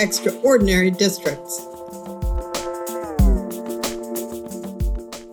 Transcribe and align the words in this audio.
extraordinary 0.00 0.90
districts. 0.90 1.66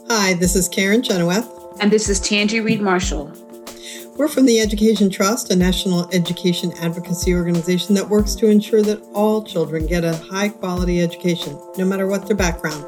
Hi, 0.07 0.33
this 0.35 0.55
is 0.55 0.69
Karen 0.69 1.01
Chenoweth. 1.01 1.47
And 1.79 1.91
this 1.91 2.09
is 2.09 2.19
Tanji 2.19 2.63
Reed 2.63 2.81
Marshall. 2.81 3.46
We're 4.17 4.27
from 4.27 4.47
the 4.47 4.59
Education 4.59 5.11
Trust, 5.11 5.51
a 5.51 5.55
national 5.55 6.09
education 6.11 6.73
advocacy 6.81 7.35
organization 7.35 7.93
that 7.93 8.09
works 8.09 8.33
to 8.37 8.49
ensure 8.49 8.81
that 8.81 8.99
all 9.13 9.43
children 9.43 9.85
get 9.85 10.03
a 10.03 10.15
high 10.15 10.49
quality 10.49 11.03
education, 11.03 11.55
no 11.77 11.85
matter 11.85 12.07
what 12.07 12.25
their 12.25 12.35
background. 12.35 12.87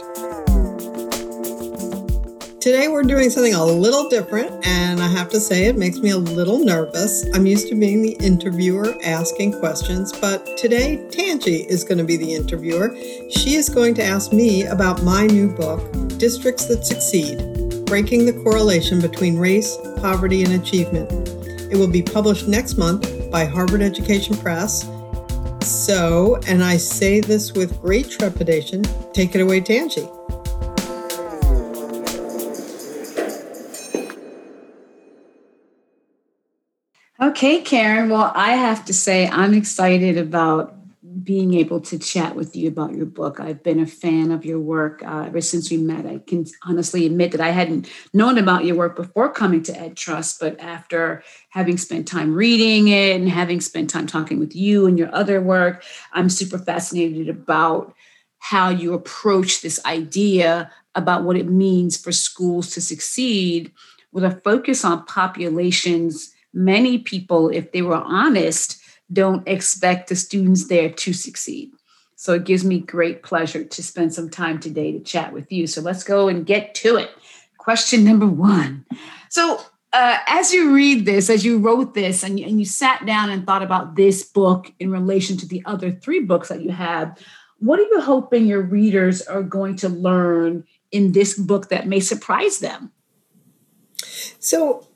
Today 2.60 2.88
we're 2.88 3.04
doing 3.04 3.30
something 3.30 3.54
a 3.54 3.64
little 3.64 4.10
different, 4.10 4.66
and 4.66 5.00
I 5.00 5.08
have 5.08 5.30
to 5.30 5.40
say 5.40 5.66
it 5.66 5.78
makes 5.78 6.00
me 6.00 6.10
a 6.10 6.18
little 6.18 6.66
nervous. 6.66 7.24
I'm 7.36 7.46
used 7.46 7.68
to 7.70 7.76
being 7.76 8.02
the 8.02 8.14
interviewer 8.14 8.96
asking 9.04 9.60
questions, 9.60 10.12
but 10.12 10.58
today 10.58 10.98
Tanji 11.12 11.64
is 11.68 11.84
going 11.84 12.00
to 12.00 12.04
be 12.04 12.18
the 12.18 12.34
interviewer. 12.34 12.96
She 13.30 13.54
is 13.54 13.70
going 13.70 13.94
to 13.96 14.04
ask 14.04 14.34
me 14.34 14.66
about 14.66 15.04
my 15.04 15.28
new 15.28 15.56
book, 15.56 15.80
Districts 16.18 16.66
That 16.66 16.84
Succeed 16.84 17.59
Breaking 17.90 18.28
the 18.28 18.34
Correlation 18.44 19.02
Between 19.02 19.36
Race, 19.40 19.76
Poverty, 19.98 20.44
and 20.44 20.54
Achievement. 20.54 21.12
It 21.72 21.76
will 21.76 21.88
be 21.88 22.04
published 22.04 22.48
next 22.48 22.78
month 22.78 23.32
by 23.32 23.46
Harvard 23.46 23.82
Education 23.82 24.38
Press. 24.38 24.88
So, 25.64 26.40
and 26.48 26.64
I 26.64 26.78
say 26.78 27.20
this 27.20 27.54
with 27.54 27.82
great 27.82 28.12
trepidation, 28.12 28.84
take 29.12 29.34
it 29.34 29.42
away, 29.42 29.62
Tanji. 29.62 30.08
Okay, 37.20 37.62
Karen. 37.62 38.10
Well, 38.10 38.32
I 38.36 38.52
have 38.52 38.86
to 38.86 38.94
say, 38.94 39.28
I'm 39.28 39.56
excited 39.56 40.16
about 40.16 40.79
being 41.24 41.54
able 41.54 41.82
to 41.82 41.98
chat 41.98 42.36
with 42.36 42.56
you 42.56 42.68
about 42.68 42.94
your 42.94 43.06
book. 43.06 43.40
I've 43.40 43.64
been 43.64 43.80
a 43.80 43.86
fan 43.86 44.32
of 44.32 44.46
your 44.46 44.60
work 44.60 45.02
uh, 45.04 45.26
ever 45.28 45.42
since 45.42 45.72
we 45.72 45.78
met. 45.78 46.06
I 46.06 46.20
can 46.20 46.46
honestly 46.64 47.06
admit 47.06 47.32
that 47.32 47.42
I 47.42 47.50
hadn't 47.50 47.90
known 48.14 48.38
about 48.38 48.66
your 48.66 48.76
work 48.76 48.96
before 48.96 49.32
coming 49.32 49.64
to 49.64 49.80
Ed 49.80 49.98
Trust, 49.98 50.40
but 50.40 50.60
after 50.60 51.24
having 51.50 51.78
spent 51.78 52.08
time 52.08 52.36
reading 52.36 52.88
it 52.90 53.16
and 53.16 53.30
having 53.30 53.62
spent 53.62 53.90
time 53.90 54.08
talking 54.08 54.40
with 54.40 54.56
you 54.56 54.86
and 54.86 54.98
your 54.98 55.14
other 55.14 55.42
work, 55.42 55.84
I'm 56.14 56.30
super 56.30 56.58
fascinated 56.58 57.30
about 57.30 57.94
how 58.40 58.70
you 58.70 58.94
approach 58.94 59.62
this 59.62 59.84
idea 59.86 60.72
about 60.96 61.24
what 61.24 61.38
it 61.38 61.48
means 61.48 61.98
for 61.98 62.12
schools 62.12 62.72
to 62.72 62.82
succeed 62.82 63.72
with 64.12 64.24
a 64.24 64.42
focus 64.44 64.84
on 64.84 65.06
populations 65.06 66.34
many 66.54 66.98
people, 66.98 67.50
if 67.50 67.72
they 67.72 67.82
were 67.82 67.96
honest, 67.96 68.79
don't 69.12 69.48
expect 69.48 70.10
the 70.10 70.16
students 70.16 70.68
there 70.68 70.90
to 70.90 71.14
succeed. 71.14 71.72
So 72.16 72.34
it 72.34 72.44
gives 72.44 72.66
me 72.66 72.80
great 72.80 73.24
pleasure 73.24 73.64
to 73.64 73.84
spend 73.84 74.14
some 74.14 74.30
time 74.30 74.60
today 74.60 74.92
to 74.92 75.00
chat 75.00 75.32
with 75.32 75.52
you. 75.52 75.68
So 75.68 75.82
let's 75.82 76.04
go 76.04 76.28
and 76.28 76.46
get 76.46 76.76
to 76.76 76.98
it. 76.98 77.12
Question 77.58 78.04
number 78.04 78.28
one. 78.28 78.86
So, 79.30 79.62
uh, 79.92 80.18
as 80.28 80.54
you 80.54 80.76
read 80.76 81.06
this, 81.06 81.30
as 81.30 81.44
you 81.44 81.58
wrote 81.58 81.96
this, 81.96 82.22
and 82.22 82.40
you, 82.40 82.46
and 82.46 82.60
you 82.60 82.66
sat 82.66 83.06
down 83.08 83.32
and 83.32 83.46
thought 83.46 83.64
about 83.64 83.96
this 83.96 84.24
book 84.24 84.72
in 84.80 84.92
relation 84.92 85.36
to 85.38 85.48
the 85.48 85.64
other 85.66 85.92
three 85.92 86.20
books 86.20 86.50
that 86.50 86.62
you 86.62 86.72
have, 86.72 87.18
what 87.58 87.80
are 87.80 87.84
you 87.84 88.00
hoping 88.00 88.46
your 88.46 88.62
readers 88.62 89.22
are 89.24 89.42
going 89.42 89.76
to 89.78 89.90
learn 89.90 90.64
in 90.92 91.14
this 91.14 91.38
book 91.38 91.70
that 91.70 91.88
may 91.88 92.00
surprise 92.00 92.60
them? 92.60 92.92
So, 94.40 94.88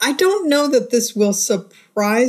I 0.00 0.12
don't 0.12 0.48
know 0.48 0.68
that 0.68 0.90
this 0.90 1.14
will 1.14 1.32
surprise 1.32 1.79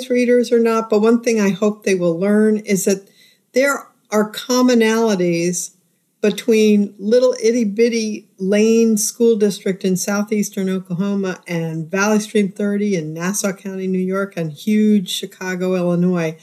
readers 0.10 0.52
or 0.52 0.60
not, 0.60 0.90
but 0.90 1.02
one 1.02 1.22
thing 1.22 1.40
I 1.40 1.50
hope 1.50 1.84
they 1.84 1.96
will 1.96 2.18
learn 2.18 2.58
is 2.58 2.86
that 2.86 3.10
there 3.54 3.88
are 4.10 4.32
commonalities 4.32 5.76
between 6.22 6.94
little 7.00 7.36
itty 7.44 7.64
bitty 7.64 8.30
Lane 8.38 8.96
School 8.98 9.36
District 9.36 9.84
in 9.84 9.98
southeastern 9.98 10.70
Oklahoma 10.70 11.42
and 11.48 11.90
Valley 11.90 12.20
Stream 12.20 12.52
30 12.52 12.96
in 12.96 13.14
Nassau 13.14 13.54
County, 13.54 13.88
New 13.88 13.98
York, 13.98 14.38
and 14.38 14.52
huge 14.52 15.10
Chicago, 15.10 15.76
Illinois. 15.76 16.38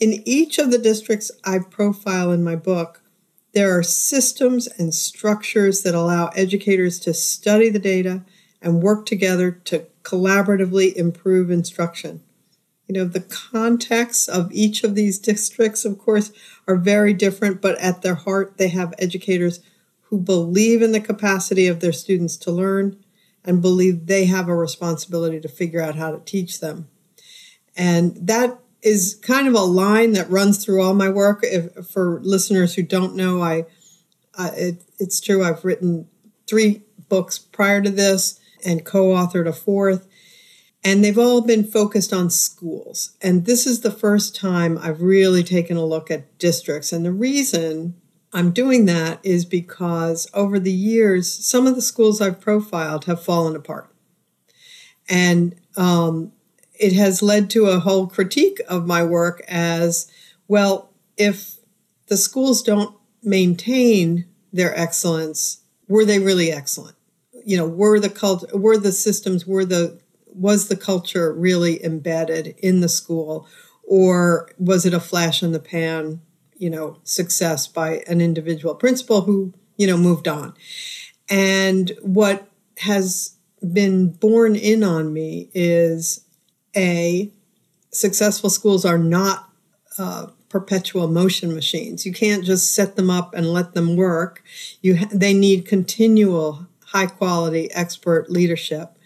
In 0.00 0.22
each 0.24 0.58
of 0.58 0.70
the 0.70 0.78
districts 0.78 1.32
I 1.44 1.58
profile 1.58 2.30
in 2.30 2.44
my 2.44 2.54
book, 2.54 3.02
there 3.54 3.76
are 3.76 3.82
systems 3.82 4.68
and 4.78 4.94
structures 4.94 5.82
that 5.82 5.94
allow 5.94 6.28
educators 6.28 7.00
to 7.00 7.12
study 7.12 7.70
the 7.70 7.80
data 7.80 8.22
and 8.62 8.82
work 8.82 9.04
together 9.04 9.50
to 9.50 9.86
collaboratively 10.02 10.94
improve 10.94 11.50
instruction. 11.50 12.22
You 12.88 12.94
know, 12.94 13.04
the 13.04 13.20
contexts 13.20 14.28
of 14.28 14.50
each 14.50 14.82
of 14.82 14.94
these 14.94 15.18
districts, 15.18 15.84
of 15.84 15.98
course, 15.98 16.32
are 16.66 16.76
very 16.76 17.12
different, 17.12 17.60
but 17.60 17.78
at 17.78 18.00
their 18.00 18.14
heart, 18.14 18.56
they 18.56 18.68
have 18.68 18.94
educators 18.98 19.60
who 20.04 20.18
believe 20.18 20.80
in 20.80 20.92
the 20.92 21.00
capacity 21.00 21.66
of 21.66 21.80
their 21.80 21.92
students 21.92 22.36
to 22.38 22.50
learn 22.50 22.96
and 23.44 23.60
believe 23.60 24.06
they 24.06 24.24
have 24.24 24.48
a 24.48 24.56
responsibility 24.56 25.38
to 25.38 25.48
figure 25.48 25.82
out 25.82 25.96
how 25.96 26.10
to 26.10 26.18
teach 26.24 26.60
them. 26.60 26.88
And 27.76 28.16
that 28.16 28.58
is 28.82 29.18
kind 29.22 29.46
of 29.46 29.54
a 29.54 29.60
line 29.60 30.12
that 30.12 30.30
runs 30.30 30.64
through 30.64 30.82
all 30.82 30.94
my 30.94 31.10
work. 31.10 31.40
If, 31.42 31.86
for 31.86 32.20
listeners 32.22 32.74
who 32.74 32.82
don't 32.82 33.14
know, 33.14 33.42
I, 33.42 33.66
I 34.36 34.48
it, 34.48 34.84
it's 34.98 35.20
true. 35.20 35.44
I've 35.44 35.64
written 35.64 36.08
three 36.46 36.82
books 37.08 37.38
prior 37.38 37.82
to 37.82 37.90
this 37.90 38.40
and 38.64 38.84
co 38.84 39.08
authored 39.08 39.46
a 39.46 39.52
fourth. 39.52 40.07
And 40.84 41.02
they've 41.02 41.18
all 41.18 41.40
been 41.40 41.64
focused 41.64 42.12
on 42.12 42.30
schools. 42.30 43.16
And 43.20 43.44
this 43.44 43.66
is 43.66 43.80
the 43.80 43.90
first 43.90 44.36
time 44.36 44.78
I've 44.78 45.02
really 45.02 45.42
taken 45.42 45.76
a 45.76 45.84
look 45.84 46.10
at 46.10 46.38
districts. 46.38 46.92
And 46.92 47.04
the 47.04 47.12
reason 47.12 48.00
I'm 48.32 48.52
doing 48.52 48.86
that 48.86 49.18
is 49.22 49.44
because 49.44 50.28
over 50.32 50.58
the 50.58 50.72
years, 50.72 51.32
some 51.32 51.66
of 51.66 51.74
the 51.74 51.82
schools 51.82 52.20
I've 52.20 52.40
profiled 52.40 53.06
have 53.06 53.22
fallen 53.22 53.56
apart. 53.56 53.92
And 55.08 55.56
um, 55.76 56.32
it 56.78 56.92
has 56.92 57.22
led 57.22 57.50
to 57.50 57.66
a 57.66 57.80
whole 57.80 58.06
critique 58.06 58.60
of 58.68 58.86
my 58.86 59.02
work 59.02 59.42
as 59.48 60.10
well, 60.46 60.90
if 61.16 61.56
the 62.06 62.16
schools 62.16 62.62
don't 62.62 62.96
maintain 63.22 64.26
their 64.52 64.78
excellence, 64.78 65.58
were 65.88 66.04
they 66.04 66.18
really 66.18 66.52
excellent? 66.52 66.94
you 67.48 67.56
know 67.56 67.66
were 67.66 67.98
the 67.98 68.10
cult 68.10 68.52
were 68.52 68.76
the 68.76 68.92
systems 68.92 69.46
were 69.46 69.64
the 69.64 69.98
was 70.34 70.68
the 70.68 70.76
culture 70.76 71.32
really 71.32 71.84
embedded 71.84 72.54
in 72.58 72.80
the 72.80 72.88
school? 72.88 73.46
Or 73.82 74.50
was 74.58 74.84
it 74.84 74.94
a 74.94 75.00
flash 75.00 75.42
in 75.42 75.52
the 75.52 75.60
pan 75.60 76.20
you 76.56 76.68
know 76.68 76.98
success 77.04 77.68
by 77.68 78.02
an 78.08 78.20
individual 78.20 78.74
principal 78.74 79.22
who 79.22 79.54
you 79.76 79.86
know 79.86 79.96
moved 79.96 80.28
on? 80.28 80.54
And 81.28 81.92
what 82.02 82.48
has 82.78 83.36
been 83.72 84.10
borne 84.10 84.56
in 84.56 84.84
on 84.84 85.12
me 85.12 85.50
is 85.52 86.24
a 86.76 87.30
successful 87.90 88.50
schools 88.50 88.84
are 88.84 88.98
not 88.98 89.50
uh, 89.98 90.26
perpetual 90.48 91.08
motion 91.08 91.54
machines. 91.54 92.06
You 92.06 92.12
can't 92.12 92.44
just 92.44 92.74
set 92.74 92.96
them 92.96 93.10
up 93.10 93.34
and 93.34 93.52
let 93.52 93.74
them 93.74 93.96
work. 93.96 94.42
You 94.80 94.96
ha- 94.96 95.08
they 95.12 95.34
need 95.34 95.66
continual 95.66 96.66
high 96.86 97.06
quality 97.06 97.70
expert 97.72 98.30
leadership. 98.30 98.97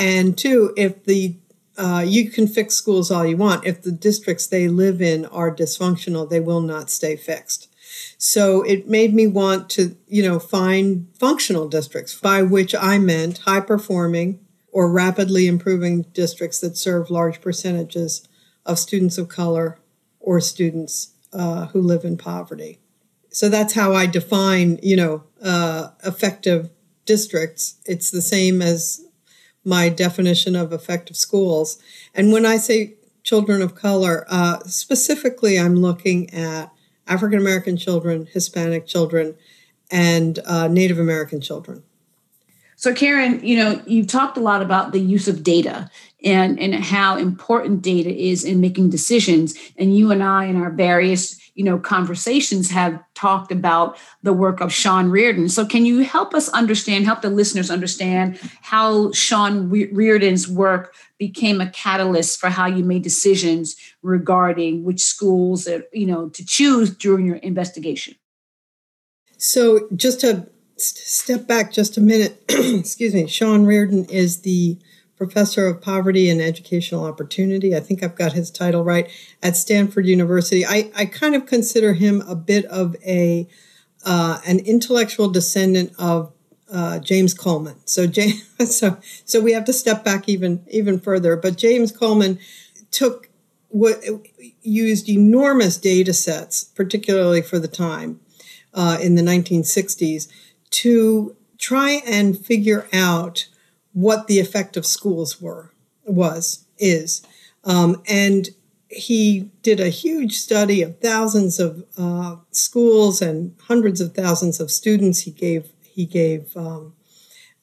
And 0.00 0.36
two, 0.36 0.72
if 0.76 1.04
the 1.04 1.36
uh, 1.76 2.04
you 2.06 2.30
can 2.30 2.46
fix 2.46 2.74
schools 2.74 3.10
all 3.10 3.24
you 3.24 3.36
want. 3.36 3.66
If 3.66 3.82
the 3.82 3.92
districts 3.92 4.46
they 4.46 4.68
live 4.68 5.00
in 5.00 5.24
are 5.26 5.54
dysfunctional, 5.54 6.28
they 6.28 6.40
will 6.40 6.60
not 6.60 6.90
stay 6.90 7.16
fixed. 7.16 7.68
So 8.18 8.62
it 8.62 8.88
made 8.88 9.14
me 9.14 9.26
want 9.26 9.70
to, 9.70 9.96
you 10.06 10.22
know, 10.22 10.38
find 10.38 11.08
functional 11.18 11.68
districts, 11.68 12.14
by 12.20 12.42
which 12.42 12.74
I 12.74 12.98
meant 12.98 13.38
high 13.38 13.60
performing 13.60 14.40
or 14.72 14.90
rapidly 14.90 15.46
improving 15.46 16.02
districts 16.12 16.60
that 16.60 16.76
serve 16.76 17.10
large 17.10 17.40
percentages 17.40 18.28
of 18.66 18.78
students 18.78 19.16
of 19.16 19.28
color 19.28 19.78
or 20.20 20.40
students 20.40 21.14
uh, 21.32 21.66
who 21.68 21.80
live 21.80 22.04
in 22.04 22.18
poverty. 22.18 22.78
So 23.30 23.48
that's 23.48 23.74
how 23.74 23.94
I 23.94 24.06
define, 24.06 24.78
you 24.82 24.96
know, 24.96 25.24
uh, 25.42 25.88
effective 26.04 26.68
districts. 27.06 27.76
It's 27.86 28.10
the 28.10 28.22
same 28.22 28.60
as 28.60 29.06
my 29.64 29.88
definition 29.88 30.56
of 30.56 30.72
effective 30.72 31.16
schools. 31.16 31.78
And 32.14 32.32
when 32.32 32.46
I 32.46 32.56
say 32.56 32.94
children 33.22 33.62
of 33.62 33.74
color, 33.74 34.24
uh, 34.28 34.60
specifically, 34.60 35.58
I'm 35.58 35.76
looking 35.76 36.32
at 36.32 36.72
African 37.06 37.38
American 37.38 37.76
children, 37.76 38.26
Hispanic 38.32 38.86
children, 38.86 39.34
and 39.90 40.38
uh, 40.46 40.68
Native 40.68 40.98
American 40.98 41.40
children. 41.40 41.82
So, 42.76 42.94
Karen, 42.94 43.44
you 43.44 43.56
know, 43.56 43.82
you've 43.86 44.06
talked 44.06 44.38
a 44.38 44.40
lot 44.40 44.62
about 44.62 44.92
the 44.92 45.00
use 45.00 45.28
of 45.28 45.42
data 45.42 45.90
and, 46.24 46.58
and 46.58 46.74
how 46.74 47.18
important 47.18 47.82
data 47.82 48.10
is 48.10 48.42
in 48.42 48.60
making 48.60 48.88
decisions. 48.88 49.54
And 49.76 49.94
you 49.94 50.10
and 50.10 50.22
I, 50.22 50.46
in 50.46 50.56
our 50.56 50.70
various, 50.70 51.39
you 51.54 51.64
know, 51.64 51.78
conversations, 51.78 52.70
have 52.70 53.02
talked 53.14 53.52
about 53.52 53.96
the 54.22 54.32
work 54.32 54.60
of 54.60 54.72
Sean 54.72 55.10
Reardon. 55.10 55.48
So, 55.48 55.66
can 55.66 55.84
you 55.84 56.00
help 56.00 56.34
us 56.34 56.48
understand, 56.50 57.04
help 57.04 57.22
the 57.22 57.30
listeners 57.30 57.70
understand 57.70 58.38
how 58.62 59.12
Sean 59.12 59.68
Reardon's 59.70 60.48
work 60.48 60.94
became 61.18 61.60
a 61.60 61.70
catalyst 61.70 62.40
for 62.40 62.48
how 62.48 62.66
you 62.66 62.84
made 62.84 63.02
decisions 63.02 63.76
regarding 64.02 64.84
which 64.84 65.00
schools, 65.00 65.66
uh, 65.66 65.80
you 65.92 66.06
know, 66.06 66.28
to 66.30 66.44
choose 66.44 66.90
during 66.94 67.26
your 67.26 67.36
investigation? 67.36 68.14
So, 69.36 69.88
just 69.94 70.20
to 70.20 70.48
step 70.76 71.46
back 71.46 71.72
just 71.72 71.96
a 71.96 72.00
minute, 72.00 72.42
excuse 72.48 73.14
me, 73.14 73.26
Sean 73.26 73.64
Reardon 73.64 74.06
is 74.06 74.40
the 74.42 74.78
professor 75.20 75.66
of 75.66 75.82
poverty 75.82 76.30
and 76.30 76.40
educational 76.40 77.04
opportunity. 77.04 77.76
I 77.76 77.80
think 77.80 78.02
I've 78.02 78.14
got 78.14 78.32
his 78.32 78.50
title 78.50 78.82
right 78.82 79.06
at 79.42 79.54
Stanford 79.54 80.06
University. 80.06 80.64
I, 80.64 80.90
I 80.96 81.04
kind 81.04 81.34
of 81.34 81.44
consider 81.44 81.92
him 81.92 82.22
a 82.22 82.34
bit 82.34 82.64
of 82.64 82.96
a 83.04 83.46
uh, 84.06 84.40
an 84.46 84.60
intellectual 84.60 85.28
descendant 85.28 85.92
of 85.98 86.32
uh, 86.72 87.00
James 87.00 87.34
Coleman. 87.34 87.76
So 87.84 88.06
James, 88.06 88.42
so 88.74 88.96
so 89.26 89.42
we 89.42 89.52
have 89.52 89.66
to 89.66 89.74
step 89.74 90.02
back 90.06 90.26
even 90.26 90.64
even 90.70 90.98
further. 90.98 91.36
But 91.36 91.58
James 91.58 91.92
Coleman 91.92 92.38
took 92.90 93.28
what 93.68 94.02
used 94.62 95.06
enormous 95.10 95.76
data 95.76 96.14
sets, 96.14 96.64
particularly 96.64 97.42
for 97.42 97.58
the 97.58 97.68
time 97.68 98.20
uh, 98.72 98.96
in 99.02 99.16
the 99.16 99.22
1960s, 99.22 100.28
to 100.70 101.36
try 101.58 102.00
and 102.06 102.38
figure 102.38 102.88
out 102.90 103.48
what 103.92 104.26
the 104.26 104.38
effect 104.38 104.76
of 104.76 104.86
schools 104.86 105.40
were 105.40 105.72
was 106.04 106.64
is. 106.78 107.22
Um, 107.64 108.02
and 108.08 108.48
he 108.88 109.50
did 109.62 109.78
a 109.78 109.88
huge 109.88 110.36
study 110.36 110.82
of 110.82 110.98
thousands 111.00 111.60
of 111.60 111.84
uh, 111.96 112.36
schools 112.50 113.22
and 113.22 113.54
hundreds 113.68 114.00
of 114.00 114.14
thousands 114.14 114.60
of 114.60 114.70
students. 114.70 115.20
He 115.20 115.30
gave 115.30 115.70
he 115.82 116.06
gave 116.06 116.56
um, 116.56 116.94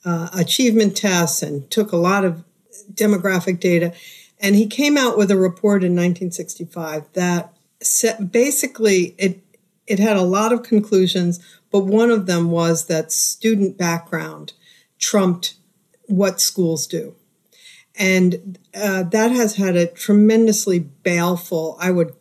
uh, 0.05 0.29
achievement 0.33 0.95
tests 0.95 1.41
and 1.41 1.69
took 1.69 1.91
a 1.91 1.97
lot 1.97 2.23
of 2.23 2.43
demographic 2.93 3.59
data. 3.59 3.93
And 4.39 4.55
he 4.55 4.67
came 4.67 4.97
out 4.97 5.17
with 5.17 5.31
a 5.31 5.37
report 5.37 5.83
in 5.83 5.93
1965 5.93 7.11
that 7.13 7.53
basically 8.31 9.15
it 9.17 9.41
it 9.85 9.99
had 9.99 10.17
a 10.17 10.21
lot 10.21 10.51
of 10.51 10.63
conclusions 10.63 11.39
but 11.71 11.85
one 11.85 12.09
of 12.09 12.25
them 12.25 12.49
was 12.49 12.87
that 12.87 13.11
student 13.11 13.77
background 13.77 14.53
trumped 14.97 15.55
what 16.07 16.41
schools 16.41 16.87
do. 16.87 17.15
And 17.97 18.59
uh, 18.75 19.03
that 19.03 19.31
has 19.31 19.55
had 19.55 19.75
a 19.75 19.87
tremendously 19.87 20.79
baleful, 20.79 21.77
I 21.79 21.91
would, 21.91 22.13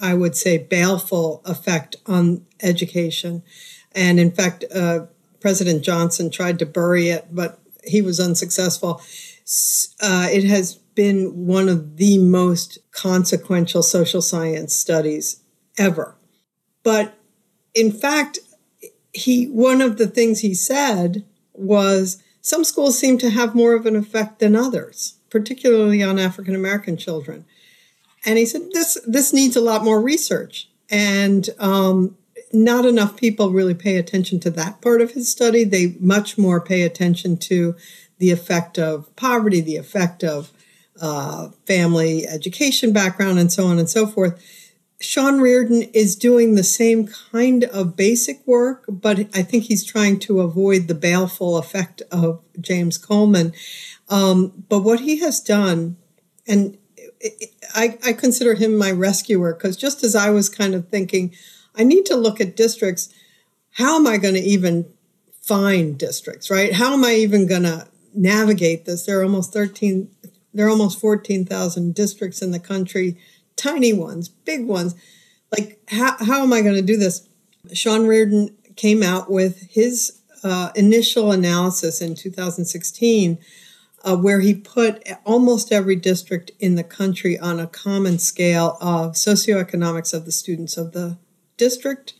I 0.00 0.14
would 0.14 0.36
say, 0.36 0.58
baleful 0.58 1.40
effect 1.44 1.96
on 2.06 2.44
education. 2.62 3.42
And 3.92 4.18
in 4.18 4.32
fact, 4.32 4.64
uh, 4.74 5.06
President 5.40 5.84
Johnson 5.84 6.30
tried 6.30 6.58
to 6.58 6.66
bury 6.66 7.10
it, 7.10 7.28
but 7.30 7.60
he 7.84 8.02
was 8.02 8.18
unsuccessful. 8.18 9.00
Uh, 10.00 10.28
it 10.32 10.44
has 10.44 10.74
been 10.74 11.46
one 11.46 11.68
of 11.68 11.96
the 11.96 12.18
most 12.18 12.78
consequential 12.92 13.82
social 13.82 14.22
science 14.22 14.74
studies 14.74 15.42
ever. 15.78 16.16
But 16.82 17.18
in 17.74 17.92
fact, 17.92 18.38
he 19.12 19.46
one 19.46 19.80
of 19.80 19.96
the 19.96 20.06
things 20.06 20.40
he 20.40 20.54
said 20.54 21.24
was 21.52 22.22
some 22.44 22.62
schools 22.62 22.98
seem 22.98 23.16
to 23.16 23.30
have 23.30 23.54
more 23.54 23.72
of 23.72 23.86
an 23.86 23.96
effect 23.96 24.38
than 24.38 24.54
others, 24.54 25.14
particularly 25.30 26.02
on 26.02 26.18
African 26.18 26.54
American 26.54 26.98
children. 26.98 27.46
And 28.26 28.36
he 28.36 28.44
said 28.44 28.68
this 28.72 28.98
this 29.06 29.32
needs 29.32 29.56
a 29.56 29.62
lot 29.62 29.82
more 29.82 29.98
research, 29.98 30.68
and 30.90 31.48
um, 31.58 32.18
not 32.52 32.84
enough 32.84 33.16
people 33.16 33.50
really 33.50 33.72
pay 33.72 33.96
attention 33.96 34.40
to 34.40 34.50
that 34.50 34.82
part 34.82 35.00
of 35.00 35.12
his 35.12 35.30
study. 35.30 35.64
They 35.64 35.96
much 35.98 36.36
more 36.36 36.60
pay 36.60 36.82
attention 36.82 37.38
to 37.38 37.76
the 38.18 38.30
effect 38.30 38.78
of 38.78 39.16
poverty, 39.16 39.62
the 39.62 39.78
effect 39.78 40.22
of 40.22 40.52
uh, 41.00 41.48
family 41.66 42.26
education 42.26 42.92
background, 42.92 43.38
and 43.38 43.50
so 43.50 43.66
on 43.66 43.78
and 43.78 43.88
so 43.88 44.06
forth. 44.06 44.38
Sean 45.04 45.40
Reardon 45.40 45.82
is 45.92 46.16
doing 46.16 46.54
the 46.54 46.64
same 46.64 47.06
kind 47.06 47.64
of 47.64 47.96
basic 47.96 48.44
work, 48.46 48.84
but 48.88 49.20
I 49.34 49.42
think 49.42 49.64
he's 49.64 49.84
trying 49.84 50.18
to 50.20 50.40
avoid 50.40 50.88
the 50.88 50.94
baleful 50.94 51.58
effect 51.58 52.02
of 52.10 52.40
James 52.60 52.96
Coleman. 52.98 53.52
Um, 54.08 54.64
but 54.68 54.80
what 54.80 55.00
he 55.00 55.18
has 55.20 55.40
done, 55.40 55.96
and 56.46 56.78
I, 57.74 57.98
I 58.04 58.12
consider 58.14 58.54
him 58.54 58.76
my 58.76 58.90
rescuer, 58.90 59.54
because 59.54 59.76
just 59.76 60.02
as 60.02 60.16
I 60.16 60.30
was 60.30 60.48
kind 60.48 60.74
of 60.74 60.88
thinking, 60.88 61.34
I 61.74 61.84
need 61.84 62.06
to 62.06 62.16
look 62.16 62.40
at 62.40 62.56
districts, 62.56 63.12
how 63.72 63.96
am 63.96 64.06
I 64.06 64.16
going 64.16 64.34
to 64.34 64.40
even 64.40 64.86
find 65.40 65.98
districts, 65.98 66.50
right? 66.50 66.72
How 66.72 66.94
am 66.94 67.04
I 67.04 67.14
even 67.14 67.46
going 67.46 67.64
to 67.64 67.88
navigate 68.14 68.86
this? 68.86 69.04
There 69.04 69.20
are 69.20 69.24
almost 69.24 69.52
13, 69.52 70.08
there 70.54 70.66
are 70.66 70.70
almost 70.70 71.00
14,000 71.00 71.94
districts 71.94 72.40
in 72.40 72.50
the 72.50 72.60
country 72.60 73.18
tiny 73.56 73.92
ones, 73.92 74.28
big 74.28 74.66
ones. 74.66 74.94
Like, 75.50 75.80
how, 75.88 76.16
how 76.18 76.42
am 76.42 76.52
I 76.52 76.62
going 76.62 76.74
to 76.74 76.82
do 76.82 76.96
this? 76.96 77.28
Sean 77.72 78.06
Reardon 78.06 78.54
came 78.76 79.02
out 79.02 79.30
with 79.30 79.70
his 79.70 80.20
uh, 80.42 80.70
initial 80.74 81.32
analysis 81.32 82.00
in 82.00 82.14
2016, 82.14 83.38
uh, 84.04 84.16
where 84.16 84.40
he 84.40 84.54
put 84.54 85.06
almost 85.24 85.72
every 85.72 85.96
district 85.96 86.50
in 86.60 86.74
the 86.74 86.84
country 86.84 87.38
on 87.38 87.58
a 87.58 87.66
common 87.66 88.18
scale 88.18 88.76
of 88.80 89.12
socioeconomics 89.12 90.12
of 90.12 90.26
the 90.26 90.32
students 90.32 90.76
of 90.76 90.92
the 90.92 91.16
district 91.56 92.14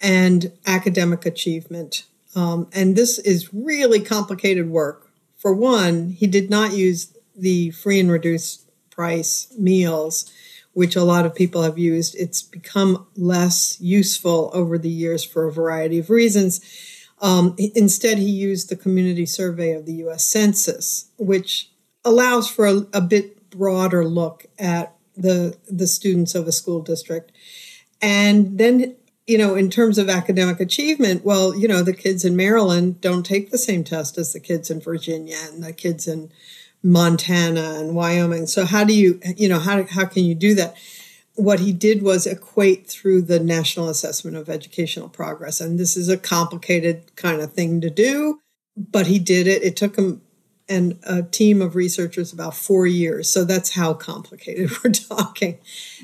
and 0.00 0.52
academic 0.66 1.26
achievement. 1.26 2.04
Um, 2.36 2.68
and 2.72 2.94
this 2.94 3.18
is 3.18 3.52
really 3.52 4.00
complicated 4.00 4.70
work. 4.70 5.10
For 5.36 5.52
one, 5.52 6.10
he 6.10 6.26
did 6.26 6.50
not 6.50 6.72
use 6.72 7.12
the 7.36 7.70
free 7.70 7.98
and 7.98 8.10
reduced 8.10 8.68
price 8.90 9.52
meals 9.58 10.30
which 10.78 10.94
a 10.94 11.02
lot 11.02 11.26
of 11.26 11.34
people 11.34 11.64
have 11.64 11.76
used. 11.76 12.14
It's 12.14 12.40
become 12.40 13.04
less 13.16 13.80
useful 13.80 14.48
over 14.54 14.78
the 14.78 14.88
years 14.88 15.24
for 15.24 15.48
a 15.48 15.52
variety 15.52 15.98
of 15.98 16.08
reasons. 16.08 16.60
Um, 17.20 17.56
instead, 17.58 18.18
he 18.18 18.30
used 18.30 18.68
the 18.68 18.76
community 18.76 19.26
survey 19.26 19.72
of 19.72 19.86
the 19.86 19.94
US 20.04 20.22
Census, 20.22 21.10
which 21.18 21.72
allows 22.04 22.48
for 22.48 22.64
a, 22.64 22.86
a 22.92 23.00
bit 23.00 23.50
broader 23.50 24.04
look 24.04 24.46
at 24.56 24.94
the, 25.16 25.58
the 25.68 25.88
students 25.88 26.36
of 26.36 26.46
a 26.46 26.52
school 26.52 26.80
district. 26.80 27.32
And 28.00 28.56
then 28.56 28.94
you 29.26 29.36
know, 29.36 29.56
in 29.56 29.70
terms 29.70 29.98
of 29.98 30.08
academic 30.08 30.60
achievement, 30.60 31.24
well, 31.24 31.54
you 31.54 31.66
know, 31.66 31.82
the 31.82 31.92
kids 31.92 32.24
in 32.24 32.34
Maryland 32.36 33.00
don't 33.00 33.26
take 33.26 33.50
the 33.50 33.58
same 33.58 33.82
test 33.82 34.16
as 34.16 34.32
the 34.32 34.40
kids 34.40 34.70
in 34.70 34.80
Virginia 34.80 35.36
and 35.42 35.62
the 35.62 35.72
kids 35.72 36.06
in 36.06 36.30
Montana 36.82 37.76
and 37.78 37.94
Wyoming. 37.94 38.46
So 38.46 38.64
how 38.64 38.84
do 38.84 38.94
you, 38.94 39.20
you 39.36 39.48
know, 39.48 39.58
how, 39.58 39.84
how 39.84 40.04
can 40.04 40.24
you 40.24 40.34
do 40.34 40.54
that? 40.54 40.76
What 41.34 41.60
he 41.60 41.72
did 41.72 42.02
was 42.02 42.26
equate 42.26 42.88
through 42.88 43.22
the 43.22 43.38
National 43.38 43.88
Assessment 43.88 44.36
of 44.36 44.48
Educational 44.48 45.08
Progress. 45.08 45.60
And 45.60 45.78
this 45.78 45.96
is 45.96 46.08
a 46.08 46.16
complicated 46.16 47.14
kind 47.14 47.40
of 47.40 47.52
thing 47.52 47.80
to 47.80 47.90
do, 47.90 48.40
but 48.76 49.06
he 49.06 49.18
did 49.18 49.46
it. 49.46 49.62
It 49.62 49.76
took 49.76 49.96
him 49.96 50.22
and 50.68 50.98
a 51.04 51.22
team 51.22 51.62
of 51.62 51.74
researchers 51.74 52.32
about 52.32 52.54
four 52.54 52.86
years. 52.86 53.30
So 53.30 53.44
that's 53.44 53.72
how 53.72 53.94
complicated 53.94 54.70
we're 54.84 54.90
talking. 54.90 55.58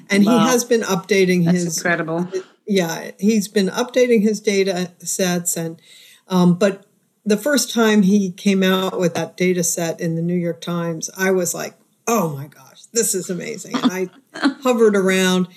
And 0.08 0.24
wow. 0.24 0.38
he 0.38 0.46
has 0.46 0.64
been 0.64 0.80
updating 0.82 1.44
that's 1.44 1.58
his 1.58 1.76
incredible. 1.76 2.28
Yeah, 2.66 3.10
he's 3.18 3.46
been 3.46 3.68
updating 3.68 4.22
his 4.22 4.40
data 4.40 4.92
sets 5.00 5.56
and 5.56 5.80
um, 6.28 6.54
but 6.54 6.86
the 7.24 7.36
first 7.36 7.72
time 7.72 8.02
he 8.02 8.30
came 8.30 8.62
out 8.62 8.98
with 8.98 9.14
that 9.14 9.36
data 9.36 9.64
set 9.64 10.00
in 10.00 10.14
the 10.14 10.22
New 10.22 10.34
York 10.34 10.60
Times, 10.60 11.10
I 11.16 11.30
was 11.30 11.54
like, 11.54 11.74
oh 12.06 12.30
my 12.36 12.46
gosh, 12.46 12.82
this 12.92 13.14
is 13.14 13.30
amazing. 13.30 13.76
And 13.76 13.92
I 13.92 14.10
hovered 14.62 14.96
around. 14.96 15.48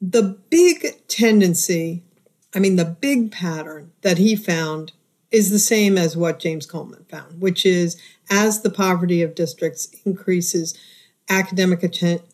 The 0.00 0.38
big 0.50 1.06
tendency, 1.08 2.02
I 2.54 2.58
mean, 2.58 2.76
the 2.76 2.84
big 2.84 3.30
pattern 3.30 3.92
that 4.02 4.18
he 4.18 4.36
found 4.36 4.92
is 5.30 5.50
the 5.50 5.58
same 5.58 5.96
as 5.96 6.16
what 6.16 6.40
James 6.40 6.66
Coleman 6.66 7.06
found, 7.08 7.40
which 7.40 7.64
is 7.64 8.00
as 8.28 8.60
the 8.60 8.70
poverty 8.70 9.22
of 9.22 9.34
districts 9.34 9.88
increases, 10.04 10.76
academic, 11.28 11.84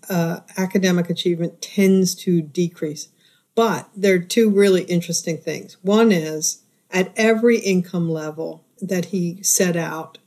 uh, 0.08 0.40
academic 0.56 1.10
achievement 1.10 1.62
tends 1.62 2.14
to 2.16 2.42
decrease. 2.42 3.08
But 3.54 3.88
there 3.94 4.14
are 4.16 4.20
two 4.20 4.50
really 4.50 4.82
interesting 4.84 5.38
things. 5.38 5.76
One 5.82 6.10
is 6.10 6.62
at 6.90 7.12
every 7.16 7.58
income 7.58 8.10
level 8.10 8.64
that 8.80 9.06
he 9.06 9.42
set 9.42 9.76
out, 9.76 10.18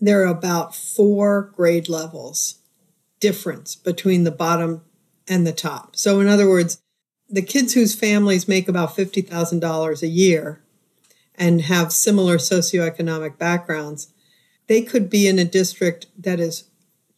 there 0.00 0.22
are 0.22 0.26
about 0.26 0.74
four 0.74 1.52
grade 1.54 1.88
levels 1.88 2.56
difference 3.20 3.74
between 3.74 4.24
the 4.24 4.30
bottom 4.30 4.82
and 5.28 5.46
the 5.46 5.52
top. 5.52 5.96
So, 5.96 6.20
in 6.20 6.28
other 6.28 6.48
words, 6.48 6.80
the 7.28 7.42
kids 7.42 7.74
whose 7.74 7.94
families 7.94 8.48
make 8.48 8.68
about 8.68 8.96
$50,000 8.96 10.02
a 10.02 10.06
year 10.06 10.62
and 11.34 11.62
have 11.62 11.92
similar 11.92 12.38
socioeconomic 12.38 13.38
backgrounds, 13.38 14.08
they 14.66 14.82
could 14.82 15.10
be 15.10 15.26
in 15.26 15.38
a 15.38 15.44
district 15.44 16.06
that 16.16 16.40
is 16.40 16.64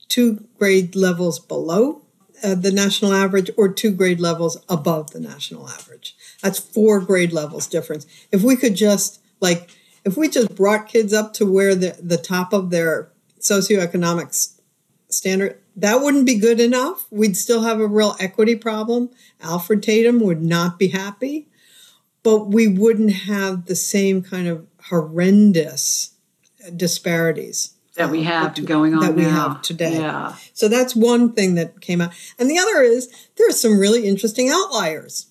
two 0.08 0.46
grade 0.58 0.96
levels 0.96 1.38
below 1.38 2.02
uh, 2.42 2.54
the 2.54 2.72
national 2.72 3.12
average 3.12 3.50
or 3.56 3.68
two 3.68 3.90
grade 3.90 4.20
levels 4.20 4.58
above 4.68 5.10
the 5.10 5.20
national 5.20 5.68
average. 5.68 6.16
That's 6.42 6.58
four 6.58 7.00
grade 7.00 7.32
levels 7.32 7.66
difference. 7.66 8.06
If 8.32 8.42
we 8.42 8.56
could 8.56 8.74
just 8.74 9.20
like 9.40 9.70
if 10.04 10.16
we 10.16 10.28
just 10.28 10.54
brought 10.54 10.88
kids 10.88 11.12
up 11.12 11.32
to 11.34 11.46
where 11.46 11.74
the, 11.74 11.98
the 12.02 12.16
top 12.16 12.52
of 12.52 12.70
their 12.70 13.10
socioeconomic 13.40 14.56
standard, 15.08 15.60
that 15.76 16.00
wouldn't 16.00 16.26
be 16.26 16.38
good 16.38 16.60
enough. 16.60 17.06
We'd 17.10 17.36
still 17.36 17.62
have 17.62 17.80
a 17.80 17.86
real 17.86 18.16
equity 18.18 18.56
problem. 18.56 19.10
Alfred 19.40 19.82
Tatum 19.82 20.20
would 20.20 20.42
not 20.42 20.78
be 20.78 20.88
happy, 20.88 21.48
but 22.22 22.46
we 22.48 22.66
wouldn't 22.66 23.12
have 23.12 23.66
the 23.66 23.76
same 23.76 24.22
kind 24.22 24.48
of 24.48 24.66
horrendous 24.84 26.14
disparities 26.76 27.74
that 27.94 28.10
we 28.10 28.22
have 28.22 28.64
going 28.64 28.94
on 28.94 29.00
that 29.00 29.14
we 29.14 29.22
now. 29.22 29.30
have 29.30 29.62
today. 29.62 29.98
Yeah. 29.98 30.34
So 30.54 30.68
that's 30.68 30.94
one 30.94 31.32
thing 31.32 31.54
that 31.56 31.80
came 31.80 32.00
out. 32.00 32.12
And 32.38 32.50
the 32.50 32.58
other 32.58 32.82
is 32.82 33.08
there 33.36 33.48
are 33.48 33.52
some 33.52 33.78
really 33.78 34.06
interesting 34.06 34.48
outliers. 34.48 35.26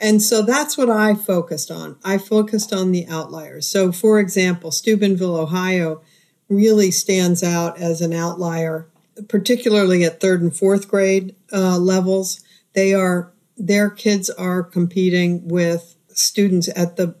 And 0.00 0.22
so 0.22 0.40
that's 0.40 0.78
what 0.78 0.88
I 0.88 1.14
focused 1.14 1.70
on. 1.70 1.98
I 2.02 2.16
focused 2.16 2.72
on 2.72 2.90
the 2.90 3.06
outliers. 3.06 3.66
So, 3.66 3.92
for 3.92 4.18
example, 4.18 4.70
Steubenville, 4.70 5.36
Ohio 5.36 6.00
really 6.48 6.90
stands 6.90 7.42
out 7.42 7.78
as 7.78 8.00
an 8.00 8.14
outlier, 8.14 8.88
particularly 9.28 10.02
at 10.02 10.18
third 10.18 10.40
and 10.40 10.56
fourth 10.56 10.88
grade 10.88 11.36
uh, 11.52 11.76
levels. 11.76 12.40
They 12.72 12.94
are, 12.94 13.34
their 13.58 13.90
kids 13.90 14.30
are 14.30 14.62
competing 14.62 15.46
with 15.46 15.96
students 16.08 16.70
at 16.74 16.96
the 16.96 17.14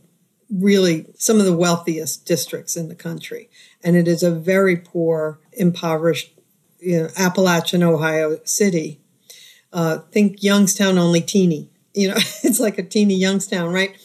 really 0.50 1.06
some 1.16 1.38
of 1.38 1.44
the 1.44 1.56
wealthiest 1.56 2.24
districts 2.24 2.76
in 2.76 2.88
the 2.88 2.94
country. 2.94 3.50
And 3.84 3.94
it 3.94 4.08
is 4.08 4.22
a 4.22 4.34
very 4.34 4.76
poor, 4.76 5.38
impoverished, 5.52 6.32
you 6.80 7.02
know, 7.02 7.08
Appalachian, 7.18 7.82
Ohio 7.82 8.40
city. 8.44 9.00
Uh, 9.70 9.98
think 10.10 10.42
Youngstown 10.42 10.98
only 10.98 11.20
teeny 11.20 11.69
you 11.94 12.08
know, 12.08 12.16
it's 12.42 12.60
like 12.60 12.78
a 12.78 12.82
teeny 12.82 13.14
Youngstown, 13.14 13.72
right? 13.72 13.96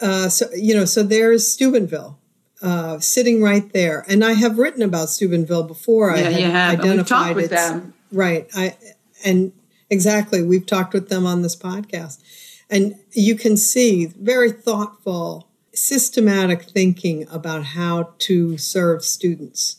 Uh, 0.00 0.28
so 0.28 0.46
you 0.54 0.74
know, 0.74 0.84
so 0.84 1.02
there's 1.02 1.50
Steubenville. 1.50 2.18
Uh, 2.62 2.98
sitting 2.98 3.42
right 3.42 3.74
there, 3.74 4.06
and 4.08 4.24
I 4.24 4.32
have 4.32 4.56
written 4.56 4.80
about 4.80 5.10
Steubenville 5.10 5.64
before. 5.64 6.16
Yeah, 6.16 6.28
I 6.28 6.30
you 6.30 6.46
have. 6.46 6.80
identified 6.80 6.96
we've 6.96 7.06
talked 7.06 7.36
with 7.36 7.50
them, 7.50 7.94
right? 8.10 8.48
I 8.54 8.78
and 9.22 9.52
exactly, 9.90 10.42
we've 10.42 10.64
talked 10.64 10.94
with 10.94 11.10
them 11.10 11.26
on 11.26 11.42
this 11.42 11.56
podcast, 11.56 12.22
and 12.70 12.94
you 13.12 13.34
can 13.34 13.58
see 13.58 14.06
very 14.06 14.50
thoughtful, 14.50 15.48
systematic 15.74 16.62
thinking 16.62 17.26
about 17.30 17.64
how 17.64 18.14
to 18.20 18.56
serve 18.56 19.04
students. 19.04 19.76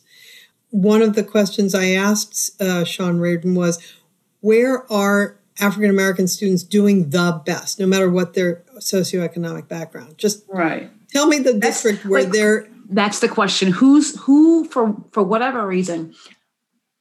One 0.70 1.02
of 1.02 1.16
the 1.16 1.24
questions 1.24 1.74
I 1.74 1.88
asked 1.88 2.62
uh, 2.62 2.84
Sean 2.84 3.18
Reardon 3.18 3.56
was, 3.56 3.80
"Where 4.42 4.92
are 4.92 5.40
African 5.60 5.90
American 5.90 6.28
students 6.28 6.64
doing 6.64 7.10
the 7.10 7.42
best, 7.46 7.80
no 7.80 7.88
matter 7.88 8.10
what 8.10 8.34
their 8.34 8.64
socioeconomic 8.78 9.68
background. 9.68 10.18
Just 10.18 10.44
right. 10.50 10.92
Tell 11.10 11.28
me 11.28 11.40
the 11.40 11.54
district 11.54 12.06
where 12.06 12.24
like, 12.24 12.32
they're. 12.32 12.68
That's 12.90 13.20
the 13.20 13.30
question. 13.30 13.72
Who's 13.72 14.20
who 14.22 14.66
for 14.66 14.96
for 15.12 15.24
whatever 15.24 15.66
reason, 15.66 16.14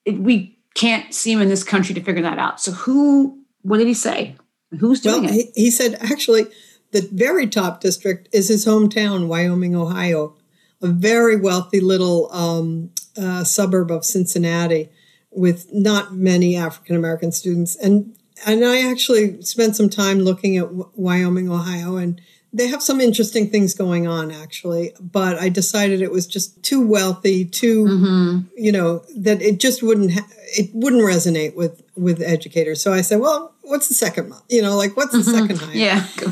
it, 0.04 0.18
we 0.18 0.58
can't 0.74 1.12
seem 1.12 1.40
in 1.40 1.48
this 1.48 1.64
country 1.64 1.94
to 1.94 2.00
figure 2.00 2.22
that 2.22 2.38
out. 2.38 2.60
So 2.60 2.72
who? 2.72 3.40
What 3.62 3.78
did 3.78 3.86
he 3.86 3.94
say? 3.94 4.36
Who's 4.78 5.00
doing 5.00 5.24
well, 5.24 5.32
it? 5.32 5.50
He, 5.54 5.64
he 5.64 5.70
said 5.70 5.94
actually 6.00 6.46
the 6.92 7.08
very 7.12 7.48
top 7.48 7.80
district 7.80 8.28
is 8.32 8.48
his 8.48 8.64
hometown, 8.64 9.26
Wyoming, 9.26 9.74
Ohio, 9.74 10.36
a 10.80 10.86
very 10.86 11.36
wealthy 11.36 11.80
little 11.80 12.32
um, 12.32 12.90
uh, 13.16 13.42
suburb 13.42 13.90
of 13.90 14.04
Cincinnati 14.04 14.90
with 15.32 15.72
not 15.72 16.14
many 16.14 16.56
African 16.56 16.94
American 16.94 17.32
students. 17.32 17.74
And 17.74 18.16
and 18.46 18.64
I 18.64 18.90
actually 18.90 19.42
spent 19.42 19.76
some 19.76 19.88
time 19.88 20.20
looking 20.20 20.56
at 20.56 20.68
Wyoming, 20.96 21.50
Ohio, 21.50 21.96
and 21.96 22.20
they 22.52 22.68
have 22.68 22.82
some 22.82 23.00
interesting 23.00 23.50
things 23.50 23.74
going 23.74 24.06
on 24.06 24.30
actually. 24.30 24.92
But 25.00 25.38
I 25.38 25.48
decided 25.48 26.00
it 26.00 26.12
was 26.12 26.26
just 26.26 26.62
too 26.62 26.86
wealthy, 26.86 27.44
too 27.44 27.84
mm-hmm. 27.84 28.38
you 28.56 28.72
know 28.72 29.04
that 29.16 29.42
it 29.42 29.60
just 29.60 29.82
wouldn't 29.82 30.12
ha- 30.12 30.28
it 30.56 30.70
wouldn't 30.72 31.02
resonate 31.02 31.54
with 31.54 31.82
with 31.96 32.22
educators. 32.22 32.80
So 32.80 32.92
I 32.92 33.00
said, 33.00 33.20
well, 33.20 33.54
what's 33.62 33.88
the 33.88 33.94
second? 33.94 34.32
You 34.48 34.62
know, 34.62 34.76
like 34.76 34.96
what's 34.96 35.12
the 35.12 35.18
mm-hmm. 35.18 35.38
second 35.38 35.58
highest? 35.58 36.30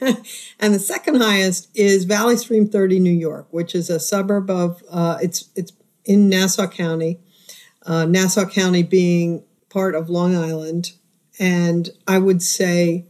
Yeah, 0.00 0.14
and 0.60 0.74
the 0.74 0.78
second 0.78 1.16
highest 1.20 1.68
is 1.74 2.04
Valley 2.04 2.36
Stream 2.36 2.66
30, 2.66 3.00
New 3.00 3.10
York, 3.10 3.48
which 3.50 3.74
is 3.74 3.90
a 3.90 4.00
suburb 4.00 4.50
of 4.50 4.82
uh, 4.90 5.18
it's 5.22 5.50
it's 5.54 5.72
in 6.04 6.28
Nassau 6.28 6.66
County. 6.66 7.20
Uh, 7.86 8.06
Nassau 8.06 8.48
County 8.48 8.82
being 8.82 9.44
part 9.68 9.94
of 9.94 10.08
Long 10.08 10.34
Island, 10.34 10.92
and 11.38 11.90
I 12.06 12.18
would 12.18 12.42
say 12.42 13.06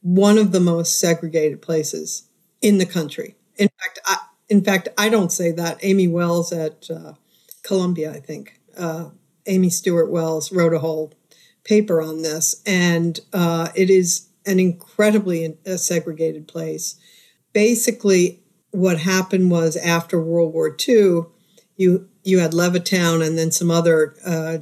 one 0.00 0.38
of 0.38 0.52
the 0.52 0.60
most 0.60 0.98
segregated 0.98 1.60
places 1.62 2.28
in 2.62 2.78
the 2.78 2.86
country. 2.86 3.36
In 3.56 3.68
fact, 3.80 3.98
I, 4.06 4.16
in 4.48 4.64
fact, 4.64 4.88
I 4.96 5.08
don't 5.08 5.32
say 5.32 5.52
that. 5.52 5.78
Amy 5.82 6.08
Wells 6.08 6.52
at 6.52 6.90
uh, 6.90 7.14
Columbia, 7.62 8.12
I 8.12 8.20
think, 8.20 8.60
uh, 8.76 9.10
Amy 9.46 9.70
Stuart 9.70 10.10
Wells 10.10 10.52
wrote 10.52 10.74
a 10.74 10.78
whole 10.78 11.12
paper 11.64 12.00
on 12.00 12.22
this, 12.22 12.62
and 12.64 13.20
uh, 13.32 13.68
it 13.74 13.90
is 13.90 14.28
an 14.46 14.58
incredibly 14.58 15.56
uh, 15.66 15.76
segregated 15.76 16.48
place. 16.48 16.96
Basically, 17.52 18.40
what 18.70 19.00
happened 19.00 19.50
was 19.50 19.76
after 19.76 20.20
World 20.20 20.52
War 20.52 20.70
II, 20.70 21.22
you 21.76 22.08
you 22.24 22.38
had 22.38 22.52
Levittown 22.52 23.26
and 23.26 23.38
then 23.38 23.50
some 23.50 23.70
other, 23.70 24.14
uh, 24.24 24.58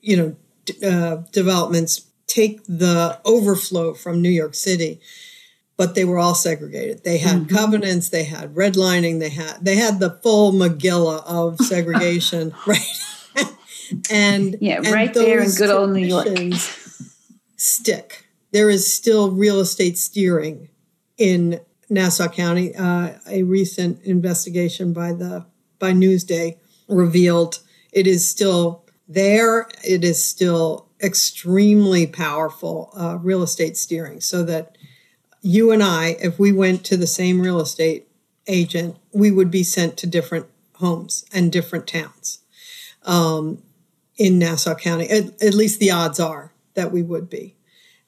you 0.00 0.16
know, 0.16 0.36
d- 0.64 0.86
uh, 0.86 1.16
developments 1.32 2.06
take 2.32 2.64
the 2.64 3.20
overflow 3.26 3.92
from 3.92 4.22
New 4.22 4.30
York 4.30 4.54
City, 4.54 5.00
but 5.76 5.94
they 5.94 6.04
were 6.04 6.18
all 6.18 6.34
segregated. 6.34 7.04
They 7.04 7.18
had 7.18 7.42
mm-hmm. 7.42 7.54
covenants, 7.54 8.08
they 8.08 8.24
had 8.24 8.54
redlining, 8.54 9.20
they 9.20 9.28
had 9.28 9.58
they 9.62 9.76
had 9.76 10.00
the 10.00 10.10
full 10.22 10.52
Megillah 10.52 11.24
of 11.26 11.58
segregation, 11.60 12.54
right? 12.66 13.46
and 14.10 14.56
yeah, 14.60 14.78
right 14.90 15.14
and 15.14 15.14
there 15.14 15.42
in 15.42 15.50
good 15.50 15.70
old 15.70 15.90
New 15.90 16.06
York. 16.06 16.26
stick. 17.56 18.26
There 18.52 18.70
is 18.70 18.90
still 18.90 19.30
real 19.30 19.60
estate 19.60 19.98
steering 19.98 20.68
in 21.18 21.60
Nassau 21.90 22.28
County. 22.28 22.74
Uh, 22.74 23.12
a 23.28 23.42
recent 23.42 24.02
investigation 24.04 24.94
by 24.94 25.12
the 25.12 25.44
by 25.78 25.92
Newsday 25.92 26.56
revealed 26.88 27.58
it 27.92 28.06
is 28.06 28.26
still 28.26 28.84
there. 29.06 29.68
It 29.84 30.02
is 30.02 30.24
still 30.24 30.88
extremely 31.02 32.06
powerful 32.06 32.92
uh, 32.96 33.18
real 33.20 33.42
estate 33.42 33.76
steering 33.76 34.20
so 34.20 34.42
that 34.44 34.76
you 35.40 35.72
and 35.72 35.82
I, 35.82 36.16
if 36.20 36.38
we 36.38 36.52
went 36.52 36.84
to 36.84 36.96
the 36.96 37.06
same 37.06 37.40
real 37.40 37.60
estate 37.60 38.08
agent, 38.46 38.96
we 39.12 39.30
would 39.30 39.50
be 39.50 39.64
sent 39.64 39.96
to 39.98 40.06
different 40.06 40.46
homes 40.76 41.24
and 41.32 41.50
different 41.50 41.86
towns 41.86 42.38
um, 43.04 43.62
in 44.16 44.38
Nassau 44.38 44.74
County. 44.74 45.08
At, 45.10 45.42
at 45.42 45.54
least 45.54 45.80
the 45.80 45.90
odds 45.90 46.20
are 46.20 46.52
that 46.74 46.92
we 46.92 47.02
would 47.02 47.28
be. 47.28 47.56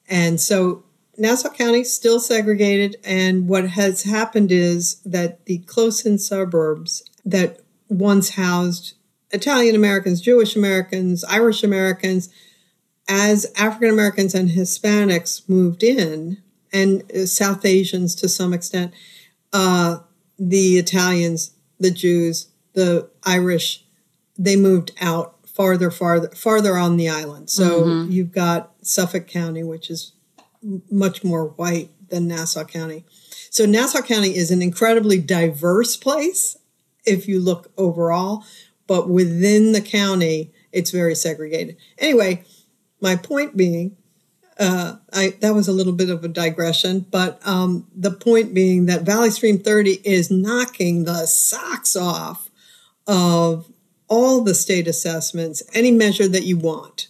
And 0.09 0.41
so 0.41 0.85
Nassau 1.17 1.51
County 1.51 1.85
still 1.85 2.21
segregated. 2.21 2.97
And 3.05 3.49
what 3.49 3.71
has 3.71 4.03
happened 4.03 4.53
is 4.53 4.97
that 5.05 5.47
the 5.47 5.59
close 5.59 6.07
in 6.07 6.19
suburbs 6.19 7.03
that 7.25 7.61
once 7.89 8.31
housed 8.31 8.95
Italian 9.31 9.75
Americans, 9.75 10.21
Jewish 10.21 10.57
Americans, 10.57 11.25
Irish 11.25 11.65
Americans, 11.65 12.29
as 13.09 13.47
African 13.57 13.91
Americans 13.91 14.35
and 14.35 14.51
Hispanics 14.51 15.49
moved 15.49 15.83
in, 15.83 16.43
and 16.73 17.05
South 17.29 17.65
Asians 17.65 18.15
to 18.17 18.29
some 18.29 18.53
extent, 18.53 18.93
uh, 19.53 19.99
the 20.39 20.79
Italians, 20.79 21.53
the 21.79 21.91
Jews, 21.91 22.49
the 22.73 23.09
Irish, 23.25 23.85
they 24.37 24.57
moved 24.57 24.91
out 25.01 25.37
farther, 25.47 25.91
farther, 25.91 26.29
farther 26.31 26.77
on 26.77 26.97
the 26.97 27.09
island. 27.09 27.49
So 27.49 27.83
mm-hmm. 27.83 28.11
you've 28.11 28.33
got 28.33 28.73
Suffolk 28.83 29.29
County, 29.29 29.63
which 29.63 29.89
is 29.89 30.13
much 30.91 31.23
more 31.23 31.47
white 31.51 31.91
than 32.09 32.27
Nassau 32.27 32.65
County. 32.65 33.05
So 33.51 33.65
Nassau 33.65 34.03
County 34.03 34.37
is 34.37 34.51
an 34.51 34.61
incredibly 34.61 35.21
diverse 35.21 35.97
place 35.97 36.57
if 37.07 37.29
you 37.29 37.39
look 37.39 37.71
overall, 37.79 38.45
but 38.89 39.09
within 39.09 39.73
the 39.73 39.81
county, 39.81 40.53
it's 40.73 40.91
very 40.91 41.15
segregated. 41.15 41.77
Anyway, 41.99 42.45
my 43.05 43.17
point 43.17 43.55
being, 43.55 43.97
uh, 44.59 44.97
I, 45.13 45.35
that 45.41 45.55
was 45.55 45.69
a 45.69 45.73
little 45.73 45.93
bit 45.93 46.09
of 46.09 46.25
a 46.25 46.29
digression, 46.29 47.01
but 47.11 47.39
um, 47.47 47.87
the 47.95 48.11
point 48.11 48.55
being 48.55 48.87
that 48.87 49.03
Valley 49.03 49.31
Stream 49.31 49.59
30 49.59 50.01
is 50.05 50.31
knocking 50.31 51.05
the 51.05 51.27
socks 51.27 51.95
off 51.95 52.49
of 53.07 53.71
all 54.09 54.43
the 54.43 54.55
state 54.55 54.89
assessments, 54.89 55.63
any 55.75 55.91
measure 55.91 56.27
that 56.29 56.45
you 56.45 56.57
want. 56.57 57.09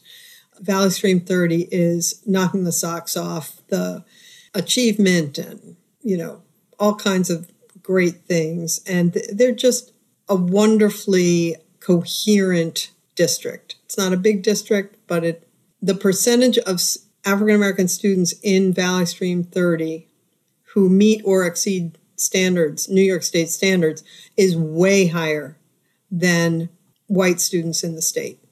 Valley 0.58 0.90
Stream 0.90 1.20
30 1.20 1.68
is 1.70 2.20
knocking 2.26 2.64
the 2.64 2.72
socks 2.72 3.16
off 3.16 3.60
the 3.68 4.04
achievement 4.52 5.38
and, 5.38 5.76
you 6.02 6.16
know, 6.16 6.42
all 6.80 6.96
kinds 6.96 7.30
of 7.30 7.52
great 7.82 8.24
things, 8.26 8.80
and 8.84 9.12
they're 9.32 9.52
just 9.54 9.92
a 10.28 10.34
wonderfully 10.34 11.54
coherent 11.78 12.90
district. 13.14 13.76
It's 13.84 13.96
not 13.96 14.12
a 14.12 14.16
big 14.16 14.42
district, 14.42 14.96
but 15.06 15.22
it 15.22 15.46
the 15.84 15.94
percentage 15.94 16.56
of 16.58 16.80
African 17.26 17.54
American 17.54 17.88
students 17.88 18.34
in 18.42 18.72
Valley 18.72 19.04
Stream 19.04 19.44
30 19.44 20.08
who 20.72 20.88
meet 20.88 21.20
or 21.24 21.44
exceed 21.44 21.98
standards, 22.16 22.88
New 22.88 23.02
York 23.02 23.22
State 23.22 23.50
standards, 23.50 24.02
is 24.36 24.56
way 24.56 25.08
higher 25.08 25.58
than 26.10 26.70
white 27.06 27.38
students 27.38 27.84
in 27.84 27.94
the 27.94 28.02
state. 28.02 28.42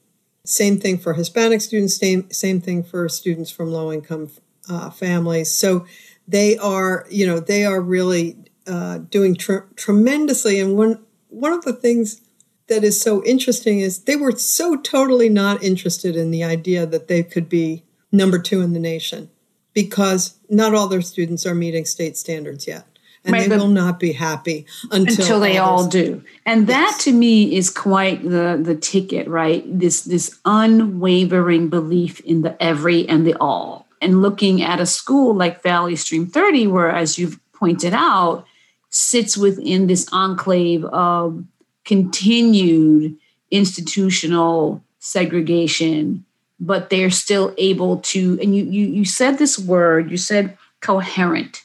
Same 0.45 0.77
thing 0.79 0.99
for 0.99 1.15
Hispanic 1.15 1.61
students, 1.61 1.97
same, 1.97 2.29
same 2.29 2.61
thing 2.61 2.83
for 2.83 3.09
students 3.09 3.49
from 3.49 3.71
low 3.71 3.91
income 3.91 4.29
uh, 4.69 4.91
families. 4.91 5.51
So 5.51 5.87
they 6.27 6.55
are, 6.57 7.07
you 7.09 7.25
know, 7.25 7.39
they 7.39 7.65
are 7.65 7.81
really 7.81 8.37
uh, 8.67 8.99
doing 8.99 9.35
tr- 9.35 9.67
tremendously. 9.75 10.59
And 10.59 10.77
one, 10.77 11.03
one 11.29 11.51
of 11.51 11.65
the 11.65 11.73
things 11.73 12.21
that 12.67 12.83
is 12.83 12.99
so 12.99 13.23
interesting 13.23 13.79
is 13.79 14.03
they 14.03 14.15
were 14.15 14.31
so 14.31 14.75
totally 14.77 15.29
not 15.29 15.63
interested 15.63 16.15
in 16.15 16.31
the 16.31 16.43
idea 16.43 16.85
that 16.85 17.07
they 17.07 17.23
could 17.23 17.49
be 17.49 17.83
number 18.11 18.39
two 18.39 18.61
in 18.61 18.73
the 18.73 18.79
nation 18.79 19.29
because 19.73 20.37
not 20.49 20.73
all 20.73 20.87
their 20.87 21.01
students 21.01 21.45
are 21.45 21.55
meeting 21.55 21.85
state 21.85 22.15
standards 22.15 22.67
yet 22.67 22.85
and 23.25 23.33
right, 23.33 23.49
they 23.49 23.57
will 23.57 23.67
not 23.67 23.99
be 23.99 24.11
happy 24.11 24.65
until, 24.91 25.21
until 25.21 25.39
they 25.39 25.57
all 25.57 25.87
do. 25.87 26.23
And 26.45 26.67
that 26.67 26.91
yes. 26.95 27.03
to 27.05 27.13
me 27.13 27.55
is 27.55 27.69
quite 27.69 28.21
the 28.23 28.59
the 28.61 28.75
ticket, 28.75 29.27
right? 29.27 29.63
This 29.67 30.03
this 30.03 30.39
unwavering 30.45 31.69
belief 31.69 32.19
in 32.21 32.41
the 32.41 32.61
every 32.61 33.07
and 33.07 33.25
the 33.25 33.35
all. 33.39 33.87
And 34.01 34.21
looking 34.21 34.61
at 34.61 34.81
a 34.81 34.85
school 34.85 35.33
like 35.33 35.63
Valley 35.63 35.95
Stream 35.95 36.27
30, 36.27 36.67
where 36.67 36.91
as 36.91 37.17
you've 37.17 37.39
pointed 37.53 37.93
out, 37.93 38.45
sits 38.89 39.37
within 39.37 39.87
this 39.87 40.07
enclave 40.11 40.83
of 40.85 41.43
continued 41.85 43.17
institutional 43.51 44.83
segregation, 44.99 46.25
but 46.59 46.89
they're 46.89 47.11
still 47.11 47.53
able 47.57 47.97
to, 47.97 48.39
and 48.41 48.55
you 48.55 48.63
you 48.63 48.87
you 48.87 49.05
said 49.05 49.37
this 49.37 49.59
word, 49.59 50.09
you 50.09 50.17
said 50.17 50.57
coherent 50.79 51.63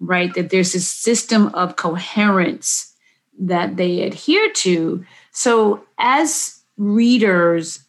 right? 0.00 0.34
That 0.34 0.50
there's 0.50 0.72
this 0.72 0.88
system 0.88 1.48
of 1.48 1.76
coherence 1.76 2.94
that 3.38 3.76
they 3.76 4.02
adhere 4.02 4.50
to. 4.52 5.04
So 5.32 5.84
as 5.98 6.62
readers 6.76 7.80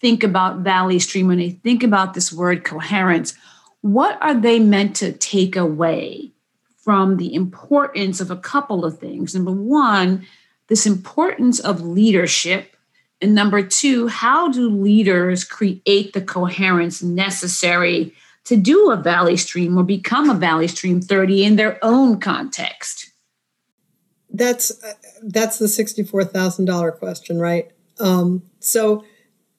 think 0.00 0.22
about 0.22 0.58
Valley 0.58 0.98
Stream, 0.98 1.28
when 1.28 1.38
they 1.38 1.50
think 1.50 1.82
about 1.82 2.14
this 2.14 2.32
word 2.32 2.64
coherence, 2.64 3.34
what 3.80 4.18
are 4.22 4.34
they 4.34 4.58
meant 4.58 4.96
to 4.96 5.12
take 5.12 5.56
away 5.56 6.30
from 6.78 7.16
the 7.16 7.34
importance 7.34 8.20
of 8.20 8.30
a 8.30 8.36
couple 8.36 8.84
of 8.84 8.98
things? 8.98 9.34
Number 9.34 9.52
one, 9.52 10.26
this 10.68 10.86
importance 10.86 11.60
of 11.60 11.80
leadership. 11.80 12.76
And 13.20 13.34
number 13.34 13.62
two, 13.62 14.08
how 14.08 14.48
do 14.48 14.68
leaders 14.68 15.44
create 15.44 16.12
the 16.12 16.20
coherence 16.20 17.02
necessary 17.02 18.14
to 18.44 18.56
do 18.56 18.90
a 18.90 18.96
Valley 18.96 19.36
Stream 19.36 19.78
or 19.78 19.82
become 19.82 20.28
a 20.28 20.34
Valley 20.34 20.68
Stream 20.68 21.00
30 21.00 21.44
in 21.44 21.56
their 21.56 21.78
own 21.82 22.20
context? 22.20 23.10
That's 24.34 24.82
uh, 24.82 24.94
that's 25.22 25.58
the 25.58 25.68
sixty-four 25.68 26.24
thousand 26.24 26.64
dollar 26.64 26.90
question, 26.90 27.38
right? 27.38 27.70
Um, 28.00 28.42
so 28.58 29.04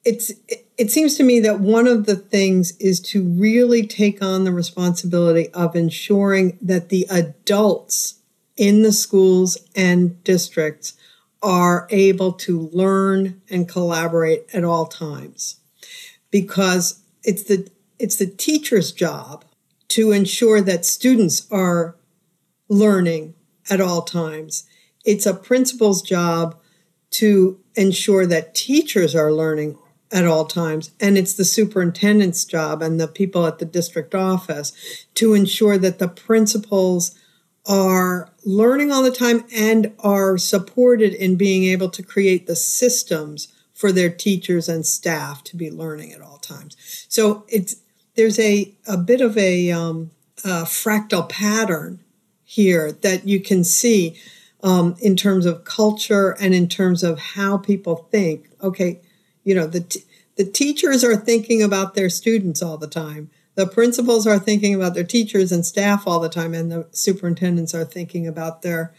it's 0.04 0.30
it, 0.48 0.66
it 0.76 0.90
seems 0.90 1.16
to 1.16 1.22
me 1.22 1.40
that 1.40 1.60
one 1.60 1.86
of 1.86 2.04
the 2.04 2.14
things 2.16 2.76
is 2.76 3.00
to 3.00 3.22
really 3.22 3.86
take 3.86 4.22
on 4.22 4.44
the 4.44 4.52
responsibility 4.52 5.48
of 5.54 5.74
ensuring 5.74 6.58
that 6.60 6.90
the 6.90 7.06
adults 7.10 8.20
in 8.56 8.82
the 8.82 8.92
schools 8.92 9.58
and 9.74 10.22
districts 10.24 10.94
are 11.42 11.86
able 11.90 12.32
to 12.32 12.70
learn 12.72 13.40
and 13.50 13.68
collaborate 13.68 14.46
at 14.52 14.64
all 14.64 14.86
times 14.86 15.60
because 16.30 17.02
it's 17.22 17.44
the 17.44 17.68
it's 17.98 18.16
the 18.16 18.26
teacher's 18.26 18.92
job 18.92 19.44
to 19.88 20.12
ensure 20.12 20.60
that 20.60 20.84
students 20.84 21.46
are 21.50 21.96
learning 22.68 23.34
at 23.70 23.80
all 23.80 24.02
times. 24.02 24.64
It's 25.04 25.26
a 25.26 25.34
principal's 25.34 26.02
job 26.02 26.58
to 27.12 27.60
ensure 27.74 28.26
that 28.26 28.54
teachers 28.54 29.14
are 29.14 29.32
learning 29.32 29.78
at 30.12 30.26
all 30.26 30.44
times. 30.44 30.90
And 31.00 31.16
it's 31.16 31.34
the 31.34 31.44
superintendent's 31.44 32.44
job 32.44 32.82
and 32.82 33.00
the 33.00 33.08
people 33.08 33.46
at 33.46 33.58
the 33.58 33.64
district 33.64 34.14
office 34.14 34.72
to 35.14 35.34
ensure 35.34 35.78
that 35.78 35.98
the 35.98 36.08
principals 36.08 37.14
are 37.66 38.30
learning 38.46 38.92
all 38.92 39.02
the 39.02 39.10
time 39.10 39.44
and 39.52 39.92
are 39.98 40.38
supported 40.38 41.12
in 41.12 41.36
being 41.36 41.64
able 41.64 41.90
to 41.90 42.02
create 42.02 42.46
the 42.46 42.56
systems 42.56 43.52
for 43.74 43.90
their 43.92 44.08
teachers 44.08 44.68
and 44.68 44.86
staff 44.86 45.42
to 45.42 45.56
be 45.56 45.70
learning 45.70 46.12
at 46.12 46.22
all 46.22 46.38
times. 46.38 46.76
So 47.08 47.44
it's 47.48 47.76
there's 48.14 48.38
a, 48.38 48.72
a 48.86 48.96
bit 48.96 49.20
of 49.20 49.36
a, 49.36 49.70
um, 49.70 50.10
a 50.44 50.62
fractal 50.62 51.28
pattern 51.28 52.00
here 52.44 52.92
that 52.92 53.28
you 53.28 53.40
can 53.40 53.62
see 53.64 54.16
um, 54.62 54.96
in 55.00 55.16
terms 55.16 55.44
of 55.44 55.64
culture 55.64 56.34
and 56.40 56.54
in 56.54 56.68
terms 56.68 57.02
of 57.02 57.18
how 57.18 57.58
people 57.58 58.08
think. 58.10 58.48
Okay, 58.62 59.00
you 59.44 59.54
know, 59.54 59.66
the, 59.66 59.80
t- 59.80 60.04
the 60.36 60.44
teachers 60.44 61.04
are 61.04 61.16
thinking 61.16 61.62
about 61.62 61.94
their 61.94 62.08
students 62.08 62.62
all 62.62 62.78
the 62.78 62.86
time. 62.86 63.28
The 63.56 63.66
principals 63.66 64.26
are 64.26 64.38
thinking 64.38 64.74
about 64.74 64.94
their 64.94 65.04
teachers 65.04 65.50
and 65.50 65.64
staff 65.64 66.06
all 66.06 66.20
the 66.20 66.28
time, 66.28 66.54
and 66.54 66.70
the 66.70 66.86
superintendents 66.92 67.74
are 67.74 67.84
thinking 67.84 68.26
about 68.26 68.62
their 68.62 68.94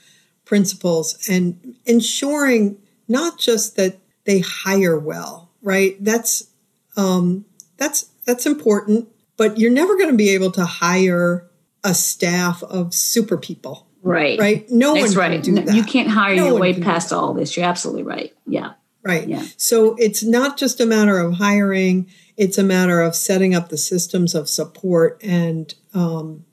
principals 0.46 1.28
and 1.30 1.76
ensuring 1.86 2.78
not 3.08 3.38
just 3.40 3.76
that 3.78 3.98
they 4.26 4.40
hire 4.40 5.00
well, 5.00 5.52
right? 5.62 5.96
That's 6.04 6.50
um, 6.98 7.46
that's 7.78 8.10
that's 8.26 8.46
important, 8.46 9.08
but 9.38 9.58
you're 9.58 9.72
never 9.72 9.96
going 9.96 10.10
to 10.10 10.18
be 10.18 10.30
able 10.30 10.52
to 10.52 10.66
hire 10.66 11.48
a 11.84 11.94
staff 11.94 12.64
of 12.64 12.94
super 12.94 13.38
people. 13.38 13.88
Right. 14.02 14.40
Right. 14.40 14.70
No 14.70 14.94
That's 14.94 15.16
one 15.16 15.32
right. 15.32 15.44
can 15.44 15.56
do 15.56 15.62
that. 15.64 15.76
You 15.76 15.84
can't 15.84 16.10
hire 16.10 16.36
no 16.36 16.48
your 16.48 16.60
way 16.60 16.80
past 16.80 17.12
all 17.12 17.34
this. 17.34 17.58
You're 17.58 17.66
absolutely 17.66 18.04
right. 18.04 18.34
Yeah. 18.46 18.74
Right. 19.04 19.28
Yeah. 19.28 19.46
So 19.58 19.96
it's 20.00 20.24
not 20.24 20.58
just 20.58 20.82
a 20.82 20.86
matter 20.86 21.18
of 21.20 21.34
hiring; 21.34 22.10
it's 22.38 22.58
a 22.58 22.64
matter 22.64 23.02
of 23.02 23.16
setting 23.16 23.54
up 23.56 23.70
the 23.70 23.78
systems 23.78 24.36
of 24.36 24.48
support 24.48 25.20
and 25.24 25.74
um, 25.94 26.46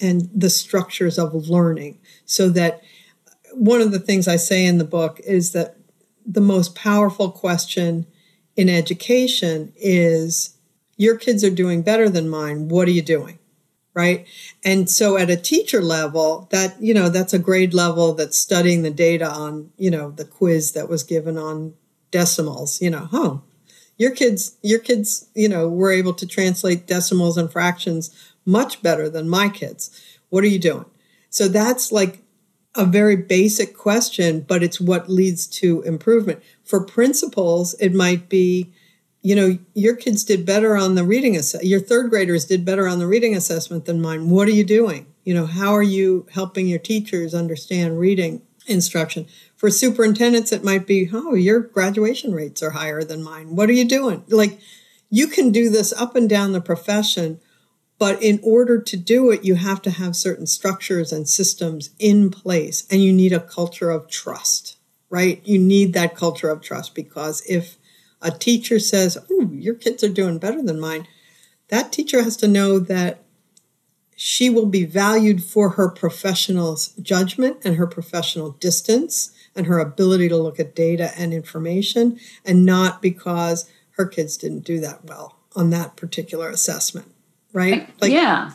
and 0.00 0.28
the 0.34 0.50
structures 0.50 1.18
of 1.18 1.34
learning, 1.48 1.98
so 2.24 2.48
that 2.50 2.82
one 3.52 3.80
of 3.80 3.92
the 3.92 4.00
things 4.00 4.26
I 4.26 4.36
say 4.36 4.66
in 4.66 4.78
the 4.78 4.84
book 4.84 5.20
is 5.20 5.52
that 5.52 5.76
the 6.26 6.40
most 6.40 6.74
powerful 6.74 7.30
question 7.30 8.06
in 8.56 8.68
education 8.68 9.72
is 9.76 10.56
your 10.96 11.16
kids 11.16 11.44
are 11.44 11.50
doing 11.50 11.82
better 11.82 12.08
than 12.08 12.28
mine. 12.28 12.68
What 12.68 12.88
are 12.88 12.92
you 12.92 13.02
doing? 13.02 13.38
Right. 13.94 14.26
And 14.62 14.90
so 14.90 15.16
at 15.16 15.30
a 15.30 15.36
teacher 15.36 15.80
level, 15.80 16.48
that, 16.50 16.76
you 16.82 16.92
know, 16.92 17.08
that's 17.08 17.32
a 17.32 17.38
grade 17.38 17.72
level 17.72 18.12
that's 18.12 18.36
studying 18.36 18.82
the 18.82 18.90
data 18.90 19.26
on, 19.26 19.70
you 19.78 19.90
know, 19.90 20.10
the 20.10 20.26
quiz 20.26 20.72
that 20.72 20.90
was 20.90 21.02
given 21.02 21.38
on 21.38 21.72
decimals, 22.10 22.82
you 22.82 22.90
know, 22.90 23.08
huh, 23.10 23.38
your 23.96 24.10
kids, 24.10 24.56
your 24.62 24.78
kids, 24.78 25.28
you 25.34 25.48
know, 25.48 25.68
were 25.68 25.90
able 25.90 26.14
to 26.14 26.26
translate 26.26 26.86
decimals 26.86 27.36
and 27.36 27.50
fractions 27.50 28.10
much 28.44 28.82
better 28.82 29.08
than 29.08 29.28
my 29.28 29.48
kids. 29.48 29.90
What 30.28 30.44
are 30.44 30.48
you 30.48 30.58
doing? 30.58 30.84
So 31.30 31.48
that's 31.48 31.90
like 31.92 32.22
a 32.74 32.84
very 32.84 33.16
basic 33.16 33.76
question, 33.76 34.40
but 34.40 34.62
it's 34.62 34.80
what 34.80 35.08
leads 35.08 35.46
to 35.46 35.82
improvement. 35.82 36.42
For 36.62 36.84
principals, 36.84 37.74
it 37.74 37.94
might 37.94 38.28
be, 38.28 38.72
you 39.22 39.34
know, 39.34 39.58
your 39.74 39.96
kids 39.96 40.24
did 40.24 40.44
better 40.44 40.76
on 40.76 40.94
the 40.94 41.04
reading 41.04 41.36
ass- 41.36 41.62
your 41.62 41.80
third 41.80 42.10
graders 42.10 42.44
did 42.44 42.64
better 42.64 42.86
on 42.86 42.98
the 42.98 43.06
reading 43.06 43.34
assessment 43.34 43.86
than 43.86 44.00
mine. 44.00 44.30
What 44.30 44.46
are 44.48 44.52
you 44.52 44.64
doing? 44.64 45.06
You 45.24 45.34
know, 45.34 45.46
how 45.46 45.72
are 45.72 45.82
you 45.82 46.26
helping 46.32 46.68
your 46.68 46.78
teachers 46.78 47.34
understand 47.34 47.98
reading 47.98 48.42
instruction? 48.66 49.26
For 49.56 49.70
superintendents, 49.70 50.52
it 50.52 50.64
might 50.64 50.86
be, 50.86 51.08
oh, 51.12 51.34
your 51.34 51.60
graduation 51.60 52.32
rates 52.32 52.62
are 52.62 52.70
higher 52.70 53.02
than 53.02 53.22
mine. 53.22 53.56
What 53.56 53.68
are 53.68 53.74
you 53.74 53.84
doing? 53.84 54.24
Like, 54.28 54.60
you 55.10 55.26
can 55.26 55.52
do 55.52 55.70
this 55.70 55.92
up 55.92 56.16
and 56.16 56.28
down 56.28 56.52
the 56.52 56.60
profession, 56.60 57.40
but 57.98 58.22
in 58.22 58.40
order 58.42 58.80
to 58.80 58.96
do 58.96 59.30
it, 59.30 59.44
you 59.44 59.54
have 59.54 59.80
to 59.82 59.90
have 59.90 60.16
certain 60.16 60.46
structures 60.46 61.12
and 61.12 61.28
systems 61.28 61.90
in 61.98 62.30
place, 62.30 62.86
and 62.90 63.02
you 63.02 63.12
need 63.12 63.32
a 63.32 63.40
culture 63.40 63.90
of 63.90 64.10
trust, 64.10 64.76
right? 65.08 65.40
You 65.44 65.58
need 65.58 65.94
that 65.94 66.16
culture 66.16 66.50
of 66.50 66.60
trust 66.60 66.94
because 66.94 67.42
if 67.48 67.76
a 68.20 68.30
teacher 68.30 68.78
says, 68.78 69.16
Oh, 69.30 69.48
your 69.52 69.74
kids 69.74 70.02
are 70.04 70.08
doing 70.08 70.38
better 70.38 70.62
than 70.62 70.80
mine, 70.80 71.06
that 71.68 71.92
teacher 71.92 72.22
has 72.22 72.36
to 72.38 72.48
know 72.48 72.78
that 72.78 73.22
she 74.16 74.48
will 74.48 74.66
be 74.66 74.84
valued 74.84 75.44
for 75.44 75.70
her 75.70 75.90
professional 75.90 76.78
judgment 77.02 77.58
and 77.64 77.76
her 77.76 77.86
professional 77.86 78.52
distance 78.52 79.30
and 79.54 79.66
her 79.66 79.78
ability 79.78 80.28
to 80.30 80.36
look 80.36 80.58
at 80.58 80.74
data 80.74 81.12
and 81.16 81.32
information, 81.34 82.18
and 82.44 82.64
not 82.64 83.02
because 83.02 83.70
her 83.92 84.06
kids 84.06 84.36
didn't 84.38 84.64
do 84.64 84.80
that 84.80 85.04
well 85.04 85.36
on 85.54 85.70
that 85.70 85.96
particular 85.96 86.48
assessment, 86.48 87.14
right? 87.52 87.88
Like, 88.00 88.10
yeah. 88.10 88.52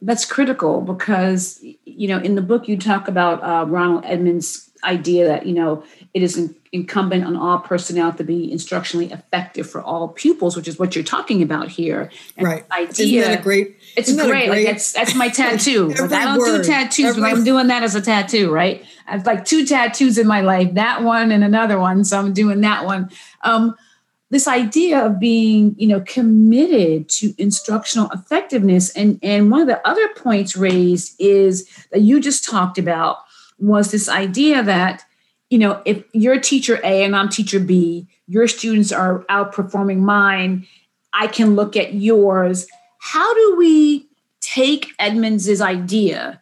that's 0.00 0.24
critical 0.24 0.80
because 0.80 1.62
you 1.84 2.08
know 2.08 2.18
in 2.18 2.34
the 2.34 2.42
book 2.42 2.66
you 2.66 2.76
talk 2.76 3.06
about 3.06 3.42
uh, 3.42 3.66
Ronald 3.66 4.04
Edmonds' 4.06 4.70
idea 4.82 5.26
that 5.26 5.46
you 5.46 5.54
know 5.54 5.84
it 6.14 6.22
is 6.22 6.38
in, 6.38 6.54
incumbent 6.72 7.22
on 7.24 7.36
all 7.36 7.58
personnel 7.58 8.12
to 8.14 8.24
be 8.24 8.50
instructionally 8.50 9.12
effective 9.12 9.68
for 9.68 9.82
all 9.82 10.08
pupils, 10.08 10.56
which 10.56 10.66
is 10.66 10.78
what 10.78 10.94
you're 10.94 11.04
talking 11.04 11.42
about 11.42 11.68
here. 11.68 12.10
And 12.36 12.46
right? 12.46 12.64
Idea. 12.72 13.20
Isn't 13.20 13.30
that 13.30 13.40
a 13.40 13.42
great? 13.42 13.76
It's 13.94 14.12
great. 14.12 14.26
great. 14.26 14.48
Like 14.48 14.64
that's 14.64 14.92
that's 14.92 15.14
my 15.14 15.28
tattoo. 15.40 15.88
like 15.88 16.12
I 16.12 16.24
don't 16.24 16.38
word, 16.38 16.62
do 16.62 16.68
tattoos, 16.68 17.16
but 17.16 17.24
I'm 17.24 17.44
doing 17.44 17.66
that 17.66 17.82
as 17.82 17.94
a 17.94 18.00
tattoo, 18.00 18.50
right? 18.50 18.84
I've 19.06 19.26
like 19.26 19.44
two 19.44 19.66
tattoos 19.66 20.16
in 20.16 20.26
my 20.26 20.40
life, 20.40 20.74
that 20.74 21.02
one 21.02 21.30
and 21.30 21.44
another 21.44 21.78
one. 21.78 22.04
So 22.04 22.18
I'm 22.18 22.32
doing 22.32 22.62
that 22.62 22.86
one. 22.86 23.10
Um, 23.42 23.76
this 24.30 24.48
idea 24.48 25.04
of 25.04 25.20
being 25.20 25.74
you 25.76 25.86
know 25.86 26.00
committed 26.00 27.10
to 27.10 27.34
instructional 27.36 28.10
effectiveness 28.12 28.90
and 28.96 29.18
and 29.22 29.50
one 29.50 29.60
of 29.60 29.66
the 29.66 29.86
other 29.86 30.08
points 30.16 30.56
raised 30.56 31.14
is 31.18 31.68
that 31.90 32.00
you 32.00 32.18
just 32.18 32.44
talked 32.44 32.78
about 32.78 33.18
was 33.58 33.90
this 33.90 34.08
idea 34.08 34.62
that 34.62 35.04
you 35.52 35.58
know 35.58 35.82
if 35.84 36.02
you're 36.12 36.40
teacher 36.40 36.80
a 36.82 37.04
and 37.04 37.14
i'm 37.14 37.28
teacher 37.28 37.60
b 37.60 38.06
your 38.26 38.48
students 38.48 38.90
are 38.90 39.20
outperforming 39.30 39.98
mine 39.98 40.66
i 41.12 41.26
can 41.26 41.54
look 41.54 41.76
at 41.76 41.94
yours 41.94 42.66
how 42.98 43.34
do 43.34 43.56
we 43.56 44.08
take 44.40 44.92
edmonds's 44.98 45.60
idea 45.60 46.40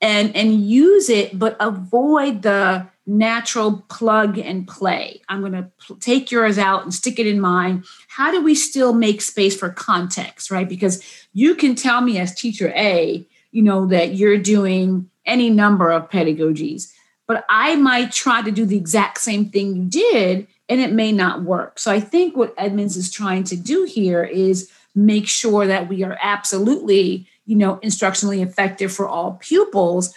and 0.00 0.34
and 0.34 0.64
use 0.64 1.08
it 1.08 1.38
but 1.38 1.56
avoid 1.60 2.42
the 2.42 2.88
natural 3.08 3.82
plug 3.88 4.36
and 4.38 4.68
play. 4.68 5.22
I'm 5.30 5.40
going 5.40 5.52
to 5.52 5.70
pl- 5.84 5.96
take 5.96 6.30
yours 6.30 6.58
out 6.58 6.82
and 6.82 6.92
stick 6.92 7.18
it 7.18 7.26
in 7.26 7.40
mine. 7.40 7.82
How 8.08 8.30
do 8.30 8.42
we 8.42 8.54
still 8.54 8.92
make 8.92 9.22
space 9.22 9.56
for 9.56 9.70
context, 9.70 10.50
right? 10.50 10.68
Because 10.68 11.02
you 11.32 11.54
can 11.54 11.74
tell 11.74 12.02
me 12.02 12.18
as 12.18 12.34
teacher 12.34 12.70
A, 12.76 13.26
you 13.50 13.62
know, 13.62 13.86
that 13.86 14.14
you're 14.14 14.36
doing 14.36 15.08
any 15.24 15.48
number 15.48 15.90
of 15.90 16.10
pedagogies, 16.10 16.92
but 17.28 17.44
I 17.48 17.76
might 17.76 18.10
try 18.10 18.42
to 18.42 18.50
do 18.50 18.64
the 18.64 18.76
exact 18.76 19.18
same 19.18 19.50
thing 19.50 19.76
you 19.76 19.84
did 19.84 20.48
and 20.68 20.80
it 20.80 20.92
may 20.92 21.12
not 21.12 21.44
work. 21.44 21.78
So 21.78 21.92
I 21.92 22.00
think 22.00 22.36
what 22.36 22.54
Edmonds 22.58 22.96
is 22.96 23.12
trying 23.12 23.44
to 23.44 23.56
do 23.56 23.84
here 23.84 24.24
is 24.24 24.70
make 24.94 25.28
sure 25.28 25.66
that 25.66 25.88
we 25.88 26.02
are 26.02 26.18
absolutely, 26.20 27.28
you 27.46 27.54
know, 27.54 27.76
instructionally 27.76 28.42
effective 28.44 28.92
for 28.92 29.06
all 29.06 29.38
pupils, 29.40 30.12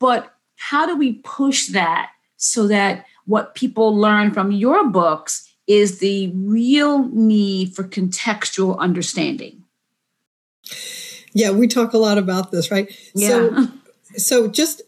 but 0.00 0.34
how 0.56 0.86
do 0.86 0.96
we 0.96 1.20
push 1.22 1.68
that 1.68 2.10
so 2.36 2.66
that 2.66 3.06
what 3.26 3.54
people 3.54 3.96
learn 3.96 4.32
from 4.32 4.50
your 4.50 4.88
books 4.88 5.48
is 5.66 5.98
the 5.98 6.30
real 6.34 7.08
need 7.08 7.74
for 7.74 7.84
contextual 7.84 8.78
understanding. 8.78 9.64
Yeah, 11.32 11.50
we 11.50 11.66
talk 11.66 11.94
a 11.94 11.98
lot 11.98 12.18
about 12.18 12.50
this, 12.50 12.70
right? 12.70 12.90
Yeah. 13.14 13.28
So, 13.28 13.68
so 14.16 14.48
just 14.48 14.82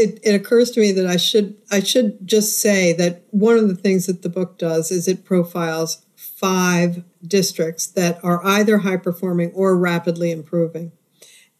it, 0.00 0.20
it 0.22 0.34
occurs 0.34 0.70
to 0.72 0.80
me 0.80 0.92
that 0.92 1.06
I 1.06 1.16
should 1.16 1.56
I 1.70 1.80
should 1.80 2.26
just 2.26 2.58
say 2.58 2.92
that 2.94 3.24
one 3.30 3.56
of 3.56 3.68
the 3.68 3.74
things 3.74 4.06
that 4.06 4.22
the 4.22 4.28
book 4.28 4.58
does 4.58 4.90
is 4.90 5.06
it 5.06 5.24
profiles 5.24 6.04
five 6.16 7.04
districts 7.26 7.86
that 7.86 8.22
are 8.24 8.44
either 8.46 8.78
high 8.78 8.96
performing 8.96 9.52
or 9.52 9.76
rapidly 9.76 10.30
improving 10.30 10.92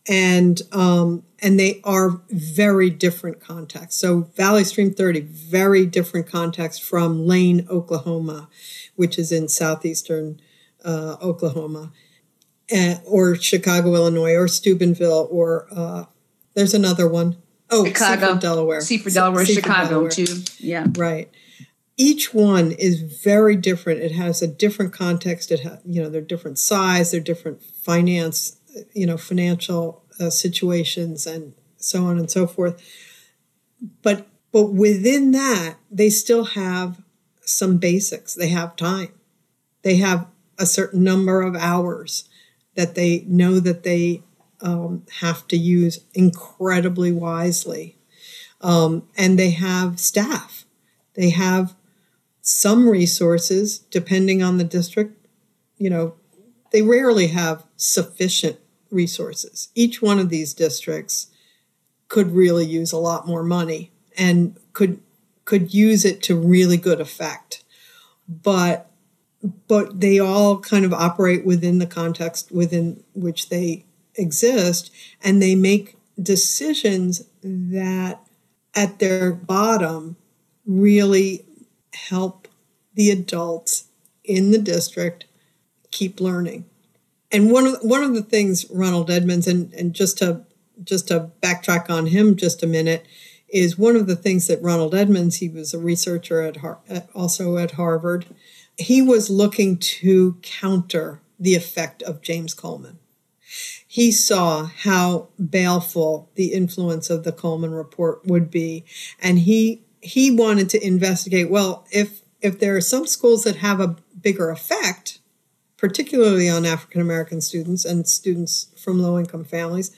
and 0.09 0.63
um, 0.73 1.25
and 1.41 1.59
they 1.59 1.81
are 1.85 2.21
very 2.31 2.91
different 2.91 3.41
contexts. 3.41 4.01
So 4.01 4.31
Valley 4.37 4.65
Stream 4.65 4.93
30, 4.93 5.21
very 5.21 5.87
different 5.87 6.27
context 6.27 6.83
from 6.83 7.27
Lane, 7.27 7.67
Oklahoma, 7.71 8.49
which 8.97 9.19
is 9.19 9.33
in 9.33 9.49
southeastern 9.49 10.41
uh, 10.85 11.17
Oklahoma, 11.23 11.93
uh, 12.75 12.97
or 13.07 13.37
Chicago, 13.37 13.95
Illinois, 13.95 14.35
or 14.35 14.49
Steubenville, 14.49 15.29
or 15.31 15.67
uh, 15.71 16.05
there's 16.55 16.75
another 16.75 17.09
one. 17.09 17.37
Oh, 17.71 17.85
Chicago, 17.85 18.37
Delaware. 18.37 18.81
Seaford, 18.81 19.15
Delaware, 19.15 19.45
Seaford, 19.45 19.65
Chicago 19.65 19.89
Delaware. 19.89 20.11
too. 20.11 20.43
Yeah, 20.59 20.87
right. 20.97 21.31
Each 21.97 22.33
one 22.33 22.73
is 22.73 23.01
very 23.01 23.57
different. 23.57 24.01
It 24.01 24.13
has 24.13 24.43
a 24.43 24.47
different 24.47 24.93
context. 24.93 25.53
It 25.53 25.61
has, 25.61 25.79
you 25.85 26.03
know, 26.03 26.09
they're 26.09 26.21
different 26.21 26.59
size. 26.59 27.11
They're 27.11 27.21
different 27.21 27.63
finance 27.63 28.57
you 28.93 29.07
know 29.07 29.17
financial 29.17 30.05
uh, 30.19 30.31
situations 30.31 31.27
and 31.27 31.55
so 31.77 32.05
on 32.05 32.19
and 32.19 32.31
so 32.31 32.47
forth 32.47 32.83
but 34.03 34.27
but 34.53 34.67
within 34.73 35.31
that 35.33 35.77
they 35.91 36.11
still 36.11 36.45
have 36.45 37.01
some 37.41 37.79
basics 37.79 38.35
they 38.35 38.49
have 38.49 38.77
time 38.77 39.13
they 39.83 39.97
have 39.97 40.27
a 40.59 40.67
certain 40.67 41.03
number 41.03 41.43
of 41.43 41.57
hours 41.57 42.29
that 42.75 42.95
they 42.95 43.25
know 43.27 43.59
that 43.61 43.83
they 43.83 44.23
um, 44.63 45.05
have 45.21 45.47
to 45.49 45.57
use 45.57 46.01
incredibly 46.15 47.13
wisely 47.13 47.97
um, 48.61 49.09
and 49.17 49.39
they 49.39 49.51
have 49.51 49.99
staff 49.99 50.65
they 51.15 51.31
have 51.31 51.75
some 52.43 52.89
resources 52.89 53.79
depending 53.79 54.43
on 54.43 54.59
the 54.59 54.65
district 54.65 55.27
you 55.79 55.91
know 55.91 56.15
they 56.71 56.83
rarely 56.83 57.29
have 57.29 57.65
sufficient 57.77 58.59
resources. 58.91 59.69
Each 59.75 60.03
one 60.03 60.19
of 60.19 60.29
these 60.29 60.55
districts 60.55 61.29
could 62.09 62.33
really 62.33 62.67
use 62.67 62.93
a 62.93 62.99
lot 62.99 63.27
more 63.27 63.43
money 63.43 63.93
and 64.17 64.59
could 64.73 65.01
could 65.45 65.75
use 65.75 66.05
it 66.05 66.23
to 66.23 66.37
really 66.37 66.77
good 66.77 67.01
effect. 67.01 67.65
But 68.29 68.91
but 69.69 70.01
they 70.01 70.19
all 70.19 70.59
kind 70.61 70.85
of 70.85 70.93
operate 70.93 71.45
within 71.45 71.79
the 71.79 71.87
context 71.87 72.53
within 72.53 73.03
which 73.15 73.49
they 73.49 73.85
exist 74.21 74.93
and 75.23 75.43
they 75.43 75.55
make 75.55 75.97
decisions 76.23 77.25
that 77.43 78.21
at 78.75 78.99
their 78.99 79.33
bottom 79.33 80.17
really 80.67 81.45
help 81.95 82.47
the 82.95 83.11
adults 83.11 83.89
in 84.25 84.51
the 84.51 84.59
district 84.59 85.25
keep 85.91 86.21
learning. 86.21 86.65
And 87.33 87.51
one 87.51 87.67
of 87.67 87.79
one 87.83 88.03
of 88.03 88.15
the 88.15 88.23
things 88.23 88.67
Ronald 88.71 89.11
Edmonds 89.11 89.47
and 89.47 89.73
and 89.75 89.95
just 89.95 90.19
to 90.19 90.45
just 90.83 91.09
to 91.09 91.31
backtrack 91.43 91.91
on 91.91 92.07
him 92.07 92.37
just 92.37 92.63
a 92.63 92.67
minute 92.67 93.07
is 93.49 93.79
one 93.79 93.97
of 93.97 94.07
the 94.07 94.17
things 94.17 94.47
that 94.47 94.63
Ronald 94.63 94.95
Edmonds 94.95 95.37
he 95.37 95.49
was 95.49 95.75
a 95.75 95.79
researcher 95.79 96.43
at, 96.43 96.59
Har- 96.59 96.81
at 96.89 97.09
also 97.15 97.57
at 97.57 97.73
Harvard. 97.73 98.27
He 98.79 99.03
was 99.03 99.29
looking 99.29 99.77
to 99.79 100.39
counter 100.43 101.21
the 101.39 101.55
effect 101.55 102.03
of 102.03 102.23
James 102.23 102.55
Coleman. 102.55 103.00
He 103.93 104.13
saw 104.13 104.67
how 104.67 105.31
baleful 105.37 106.31
the 106.37 106.53
influence 106.53 107.11
of 107.11 107.25
the 107.25 107.33
Coleman 107.33 107.73
report 107.73 108.25
would 108.25 108.51
be 108.51 108.85
and 109.21 109.41
he 109.41 109.83
he 110.01 110.31
wanted 110.31 110.69
to 110.71 110.87
investigate 110.87 111.51
well 111.51 111.85
if 111.91 112.23
if 112.41 112.61
there 112.61 112.77
are 112.77 112.81
some 112.81 113.07
schools 113.07 113.43
that 113.45 113.57
have 113.57 113.81
a 113.81 113.97
bigger 114.23 114.51
effect 114.51 115.19
particularly 115.81 116.49
on 116.49 116.67
African 116.67 117.01
American 117.01 117.41
students 117.41 117.85
and 117.87 118.07
students 118.07 118.69
from 118.77 119.01
low 119.01 119.19
income 119.19 119.45
families, 119.45 119.97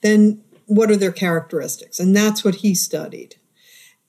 then 0.00 0.42
what 0.64 0.90
are 0.90 0.96
their 0.96 1.12
characteristics? 1.12 2.00
And 2.00 2.16
that's 2.16 2.42
what 2.42 2.56
he 2.56 2.74
studied. 2.74 3.36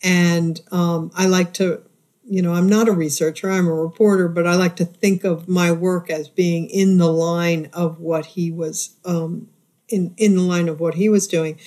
And 0.01 0.61
um, 0.71 1.11
I 1.13 1.25
like 1.25 1.53
to, 1.55 1.83
you 2.29 2.43
know, 2.43 2.53
I'm 2.53 2.69
not 2.69 2.87
a 2.87 2.91
researcher, 2.91 3.49
I'm 3.49 3.67
a 3.67 3.73
reporter, 3.73 4.27
but 4.27 4.45
I 4.45 4.53
like 4.53 4.75
to 4.75 4.85
think 4.85 5.23
of 5.23 5.49
my 5.49 5.71
work 5.71 6.11
as 6.11 6.29
being 6.29 6.69
in 6.69 6.99
the 6.99 7.11
line 7.11 7.71
of 7.73 7.99
what 7.99 8.27
he 8.27 8.51
was, 8.51 8.95
um, 9.03 9.47
in, 9.87 10.13
in 10.15 10.35
the 10.35 10.43
line 10.43 10.69
of 10.69 10.79
what 10.79 10.93
he 10.93 11.09
was 11.09 11.27
doing. 11.27 11.59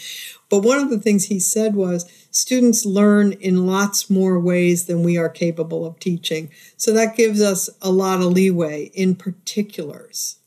But 0.48 0.60
one 0.60 0.78
of 0.78 0.88
the 0.88 1.00
things 1.00 1.24
he 1.24 1.40
said 1.40 1.74
was 1.74 2.08
students 2.30 2.86
learn 2.86 3.32
in 3.32 3.66
lots 3.66 4.08
more 4.08 4.38
ways 4.38 4.86
than 4.86 5.02
we 5.02 5.18
are 5.18 5.28
capable 5.28 5.84
of 5.84 5.98
teaching. 5.98 6.48
So 6.76 6.92
that 6.92 7.16
gives 7.16 7.42
us 7.42 7.68
a 7.80 7.90
lot 7.90 8.20
of 8.20 8.26
leeway 8.26 8.92
in 8.94 9.16
particulars, 9.16 10.38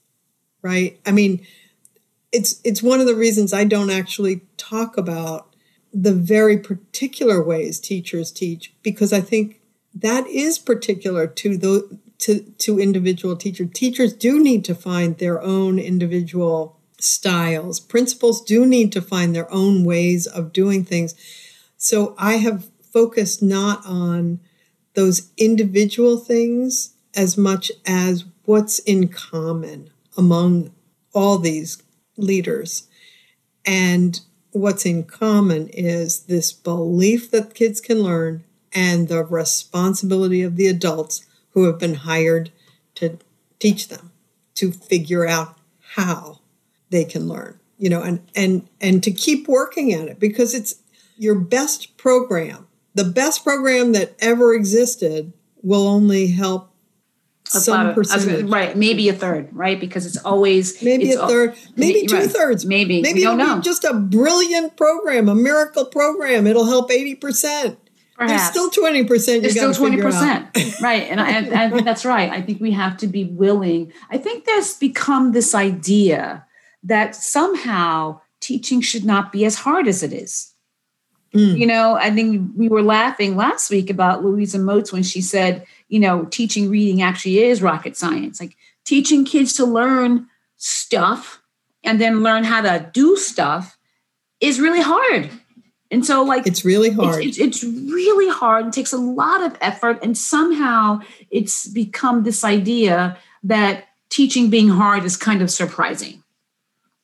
right? 0.61 0.97
I 1.05 1.11
mean, 1.11 1.45
it's 2.31 2.61
it's 2.63 2.81
one 2.81 3.01
of 3.01 3.05
the 3.05 3.15
reasons 3.15 3.51
I 3.51 3.65
don't 3.65 3.89
actually 3.89 4.41
talk 4.55 4.97
about 4.97 5.53
the 5.93 6.13
very 6.13 6.57
particular 6.57 7.43
ways 7.43 7.79
teachers 7.79 8.31
teach 8.31 8.73
because 8.81 9.11
I 9.11 9.21
think 9.21 9.59
that 9.95 10.27
is 10.27 10.59
particular 10.59 11.25
to 11.25 11.57
the 11.57 11.99
to 12.19 12.41
to 12.59 12.79
individual 12.79 13.35
teachers. 13.35 13.69
Teachers 13.73 14.13
do 14.13 14.41
need 14.41 14.65
to 14.65 14.75
find 14.75 15.17
their 15.17 15.41
own 15.41 15.79
individual 15.79 16.79
styles. 16.99 17.79
Principals 17.79 18.41
do 18.41 18.65
need 18.65 18.91
to 18.91 19.01
find 19.01 19.35
their 19.35 19.51
own 19.51 19.83
ways 19.83 20.27
of 20.27 20.53
doing 20.53 20.83
things. 20.83 21.15
So 21.77 22.15
I 22.17 22.37
have 22.37 22.69
focused 22.81 23.43
not 23.43 23.85
on 23.85 24.39
those 24.93 25.29
individual 25.37 26.17
things 26.17 26.93
as 27.13 27.37
much 27.37 27.71
as 27.85 28.25
what's 28.45 28.79
in 28.79 29.09
common 29.09 29.89
among 30.17 30.71
all 31.13 31.37
these 31.37 31.81
leaders. 32.17 32.87
And 33.65 34.19
what's 34.51 34.85
in 34.85 35.03
common 35.03 35.67
is 35.69 36.21
this 36.21 36.53
belief 36.53 37.29
that 37.31 37.53
kids 37.53 37.81
can 37.81 38.01
learn 38.01 38.44
and 38.75 39.07
the 39.07 39.23
responsibility 39.23 40.43
of 40.43 40.57
the 40.57 40.67
adults 40.67 41.25
who 41.51 41.63
have 41.63 41.79
been 41.79 41.95
hired 41.95 42.51
to 42.95 43.17
teach 43.57 43.87
them 43.87 44.11
to 44.53 44.71
figure 44.71 45.25
out 45.25 45.57
how 45.95 46.39
they 46.89 47.05
can 47.05 47.27
learn 47.27 47.59
you 47.77 47.89
know 47.89 48.01
and 48.01 48.19
and 48.35 48.67
and 48.81 49.01
to 49.03 49.11
keep 49.11 49.47
working 49.47 49.93
at 49.93 50.07
it 50.07 50.19
because 50.19 50.53
it's 50.53 50.75
your 51.17 51.35
best 51.35 51.97
program 51.97 52.67
the 52.93 53.03
best 53.03 53.43
program 53.43 53.93
that 53.93 54.13
ever 54.19 54.53
existed 54.53 55.33
will 55.61 55.87
only 55.87 56.27
help 56.27 56.71
some 57.47 57.93
percentage. 57.93 58.49
Right 58.49 58.75
maybe 58.75 59.07
a 59.09 59.13
third 59.13 59.49
right 59.51 59.79
because 59.79 60.05
it's 60.05 60.17
always 60.17 60.81
maybe 60.81 61.09
it's 61.09 61.21
a 61.21 61.27
third 61.27 61.51
al- 61.51 61.55
maybe 61.75 62.07
two 62.07 62.15
right. 62.15 62.29
thirds 62.29 62.65
maybe 62.65 63.01
maybe 63.01 63.19
we 63.19 63.23
don't 63.23 63.37
know. 63.37 63.61
just 63.61 63.83
a 63.83 63.93
brilliant 63.93 64.75
program 64.77 65.29
a 65.29 65.35
miracle 65.35 65.85
program 65.85 66.47
it'll 66.47 66.65
help 66.65 66.89
80% 66.89 67.77
Perhaps. 68.15 68.55
There's 68.55 68.69
still 68.69 68.83
20%. 68.83 69.41
There's 69.41 69.51
still 69.53 69.73
20%. 69.73 70.81
right. 70.81 71.03
And 71.03 71.19
I, 71.19 71.31
and 71.31 71.53
I, 71.53 71.69
think 71.69 71.83
that's 71.83 72.05
right. 72.05 72.31
I 72.31 72.41
think 72.41 72.61
we 72.61 72.71
have 72.71 72.95
to 72.97 73.07
be 73.07 73.25
willing. 73.25 73.91
I 74.09 74.17
think 74.17 74.45
there's 74.45 74.73
become 74.75 75.33
this 75.33 75.53
idea 75.53 76.45
that 76.83 77.13
somehow 77.13 78.21
teaching 78.39 78.79
should 78.79 79.03
not 79.03 79.33
be 79.33 79.43
as 79.43 79.55
hard 79.55 79.87
as 79.87 80.01
it 80.01 80.13
is. 80.13 80.53
Mm. 81.33 81.57
You 81.57 81.67
know, 81.67 81.95
I 81.95 82.09
think 82.11 82.51
we 82.55 82.69
were 82.69 82.83
laughing 82.83 83.35
last 83.35 83.69
week 83.69 83.89
about 83.89 84.23
Louisa 84.23 84.59
Moats 84.59 84.93
when 84.93 85.03
she 85.03 85.21
said, 85.21 85.65
you 85.89 85.99
know, 85.99 86.23
teaching 86.25 86.69
reading 86.69 87.01
actually 87.01 87.39
is 87.39 87.61
rocket 87.61 87.97
science. 87.97 88.39
Like 88.39 88.55
teaching 88.85 89.25
kids 89.25 89.53
to 89.55 89.65
learn 89.65 90.27
stuff 90.55 91.41
and 91.83 91.99
then 91.99 92.23
learn 92.23 92.45
how 92.45 92.61
to 92.61 92.89
do 92.93 93.17
stuff 93.17 93.77
is 94.39 94.61
really 94.61 94.81
hard 94.81 95.29
and 95.91 96.05
so, 96.05 96.23
like, 96.23 96.47
it's 96.47 96.65
really 96.65 96.89
hard. 96.89 97.23
It's, 97.23 97.37
it's, 97.37 97.63
it's, 97.63 97.63
really 97.63 98.29
hard 98.29 98.65
and 98.65 98.73
takes 98.73 98.91
a 98.91 98.97
lot 98.97 99.43
of 99.43 99.55
effort. 99.61 99.99
And 100.01 100.17
somehow 100.17 101.01
it's 101.29 101.67
become 101.67 102.23
this 102.23 102.43
idea 102.43 103.17
that 103.43 103.85
teaching 104.09 104.49
being 104.49 104.69
hard 104.69 105.05
is 105.05 105.15
kind 105.15 105.41
of 105.41 105.51
surprising, 105.51 106.23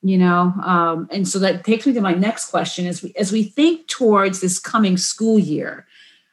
you 0.01 0.17
know? 0.17 0.53
Um, 0.63 1.07
and 1.11 1.27
so 1.27 1.37
that 1.39 1.63
takes 1.63 1.85
me 1.85 1.93
to 1.93 2.01
my 2.01 2.13
next 2.13 2.49
question 2.49 2.87
as 2.87 3.03
we, 3.03 3.13
as 3.15 3.31
we 3.31 3.43
think 3.43 3.87
towards 3.87 4.41
this 4.41 4.57
coming 4.57 4.97
school 4.97 5.37
year, 5.37 5.85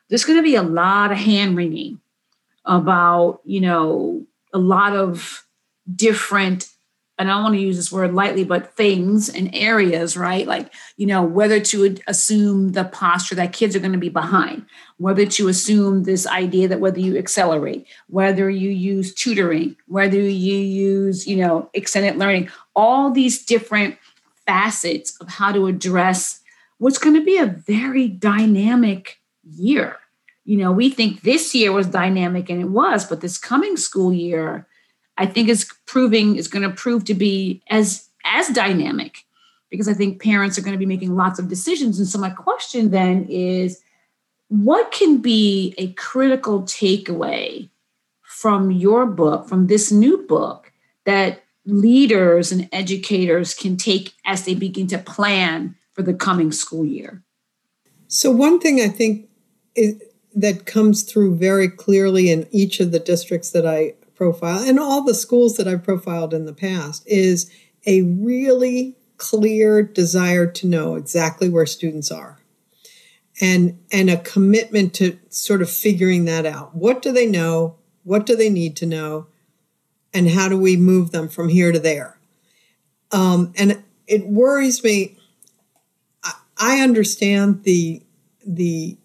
there's 0.09 0.25
going 0.25 0.39
to 0.39 0.43
be 0.43 0.55
a 0.55 0.63
lot 0.63 1.13
of 1.13 1.19
hand 1.19 1.57
wringing 1.57 2.01
about, 2.65 3.41
you 3.45 3.61
know, 3.61 4.25
a 4.55 4.59
lot 4.59 4.97
of 4.97 5.45
different 5.95 6.69
and 7.19 7.29
I 7.29 7.35
don't 7.35 7.43
want 7.43 7.55
to 7.57 7.61
use 7.61 7.77
this 7.77 7.91
word 7.91 8.15
lightly, 8.15 8.45
but 8.45 8.75
things 8.77 9.29
and 9.29 9.51
areas, 9.53 10.17
right? 10.17 10.47
Like, 10.47 10.73
you 10.97 11.07
know, 11.07 11.23
whether 11.23 11.59
to 11.61 11.97
assume 12.07 12.71
the 12.71 12.85
posture 12.85 13.35
that 13.35 13.53
kids 13.53 13.75
are 13.75 13.81
going 13.81 13.93
to 13.93 13.99
be 13.99 14.09
behind, 14.09 14.67
whether 14.99 15.27
to 15.27 15.49
assume 15.49 16.05
this 16.05 16.27
idea 16.27 16.69
that 16.69 16.81
whether 16.81 17.01
you 17.01 17.19
accelerate, 17.19 17.87
whether 18.07 18.49
you 18.49 18.71
use 18.71 19.13
tutoring, 19.15 19.77
whether 19.87 20.19
you 20.19 20.57
use, 20.57 21.27
you 21.27 21.37
know, 21.37 21.69
extended 21.75 22.17
learning, 22.17 22.49
all 22.77 23.11
these 23.11 23.45
different 23.45 23.97
facets 24.47 25.17
of 25.21 25.29
how 25.29 25.51
to 25.51 25.67
address 25.67 26.41
what's 26.79 26.99
going 26.99 27.17
to 27.17 27.25
be 27.25 27.39
a 27.39 27.47
very 27.47 28.09
dynamic 28.09 29.19
year 29.43 29.97
you 30.49 30.57
know, 30.57 30.73
we 30.73 30.89
think 30.89 31.21
this 31.21 31.55
year 31.55 31.73
was 31.73 31.89
dynamic 31.89 32.49
and 32.49 32.59
it 32.59 32.71
was, 32.71 33.05
but 33.05 33.21
this 33.21 33.37
coming 33.37 33.77
school 33.77 34.15
year, 34.15 34.67
I 35.19 35.27
think 35.27 35.49
is 35.49 35.71
proving 35.85 36.37
is 36.37 36.49
going 36.49 36.63
to 36.69 36.75
prove 36.75 37.05
to 37.07 37.15
be 37.15 37.63
as 37.69 38.09
as 38.25 38.49
dynamic 38.49 39.25
because 39.71 39.89
I 39.89 39.95
think 39.95 40.23
parents 40.23 40.57
are 40.57 40.63
going 40.63 40.73
to 40.73 40.79
be 40.79 40.87
making 40.87 41.15
lots 41.15 41.39
of 41.39 41.49
decisions. 41.49 41.99
And 41.99 42.09
so 42.09 42.19
my 42.19 42.31
question 42.31 42.91
then 42.91 43.27
is 43.29 43.83
what 44.49 44.93
can 44.93 45.19
be 45.19 45.75
a 45.77 45.93
critical 45.93 46.63
takeaway 46.63 47.69
from 48.23 48.71
your 48.71 49.05
book, 49.05 49.49
from 49.49 49.67
this 49.67 49.93
new 49.93 50.19
book 50.27 50.73
that 51.05 51.43
leaders 51.67 52.51
and 52.51 52.69
educators 52.73 53.53
can 53.53 53.77
take 53.77 54.15
as 54.25 54.45
they 54.45 54.55
begin 54.55 54.87
to 54.87 54.99
plan 54.99 55.75
for 55.93 56.03
the 56.03 56.15
coming 56.15 56.53
school 56.53 56.85
year? 56.85 57.23
So 58.07 58.31
one 58.31 58.59
thing 58.59 58.81
I 58.81 58.89
think 58.89 59.29
is 59.75 60.01
that 60.35 60.67
comes 60.67 61.03
through 61.03 61.37
very 61.37 61.69
clearly 61.69 62.31
in 62.31 62.47
each 62.51 62.81
of 62.81 62.93
the 62.93 63.01
districts 63.01 63.51
that 63.51 63.67
I 63.67 63.95
profile 64.19 64.59
and 64.59 64.79
all 64.79 65.03
the 65.03 65.15
schools 65.15 65.57
that 65.57 65.69
I've 65.69 65.85
profiled 65.85 66.35
in 66.35 66.45
the 66.45 66.53
past 66.53 67.05
is 67.07 67.51
a 67.87 68.03
really 68.03 68.97
clear 69.17 69.83
desire 69.83 70.47
to 70.47 70.67
know 70.67 70.97
exactly 70.97 71.49
where 71.49 71.67
students 71.67 72.11
are. 72.11 72.41
And 73.41 73.79
and 73.93 74.11
a 74.11 74.17
commitment 74.17 74.93
to 74.95 75.17
sort 75.29 75.63
of 75.63 75.71
figuring 75.71 76.25
that 76.25 76.45
out. 76.45 76.75
What 76.75 77.01
do 77.01 77.13
they 77.13 77.27
know? 77.27 77.77
What 78.03 78.27
do 78.27 78.35
they 78.35 78.51
need 78.51 78.75
to 78.79 78.87
know? 78.87 79.29
And 80.13 80.29
how 80.29 80.49
do 80.49 80.59
we 80.59 80.77
move 80.77 81.13
them 81.13 81.29
from 81.29 81.49
here 81.49 81.71
to 81.71 81.79
there? 81.79 82.19
Um, 83.13 83.53
and 83.57 83.85
it 84.09 84.27
worries 84.27 84.83
me 84.83 85.17
I, 86.25 86.33
I 86.59 86.81
understand 86.81 87.63
the 87.63 88.03
the 88.45 88.99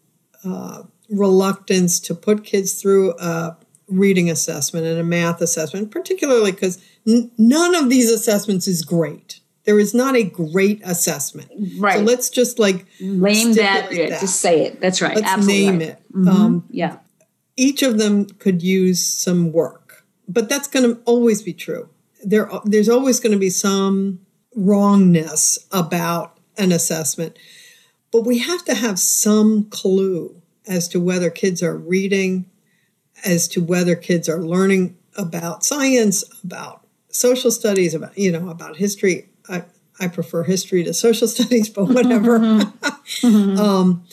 uh, 0.43 0.83
reluctance 1.09 1.99
to 1.99 2.15
put 2.15 2.43
kids 2.43 2.73
through 2.81 3.13
a 3.19 3.57
reading 3.97 4.29
assessment 4.29 4.85
and 4.85 4.99
a 4.99 5.03
math 5.03 5.41
assessment, 5.41 5.91
particularly 5.91 6.51
because 6.51 6.83
n- 7.07 7.31
none 7.37 7.75
of 7.75 7.89
these 7.89 8.11
assessments 8.11 8.67
is 8.67 8.83
great. 8.83 9.39
There 9.65 9.79
is 9.79 9.93
not 9.93 10.15
a 10.15 10.23
great 10.23 10.81
assessment. 10.83 11.49
Right. 11.77 11.99
So 11.99 12.03
let's 12.03 12.29
just 12.29 12.59
like 12.59 12.85
name 12.99 13.53
that, 13.53 13.89
that. 13.91 14.19
Just 14.19 14.41
say 14.41 14.65
it. 14.65 14.81
That's 14.81 15.01
right. 15.01 15.15
Let's 15.15 15.27
Absolutely 15.27 15.65
name 15.65 15.79
right. 15.79 15.89
it. 15.89 16.03
Mm-hmm. 16.13 16.27
Um, 16.27 16.65
yeah. 16.69 16.97
Each 17.55 17.81
of 17.83 17.97
them 17.97 18.25
could 18.25 18.61
use 18.61 19.05
some 19.05 19.51
work, 19.51 20.03
but 20.27 20.49
that's 20.49 20.67
going 20.67 20.95
to 20.95 21.01
always 21.05 21.41
be 21.41 21.53
true. 21.53 21.89
There, 22.23 22.49
there's 22.65 22.89
always 22.89 23.19
going 23.19 23.33
to 23.33 23.39
be 23.39 23.49
some 23.49 24.19
wrongness 24.55 25.59
about 25.71 26.37
an 26.57 26.71
assessment, 26.71 27.37
but 28.11 28.25
we 28.25 28.39
have 28.39 28.65
to 28.65 28.73
have 28.73 28.99
some 28.99 29.65
clue 29.69 30.41
as 30.67 30.87
to 30.89 30.99
whether 30.99 31.29
kids 31.29 31.61
are 31.61 31.77
reading, 31.77 32.45
as 33.23 33.47
to 33.49 33.63
whether 33.63 33.95
kids 33.95 34.27
are 34.27 34.41
learning 34.41 34.97
about 35.15 35.63
science, 35.63 36.23
about 36.43 36.85
social 37.09 37.51
studies, 37.51 37.93
about 37.93 38.17
you 38.17 38.31
know 38.31 38.49
about 38.49 38.77
history. 38.77 39.29
I, 39.49 39.63
I 39.99 40.07
prefer 40.07 40.43
history 40.43 40.83
to 40.83 40.93
social 40.93 41.27
studies, 41.35 41.69
but 41.69 41.85
whatever. 41.85 42.39
Mm-hmm. 42.39 43.57
um, 43.59 44.05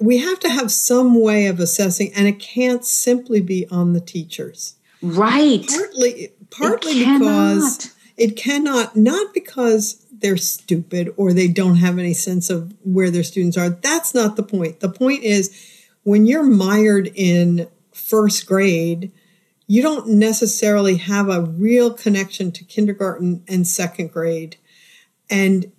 we 0.00 0.18
have 0.18 0.40
to 0.40 0.48
have 0.48 0.70
some 0.70 1.20
way 1.20 1.46
of 1.46 1.60
assessing, 1.60 2.12
and 2.14 2.26
it 2.26 2.38
can't 2.38 2.84
simply 2.84 3.40
be 3.40 3.66
on 3.70 3.92
the 3.92 4.00
teachers. 4.00 4.76
Right. 5.02 5.66
Partly, 5.66 6.32
partly 6.50 6.92
it 6.92 7.18
because 7.18 7.94
it 8.16 8.36
cannot, 8.36 8.96
not 8.96 9.34
because 9.34 10.04
they're 10.10 10.36
stupid 10.36 11.12
or 11.16 11.32
they 11.32 11.48
don't 11.48 11.76
have 11.76 11.98
any 11.98 12.14
sense 12.14 12.48
of 12.48 12.74
where 12.82 13.10
their 13.10 13.22
students 13.22 13.56
are. 13.56 13.68
That's 13.68 14.14
not 14.14 14.36
the 14.36 14.42
point. 14.42 14.80
The 14.80 14.88
point 14.88 15.22
is 15.22 15.54
when 16.02 16.26
you're 16.26 16.44
mired 16.44 17.10
in 17.14 17.68
first 18.04 18.46
grade, 18.46 19.10
you 19.66 19.82
don't 19.82 20.08
necessarily 20.08 20.96
have 20.96 21.28
a 21.28 21.42
real 21.42 21.92
connection 21.92 22.52
to 22.52 22.64
kindergarten 22.64 23.42
and 23.48 23.66
second 23.66 24.12
grade 24.12 24.56
and 25.30 25.72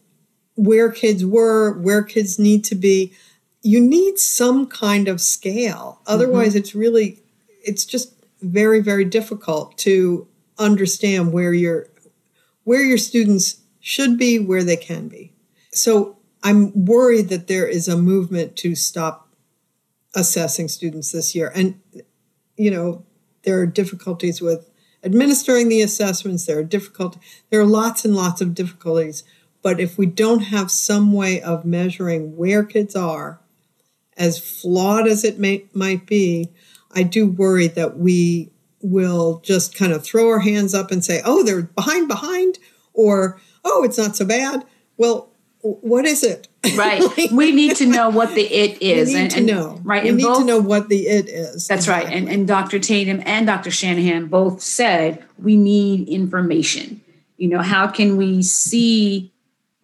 where 0.55 0.91
kids 0.91 1.23
were, 1.23 1.77
where 1.79 2.01
kids 2.01 2.39
need 2.39 2.63
to 2.63 2.75
be. 2.75 3.13
You 3.61 3.79
need 3.79 4.17
some 4.17 4.67
kind 4.67 5.07
of 5.07 5.21
scale. 5.21 6.01
Otherwise, 6.07 6.49
mm-hmm. 6.49 6.57
it's 6.57 6.75
really, 6.75 7.21
it's 7.63 7.85
just 7.85 8.13
very, 8.41 8.79
very 8.79 9.05
difficult 9.05 9.77
to 9.79 10.27
understand 10.57 11.33
where 11.33 11.53
your 11.53 11.87
where 12.63 12.81
your 12.81 12.97
students 12.97 13.61
should 13.79 14.17
be, 14.17 14.39
where 14.39 14.63
they 14.63 14.77
can 14.77 15.07
be. 15.07 15.31
So 15.71 16.17
I'm 16.41 16.85
worried 16.85 17.29
that 17.29 17.47
there 17.47 17.67
is 17.67 17.87
a 17.87 17.95
movement 17.95 18.55
to 18.57 18.73
stop 18.73 19.29
assessing 20.15 20.67
students 20.67 21.11
this 21.11 21.35
year. 21.35 21.51
And, 21.53 21.79
you 22.57 22.71
know, 22.71 23.03
there 23.43 23.59
are 23.59 23.65
difficulties 23.65 24.41
with 24.41 24.69
administering 25.03 25.69
the 25.69 25.81
assessments, 25.81 26.45
there 26.45 26.59
are 26.59 26.63
difficult 26.63 27.17
there 27.49 27.61
are 27.61 27.65
lots 27.65 28.05
and 28.05 28.15
lots 28.15 28.41
of 28.41 28.55
difficulties. 28.55 29.23
But 29.61 29.79
if 29.79 29.97
we 29.97 30.05
don't 30.05 30.41
have 30.41 30.69
some 30.69 31.11
way 31.11 31.41
of 31.41 31.65
measuring 31.65 32.37
where 32.37 32.63
kids 32.63 32.95
are, 32.95 33.39
as 34.15 34.37
flawed 34.37 35.07
as 35.07 35.23
it 35.23 35.39
may, 35.39 35.65
might 35.73 36.05
be, 36.05 36.51
I 36.91 37.01
do 37.01 37.27
worry 37.27 37.67
that 37.69 37.97
we 37.97 38.51
will 38.81 39.41
just 39.43 39.75
kind 39.75 39.91
of 39.91 40.03
throw 40.03 40.29
our 40.29 40.39
hands 40.39 40.75
up 40.75 40.91
and 40.91 41.03
say, 41.03 41.21
oh, 41.25 41.43
they're 41.43 41.63
behind, 41.63 42.07
behind, 42.07 42.59
or 42.93 43.41
oh, 43.63 43.83
it's 43.83 43.97
not 43.97 44.15
so 44.15 44.25
bad. 44.25 44.63
Well, 44.97 45.31
what 45.65 46.05
is 46.05 46.23
it? 46.23 46.47
Right. 46.75 47.31
we 47.31 47.51
need 47.51 47.75
to 47.77 47.85
know 47.85 48.09
what 48.09 48.33
the 48.33 48.41
it 48.41 48.77
is. 48.81 49.09
We 49.09 49.13
need 49.13 49.21
and, 49.21 49.31
to 49.33 49.41
know. 49.41 49.79
Right. 49.83 50.01
We 50.01 50.09
and 50.09 50.17
need 50.17 50.23
both, 50.23 50.39
to 50.39 50.45
know 50.45 50.59
what 50.59 50.89
the 50.89 51.07
it 51.07 51.29
is. 51.29 51.67
That's 51.67 51.83
exactly. 51.83 52.09
right. 52.09 52.17
And, 52.17 52.27
and 52.27 52.47
Dr. 52.47 52.79
Tatum 52.79 53.21
and 53.23 53.45
Dr. 53.45 53.69
Shanahan 53.69 54.25
both 54.25 54.61
said 54.61 55.23
we 55.37 55.55
need 55.55 56.09
information. 56.09 57.01
You 57.37 57.49
know, 57.49 57.61
how 57.61 57.87
can 57.87 58.17
we 58.17 58.41
see 58.41 59.31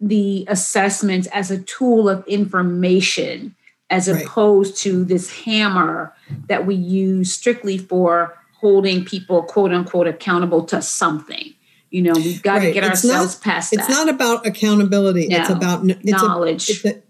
the 0.00 0.44
assessments 0.48 1.28
as 1.28 1.52
a 1.52 1.62
tool 1.62 2.08
of 2.08 2.26
information 2.26 3.54
as 3.88 4.10
right. 4.10 4.24
opposed 4.24 4.76
to 4.78 5.04
this 5.04 5.30
hammer 5.44 6.12
that 6.48 6.66
we 6.66 6.74
use 6.74 7.32
strictly 7.32 7.78
for 7.78 8.36
holding 8.60 9.04
people 9.04 9.44
quote 9.44 9.72
unquote 9.72 10.08
accountable 10.08 10.64
to 10.64 10.82
something 10.82 11.54
You 11.92 12.00
know, 12.00 12.14
we've 12.14 12.42
got 12.42 12.54
right. 12.54 12.68
to 12.68 12.72
get 12.72 12.84
it's 12.84 13.04
ourselves 13.04 13.34
not, 13.34 13.44
past 13.44 13.72
It's 13.74 13.88
not 13.88 14.08
about 14.08 14.46
accountability. 14.46 15.28
No. 15.28 15.40
It's 15.40 15.50
about 15.50 15.84
it's 15.86 16.04
knowledge. 16.10 16.70
A, 16.70 16.72
it's 16.72 16.84
a, 16.86 17.02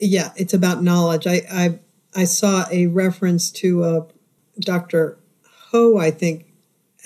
yeah, 0.00 0.32
it's 0.34 0.54
about 0.54 0.82
knowledge. 0.82 1.26
I, 1.26 1.42
I 1.52 1.78
I 2.16 2.24
saw 2.24 2.64
a 2.72 2.86
reference 2.86 3.50
to 3.52 3.84
uh, 3.84 4.04
Dr. 4.58 5.18
Ho, 5.70 5.98
I 5.98 6.10
think, 6.10 6.46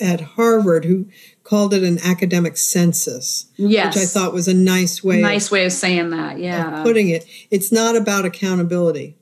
at 0.01 0.21
Harvard, 0.21 0.85
who 0.85 1.09
called 1.43 1.75
it 1.75 1.83
an 1.83 1.99
academic 2.05 2.57
census. 2.57 3.47
Yes. 3.57 3.97
Which 3.97 4.05
I 4.05 4.07
thought 4.07 4.33
was 4.33 4.47
a 4.47 4.55
nice 4.55 5.03
way. 5.03 5.21
Nice 5.21 5.51
way 5.51 5.67
of 5.67 5.73
saying 5.73 6.11
that, 6.11 6.39
yeah. 6.39 6.85
putting 6.85 7.09
it. 7.09 7.27
It's 7.51 7.73
not 7.73 7.97
about 7.97 8.25
accountability. 8.25 9.17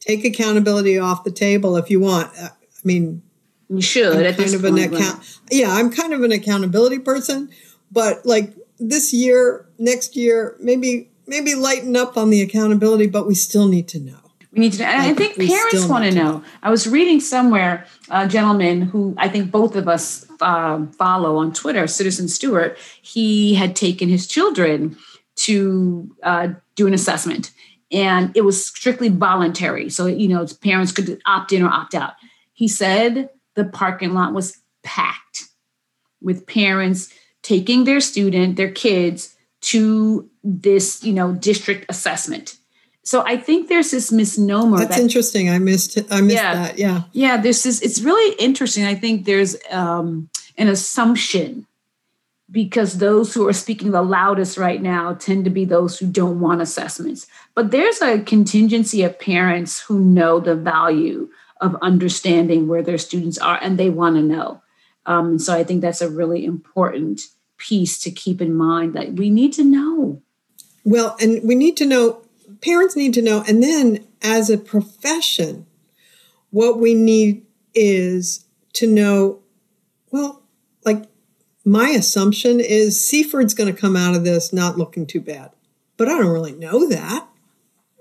Take 0.00 0.24
accountability 0.24 0.98
off 0.98 1.22
the 1.22 1.30
table 1.30 1.76
if 1.76 1.90
you 1.90 2.00
want. 2.00 2.32
Uh, 2.40 2.48
I 2.48 2.80
mean, 2.82 3.22
you 3.72 3.82
should. 3.82 4.26
I'm 4.26 4.34
kind 4.34 4.54
of 4.54 4.64
an 4.64 4.78
account. 4.78 5.38
Yeah, 5.50 5.70
I'm 5.70 5.90
kind 5.90 6.12
of 6.12 6.22
an 6.22 6.32
accountability 6.32 6.98
person, 6.98 7.50
but 7.90 8.26
like 8.26 8.52
this 8.78 9.12
year, 9.12 9.66
next 9.78 10.16
year, 10.16 10.56
maybe 10.60 11.10
maybe 11.26 11.54
lighten 11.54 11.96
up 11.96 12.16
on 12.16 12.30
the 12.30 12.42
accountability, 12.42 13.06
but 13.06 13.26
we 13.26 13.34
still 13.34 13.68
need 13.68 13.88
to 13.88 14.00
know. 14.00 14.18
We 14.52 14.60
need 14.60 14.72
to 14.74 14.80
know. 14.80 14.84
Like, 14.84 14.98
I 14.98 15.14
think 15.14 15.36
parents 15.36 15.86
want 15.86 16.04
to 16.04 16.10
know. 16.10 16.44
I 16.62 16.70
was 16.70 16.86
reading 16.86 17.20
somewhere 17.20 17.86
a 18.10 18.28
gentleman 18.28 18.82
who 18.82 19.14
I 19.16 19.28
think 19.28 19.50
both 19.50 19.76
of 19.76 19.88
us 19.88 20.26
uh, 20.40 20.84
follow 20.98 21.36
on 21.36 21.52
Twitter, 21.54 21.86
Citizen 21.86 22.28
Stewart. 22.28 22.76
He 23.00 23.54
had 23.54 23.74
taken 23.74 24.10
his 24.10 24.26
children 24.26 24.98
to 25.36 26.14
uh, 26.22 26.48
do 26.76 26.86
an 26.86 26.92
assessment, 26.92 27.52
and 27.90 28.36
it 28.36 28.42
was 28.42 28.66
strictly 28.66 29.08
voluntary. 29.08 29.88
So 29.88 30.06
you 30.06 30.28
know, 30.28 30.46
parents 30.60 30.92
could 30.92 31.22
opt 31.24 31.52
in 31.52 31.62
or 31.62 31.70
opt 31.70 31.94
out. 31.94 32.12
He 32.52 32.68
said 32.68 33.30
the 33.54 33.64
parking 33.64 34.14
lot 34.14 34.32
was 34.32 34.58
packed 34.82 35.44
with 36.20 36.46
parents 36.46 37.12
taking 37.42 37.84
their 37.84 38.00
student, 38.00 38.56
their 38.56 38.70
kids 38.70 39.36
to 39.60 40.28
this, 40.42 41.02
you 41.02 41.12
know, 41.12 41.32
district 41.32 41.86
assessment. 41.88 42.56
So 43.04 43.24
I 43.26 43.36
think 43.36 43.68
there's 43.68 43.90
this 43.90 44.12
misnomer. 44.12 44.78
That's 44.78 44.96
that, 44.96 45.02
interesting. 45.02 45.50
I 45.50 45.58
missed. 45.58 45.98
I 46.10 46.20
missed 46.20 46.36
yeah, 46.36 46.54
that. 46.54 46.78
Yeah. 46.78 47.02
Yeah. 47.12 47.36
This 47.36 47.66
is. 47.66 47.82
It's 47.82 48.00
really 48.00 48.36
interesting. 48.36 48.84
I 48.84 48.94
think 48.94 49.24
there's 49.24 49.56
um, 49.70 50.30
an 50.56 50.68
assumption 50.68 51.66
because 52.50 52.98
those 52.98 53.34
who 53.34 53.48
are 53.48 53.52
speaking 53.52 53.90
the 53.90 54.02
loudest 54.02 54.56
right 54.58 54.80
now 54.80 55.14
tend 55.14 55.44
to 55.44 55.50
be 55.50 55.64
those 55.64 55.98
who 55.98 56.06
don't 56.06 56.38
want 56.38 56.60
assessments. 56.60 57.26
But 57.54 57.70
there's 57.70 58.00
a 58.02 58.20
contingency 58.20 59.02
of 59.02 59.18
parents 59.18 59.80
who 59.80 59.98
know 59.98 60.38
the 60.38 60.54
value 60.54 61.28
of 61.62 61.76
understanding 61.80 62.66
where 62.68 62.82
their 62.82 62.98
students 62.98 63.38
are 63.38 63.58
and 63.62 63.78
they 63.78 63.88
want 63.88 64.16
to 64.16 64.22
know. 64.22 64.60
Um, 65.06 65.38
so 65.38 65.54
I 65.54 65.64
think 65.64 65.80
that's 65.80 66.02
a 66.02 66.10
really 66.10 66.44
important 66.44 67.22
piece 67.56 67.98
to 68.00 68.10
keep 68.10 68.42
in 68.42 68.54
mind 68.54 68.94
that 68.94 69.14
we 69.14 69.30
need 69.30 69.52
to 69.54 69.64
know. 69.64 70.20
Well, 70.84 71.16
and 71.20 71.40
we 71.42 71.54
need 71.54 71.76
to 71.78 71.86
know, 71.86 72.22
parents 72.60 72.96
need 72.96 73.14
to 73.14 73.22
know, 73.22 73.44
and 73.46 73.62
then 73.62 74.04
as 74.20 74.50
a 74.50 74.58
profession, 74.58 75.66
what 76.50 76.78
we 76.78 76.94
need 76.94 77.46
is 77.74 78.44
to 78.74 78.86
know, 78.86 79.40
well, 80.10 80.42
like 80.84 81.04
my 81.64 81.90
assumption 81.90 82.58
is 82.60 83.06
Seaford's 83.06 83.54
going 83.54 83.72
to 83.72 83.80
come 83.80 83.96
out 83.96 84.16
of 84.16 84.24
this 84.24 84.52
not 84.52 84.76
looking 84.76 85.06
too 85.06 85.20
bad. 85.20 85.50
But 85.96 86.08
I 86.08 86.18
don't 86.18 86.32
really 86.32 86.52
know 86.52 86.88
that, 86.88 87.28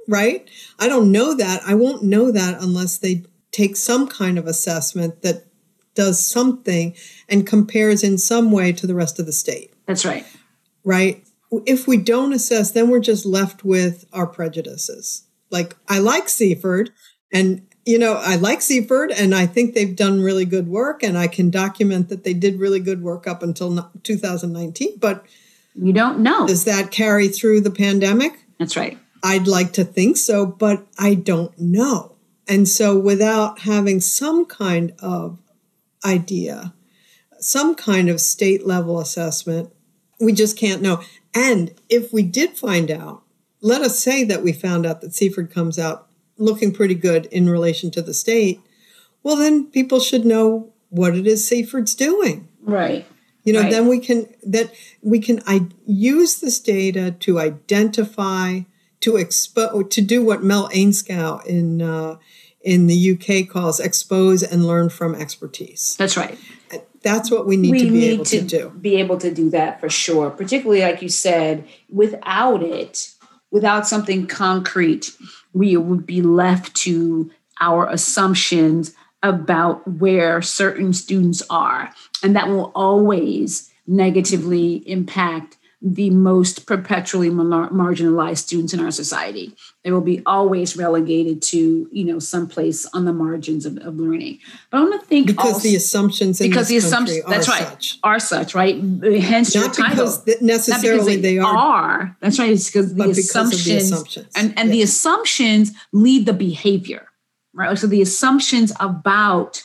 right? 0.08 0.50
I 0.80 0.88
don't 0.88 1.12
know 1.12 1.36
that. 1.36 1.62
I 1.66 1.76
won't 1.76 2.04
know 2.04 2.32
that 2.32 2.62
unless 2.62 2.98
they 2.98 3.24
take 3.52 3.76
some 3.76 4.08
kind 4.08 4.38
of 4.38 4.48
assessment 4.48 5.22
that 5.22 5.46
does 5.94 6.26
something 6.26 6.96
and 7.28 7.46
compares 7.46 8.04
in 8.04 8.18
some 8.18 8.52
way 8.52 8.72
to 8.72 8.88
the 8.88 8.96
rest 8.96 9.20
of 9.20 9.26
the 9.26 9.34
state. 9.34 9.74
That's 9.86 10.06
right. 10.06 10.26
Right? 10.84 11.24
If 11.66 11.88
we 11.88 11.98
don't 11.98 12.34
assess, 12.34 12.72
then 12.72 12.90
we're 12.90 13.02
just 13.02 13.26
left 13.26 13.64
with 13.66 14.06
our 14.14 14.26
prejudices. 14.26 15.24
Like, 15.50 15.76
I 15.90 16.00
like 16.00 16.30
Seaford, 16.30 16.92
and 17.34 17.68
you 17.86 17.98
know, 17.98 18.14
I 18.14 18.36
like 18.36 18.62
Seaford, 18.62 19.12
and 19.12 19.36
I 19.36 19.48
think 19.48 19.74
they've 19.74 19.96
done 19.96 20.22
really 20.22 20.46
good 20.46 20.68
work, 20.68 21.04
and 21.04 21.18
I 21.18 21.28
can 21.28 21.50
document 21.50 22.10
that 22.10 22.24
they 22.24 22.34
did 22.34 22.60
really 22.60 22.80
good 22.80 23.02
work 23.02 23.28
up 23.28 23.44
until 23.44 23.92
2019. 24.04 24.98
But 25.00 25.26
you 25.76 25.92
don't 25.92 26.20
know. 26.20 26.48
Does 26.48 26.66
that 26.66 26.92
carry 26.92 27.28
through 27.28 27.62
the 27.62 27.72
pandemic? 27.72 28.34
That's 28.60 28.78
right. 28.78 28.98
I'd 29.24 29.48
like 29.48 29.74
to 29.74 29.84
think 29.84 30.18
so, 30.18 30.46
but 30.46 30.86
I 30.98 31.16
don't 31.16 31.58
know. 31.60 32.11
And 32.52 32.68
so, 32.68 33.00
without 33.00 33.60
having 33.60 34.02
some 34.02 34.46
kind 34.46 34.94
of 35.00 35.40
idea, 36.04 36.74
some 37.40 37.76
kind 37.76 38.10
of 38.10 38.20
state 38.20 38.68
level 38.68 39.00
assessment, 39.00 39.72
we 40.20 40.34
just 40.34 40.58
can't 40.58 40.82
know. 40.82 41.02
And 41.34 41.74
if 41.88 42.12
we 42.12 42.24
did 42.24 42.58
find 42.58 42.92
out, 42.92 43.24
let 43.62 43.82
us 43.82 43.98
say 44.00 44.26
that 44.26 44.44
we 44.44 44.52
found 44.52 44.86
out 44.86 45.00
that 45.00 45.16
Seaford 45.16 45.50
comes 45.50 45.80
out 45.80 46.10
looking 46.38 46.74
pretty 46.74 46.94
good 46.94 47.28
in 47.28 47.50
relation 47.50 47.90
to 47.92 48.02
the 48.02 48.14
state, 48.14 48.60
well, 49.24 49.38
then 49.38 49.68
people 49.68 50.02
should 50.02 50.26
know 50.26 50.74
what 50.90 51.16
it 51.16 51.26
is 51.26 51.48
Seaford's 51.48 51.96
doing. 51.96 52.50
Right. 52.62 53.08
You 53.46 53.54
know, 53.54 53.62
right. 53.62 53.72
then 53.72 53.88
we 53.88 54.00
can 54.00 54.28
that 54.44 54.74
we 55.02 55.22
can 55.22 55.42
I, 55.48 55.68
use 55.86 56.42
this 56.42 56.60
data 56.60 57.12
to 57.12 57.40
identify, 57.40 58.64
to 59.00 59.16
expose, 59.16 59.88
to 59.92 60.02
do 60.02 60.22
what 60.22 60.44
Mel 60.44 60.68
Ainscow 60.72 61.46
in 61.46 61.82
uh, 61.82 62.18
in 62.64 62.88
the 62.88 63.12
UK 63.12 63.48
calls 63.50 63.80
expose 63.80 64.44
and 64.44 64.66
learn 64.66 64.90
from 64.90 65.16
expertise. 65.16 65.96
That's 65.98 66.18
right. 66.18 66.38
That's 67.02 67.32
what 67.32 67.48
we 67.48 67.58
need 67.58 67.72
we 67.72 67.80
to 67.80 67.86
be 67.86 67.92
need 67.92 68.12
able 68.12 68.26
to, 68.26 68.42
to 68.42 68.46
do. 68.46 68.70
Be 68.70 68.96
able 68.98 69.18
to 69.18 69.34
do 69.34 69.50
that 69.50 69.80
for 69.80 69.90
sure. 69.90 70.30
Particularly, 70.30 70.82
like 70.82 71.02
you 71.02 71.10
said, 71.10 71.68
without 71.90 72.62
it, 72.62 73.12
without 73.50 73.88
something 73.88 74.28
concrete, 74.28 75.12
we 75.54 75.76
would 75.76 76.06
be 76.06 76.22
left 76.22 76.76
to 76.76 77.32
our 77.60 77.88
assumptions 77.90 78.94
about 79.24 79.88
where 79.88 80.42
certain 80.42 80.94
students 80.94 81.42
are. 81.50 81.92
And 82.24 82.36
that 82.36 82.48
will 82.48 82.72
always 82.76 83.72
negatively 83.88 84.76
impact 84.88 85.58
the 85.82 86.12
most 86.12 86.68
perpetually 86.68 87.30
marginalized 87.30 88.38
students 88.38 88.72
in 88.72 88.80
our 88.80 88.92
society. 88.92 89.56
They 89.84 89.92
will 89.92 90.02
be 90.02 90.22
always 90.28 90.78
relegated 90.78 91.42
to, 91.44 91.90
you 91.92 92.06
know, 92.06 92.20
someplace 92.20 92.86
on 92.94 93.06
the 93.06 93.14
margins 93.14 93.66
of, 93.66 93.78
of 93.80 93.96
learning. 93.96 94.40
But 94.70 94.78
I 94.78 94.82
want 94.82 95.02
to 95.02 95.08
think 95.08 95.26
because 95.26 95.54
also, 95.54 95.68
the 95.68 95.76
assumptions 95.76 96.38
because 96.38 96.68
the 96.68 96.78
assumptions 96.78 97.24
that's 97.28 97.48
right 97.48 97.64
such. 97.64 97.98
are 98.04 98.20
such 98.20 98.54
right. 98.54 98.76
Hence 98.76 99.56
not 99.56 99.62
your 99.62 99.74
title. 99.74 100.18
Because 100.24 100.42
necessarily 100.42 101.16
they, 101.16 101.22
they, 101.22 101.38
are. 101.40 101.58
are. 101.58 102.18
That's 102.20 102.38
right. 102.38 102.52
It's 102.52 102.70
because 102.70 102.94
the 102.94 103.10
assumptions, 103.10 103.66
the 103.66 103.78
assumptions, 103.78 104.28
and 104.36 104.54
and 104.60 104.72
the 104.72 104.84
assumptions 104.84 105.72
lead 105.92 106.28
the 106.28 106.34
behavior. 106.34 107.08
Right. 107.54 107.76
So 107.76 107.88
the 107.88 108.04
assumptions 108.04 108.72
about 108.80 109.64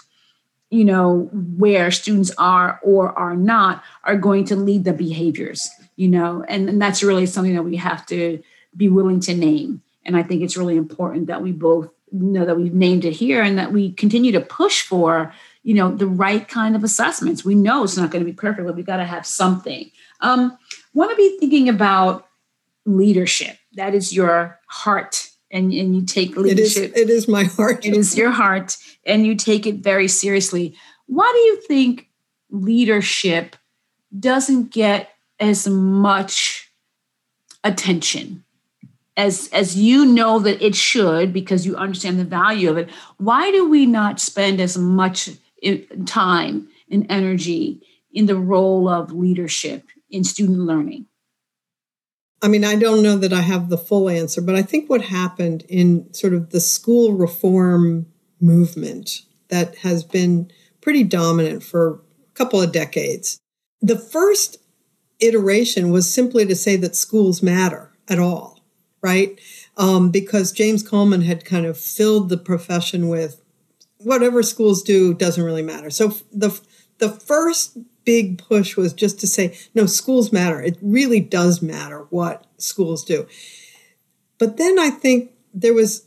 you 0.71 0.85
know 0.87 1.29
where 1.33 1.91
students 1.91 2.33
are 2.39 2.81
or 2.83 3.17
are 3.19 3.37
not 3.37 3.85
are 4.05 4.17
going 4.17 4.47
to 4.47 4.57
lead 4.57 4.85
the 4.85 4.95
behaviors 4.95 5.69
you 5.97 6.09
know 6.09 6.45
and, 6.49 6.69
and 6.69 6.81
that's 6.81 7.03
really 7.03 7.27
something 7.27 7.55
that 7.55 7.63
we 7.63 7.77
have 7.77 8.07
to 8.07 8.43
be 8.77 8.89
willing 8.89 9.21
to 9.21 9.35
name. 9.35 9.83
And 10.05 10.17
i 10.17 10.23
think 10.23 10.43
it's 10.43 10.57
really 10.57 10.77
important 10.77 11.27
that 11.27 11.43
we 11.43 11.53
both 11.53 11.91
know 12.13 12.45
that 12.45 12.57
we've 12.57 12.75
named 12.75 13.05
it 13.05 13.13
here 13.13 13.43
and 13.43 13.59
that 13.59 13.73
we 13.73 13.93
continue 13.93 14.33
to 14.33 14.41
push 14.41 14.83
for 14.83 15.33
you 15.63 15.75
know 15.75 15.95
the 15.95 16.07
right 16.07 16.47
kind 16.47 16.77
of 16.77 16.85
assessments. 16.85 17.45
We 17.45 17.55
know 17.55 17.83
it's 17.83 17.97
not 17.97 18.11
going 18.11 18.25
to 18.25 18.31
be 18.31 18.37
perfect 18.37 18.67
but 18.67 18.77
we 18.77 18.83
got 18.83 18.99
to 18.99 19.05
have 19.05 19.27
something. 19.27 19.91
Um 20.21 20.57
want 20.95 21.11
to 21.11 21.17
be 21.17 21.37
thinking 21.39 21.69
about 21.69 22.27
leadership. 22.85 23.59
That 23.75 23.95
is 23.95 24.15
your 24.15 24.59
heart 24.69 25.31
and, 25.51 25.73
and 25.73 25.95
you 25.95 26.05
take 26.05 26.37
leadership 26.37 26.93
it 26.93 26.97
is, 26.97 27.03
it 27.03 27.11
is 27.11 27.29
my 27.29 27.45
heart. 27.45 27.85
It 27.85 27.97
is 27.97 28.17
your 28.17 28.31
heart 28.31 28.77
and 29.05 29.27
you 29.27 29.35
take 29.35 29.67
it 29.67 29.77
very 29.77 30.09
seriously. 30.09 30.77
Why 31.07 31.31
do 31.33 31.39
you 31.39 31.61
think 31.63 32.09
leadership 32.51 33.57
doesn't 34.19 34.71
get 34.71 35.11
as 35.39 35.69
much 35.69 36.71
attention 37.65 38.45
as 39.17 39.49
as 39.53 39.77
you 39.77 40.05
know 40.05 40.39
that 40.39 40.63
it 40.63 40.75
should 40.75 41.33
because 41.33 41.67
you 41.67 41.75
understand 41.77 42.19
the 42.19 42.25
value 42.25 42.71
of 42.71 42.77
it 42.77 42.89
why 43.19 43.51
do 43.51 43.69
we 43.69 43.87
not 43.87 44.21
spend 44.21 44.61
as 44.61 44.77
much 44.79 45.31
eh, 45.63 45.79
time 46.05 46.69
and 46.91 47.07
energy 47.11 47.81
in 48.13 48.27
the 48.27 48.37
role 48.37 48.89
of 48.89 49.13
leadership 49.13 49.85
in 50.11 50.23
student 50.23 50.61
learning 50.61 51.07
I 52.43 52.49
mean, 52.49 52.65
I 52.65 52.77
don't 52.77 53.03
know 53.03 53.17
that 53.17 53.33
I 53.33 53.41
have 53.41 53.71
the 53.71 53.79
full 53.79 54.11
answer, 54.11 54.43
but 54.43 54.55
I 54.55 54.63
think 54.63 54.91
what 54.91 55.01
happened 55.01 55.65
in 55.69 56.13
sort 56.13 56.35
of 56.35 56.51
the 56.51 56.61
school 56.61 57.15
reform 57.15 58.07
movement 58.41 59.23
that 59.49 59.77
has 59.77 60.05
been 60.05 60.51
pretty 60.81 61.03
dominant 61.03 61.63
for 61.63 61.95
a 61.95 62.35
couple 62.35 62.61
of 62.61 62.73
decades. 62.73 63.41
The 63.81 63.99
first 63.99 64.59
iteration 65.21 65.91
was 65.91 66.13
simply 66.13 66.47
to 66.47 66.55
say 66.55 66.77
that 66.77 66.97
schools 66.97 67.43
matter 67.43 67.93
at 68.09 68.19
all, 68.19 68.61
right? 69.01 69.39
Um, 69.77 70.11
because 70.11 70.53
James 70.53 70.83
Coleman 70.83 71.23
had 71.23 71.45
kind 71.45 71.67
of 71.67 71.79
filled 71.79 72.29
the 72.29 72.37
profession 72.37 73.09
with 73.09 73.41
whatever 73.99 74.43
schools 74.43 74.83
do 74.83 75.15
doesn't 75.15 75.43
really 75.43 75.63
matter. 75.63 75.91
So 75.91 76.15
the 76.33 76.59
the 76.99 77.11
first 77.11 77.79
big 78.05 78.39
push 78.39 78.77
was 78.77 78.95
just 78.95 79.21
to 79.21 79.27
say, 79.27 79.57
no, 79.75 79.85
schools 79.85 80.33
matter. 80.33 80.63
It 80.63 80.79
really 80.81 81.21
does 81.21 81.61
matter 81.61 82.07
what 82.11 82.47
schools 82.57 83.05
do. 83.05 83.27
But 84.39 84.57
then 84.57 84.79
I 84.79 84.91
think 84.91 85.33
there 85.53 85.75
was 85.75 86.07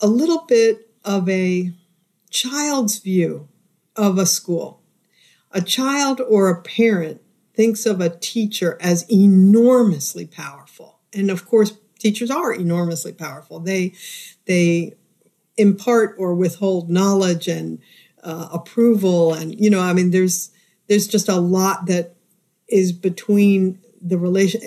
a 0.00 0.06
little 0.06 0.44
bit 0.46 0.90
of 1.04 1.28
a 1.28 1.72
child's 2.30 2.98
view 2.98 3.48
of 3.96 4.18
a 4.18 4.26
school. 4.26 4.80
A 5.50 5.62
child 5.62 6.20
or 6.20 6.50
a 6.50 6.62
parent 6.62 7.20
thinks 7.58 7.86
of 7.86 8.00
a 8.00 8.08
teacher 8.08 8.78
as 8.80 9.04
enormously 9.10 10.24
powerful. 10.24 11.00
And 11.12 11.28
of 11.28 11.44
course, 11.44 11.72
teachers 11.98 12.30
are 12.30 12.52
enormously 12.54 13.12
powerful. 13.12 13.58
They 13.58 13.94
they 14.46 14.94
impart 15.56 16.14
or 16.18 16.36
withhold 16.36 16.88
knowledge 16.88 17.48
and 17.48 17.80
uh, 18.22 18.48
approval 18.52 19.34
and 19.34 19.58
you 19.60 19.70
know 19.70 19.80
i 19.80 19.92
mean 19.92 20.10
there's 20.10 20.50
there's 20.88 21.06
just 21.06 21.28
a 21.28 21.36
lot 21.36 21.86
that 21.86 22.14
is 22.68 22.92
between 22.92 23.78
the 24.00 24.18
relation 24.18 24.60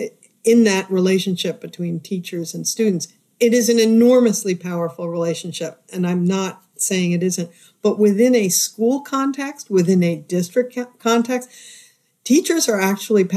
in 0.43 0.63
that 0.63 0.89
relationship 0.89 1.59
between 1.59 1.99
teachers 1.99 2.53
and 2.53 2.65
students 2.65 3.09
it 3.39 3.53
is 3.53 3.67
an 3.67 3.77
enormously 3.77 4.55
powerful 4.55 5.09
relationship 5.09 5.81
and 5.91 6.07
i'm 6.07 6.23
not 6.23 6.63
saying 6.75 7.11
it 7.11 7.23
isn't 7.23 7.49
but 7.81 7.99
within 7.99 8.35
a 8.35 8.47
school 8.47 9.01
context 9.01 9.69
within 9.69 10.01
a 10.01 10.15
district 10.15 10.77
context 10.99 11.49
teachers 12.23 12.67
are 12.69 12.79
actually 12.79 13.27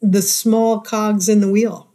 the 0.00 0.22
small 0.22 0.80
cogs 0.80 1.28
in 1.28 1.40
the 1.40 1.50
wheel 1.50 1.88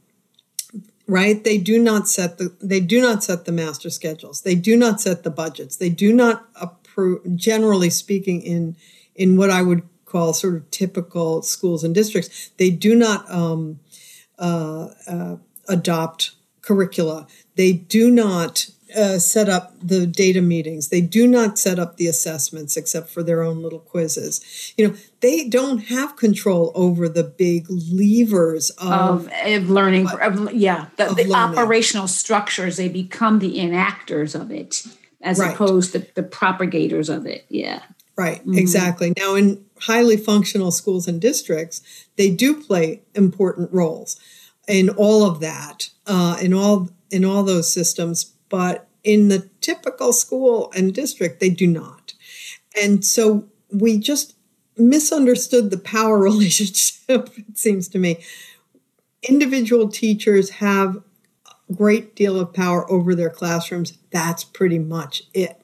right? 1.05 1.43
They 1.43 1.57
do 1.57 1.79
not 1.79 2.07
set 2.07 2.38
the 2.38 2.55
they 2.61 2.79
do 2.79 3.01
not 3.01 3.23
set 3.23 3.45
the 3.45 3.51
master 3.51 3.89
schedules. 3.89 4.41
They 4.41 4.55
do 4.55 4.77
not 4.77 5.01
set 5.01 5.23
the 5.23 5.29
budgets. 5.29 5.75
They 5.75 5.89
do 5.89 6.13
not 6.13 6.47
approve 6.55 7.36
generally 7.36 7.89
speaking 7.89 8.41
in 8.41 8.75
in 9.15 9.38
what 9.38 9.49
i 9.49 9.61
would 9.61 9.84
call 10.05 10.34
sort 10.34 10.55
of 10.55 10.69
typical 10.71 11.41
schools 11.41 11.84
and 11.84 11.93
districts 11.93 12.51
they 12.57 12.69
do 12.69 12.95
not 12.95 13.29
um, 13.31 13.79
uh, 14.39 14.89
uh, 15.07 15.36
adopt 15.67 16.31
curricula. 16.61 17.27
They 17.55 17.73
do 17.73 18.09
not 18.09 18.69
uh, 18.95 19.19
set 19.19 19.49
up 19.49 19.73
the 19.81 20.05
data 20.05 20.41
meetings. 20.41 20.89
They 20.89 21.01
do 21.01 21.27
not 21.27 21.57
set 21.59 21.79
up 21.79 21.97
the 21.97 22.07
assessments 22.07 22.77
except 22.77 23.09
for 23.09 23.23
their 23.23 23.41
own 23.41 23.61
little 23.61 23.79
quizzes. 23.79 24.73
You 24.77 24.87
know, 24.87 24.95
they 25.19 25.47
don't 25.47 25.79
have 25.79 26.15
control 26.15 26.71
over 26.75 27.09
the 27.09 27.23
big 27.23 27.67
levers 27.69 28.69
of, 28.71 29.27
of, 29.27 29.31
of 29.45 29.69
learning. 29.69 30.09
Of, 30.09 30.53
yeah, 30.53 30.87
the, 30.97 31.05
the 31.05 31.25
learning. 31.25 31.33
operational 31.33 32.07
structures. 32.07 32.77
They 32.77 32.89
become 32.89 33.39
the 33.39 33.59
enactors 33.59 34.39
of 34.39 34.51
it 34.51 34.85
as 35.21 35.39
right. 35.39 35.53
opposed 35.53 35.93
to 35.93 35.99
the 36.15 36.23
propagators 36.23 37.09
of 37.09 37.25
it. 37.25 37.45
Yeah. 37.49 37.81
Right, 38.15 38.41
mm-hmm. 38.41 38.57
exactly. 38.57 39.13
Now, 39.17 39.35
in 39.35 39.65
highly 39.79 40.17
functional 40.17 40.71
schools 40.71 41.07
and 41.07 41.19
districts, 41.19 41.81
they 42.15 42.29
do 42.29 42.61
play 42.61 43.01
important 43.15 43.73
roles 43.73 44.19
in 44.67 44.89
all 44.89 45.23
of 45.25 45.39
that, 45.39 45.89
uh, 46.05 46.37
in 46.41 46.53
all 46.53 46.89
in 47.09 47.23
all 47.23 47.43
those 47.43 47.71
systems 47.71 48.32
but 48.54 48.88
in 49.04 49.30
the 49.30 49.49
typical 49.62 50.14
school 50.14 50.72
and 50.76 50.93
district, 50.93 51.39
they 51.39 51.49
do 51.49 51.66
not. 51.66 52.14
And 52.80 53.04
so 53.04 53.47
we 53.72 53.97
just 53.97 54.36
misunderstood 54.78 55.72
the 55.72 55.80
power 55.80 56.20
relationship, 56.22 57.32
it 57.36 57.58
seems 57.58 57.88
to 57.88 57.97
me. 57.97 58.24
Individual 59.28 59.89
teachers 59.89 60.51
have 60.51 60.97
a 61.70 61.74
great 61.74 62.16
deal 62.16 62.39
of 62.39 62.54
power 62.54 62.89
over 62.91 63.16
their 63.16 63.32
classrooms. 63.32 63.97
That's 64.12 64.43
pretty 64.43 64.78
much 64.78 65.24
it. 65.34 65.60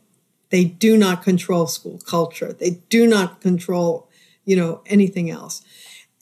They 0.50 0.64
do 0.64 0.98
not 0.98 1.22
control 1.22 1.68
school 1.68 2.00
culture. 2.00 2.54
They 2.54 2.82
do 2.90 3.06
not 3.06 3.40
control, 3.40 4.10
you 4.46 4.56
know, 4.56 4.82
anything 4.88 5.30
else. 5.30 5.64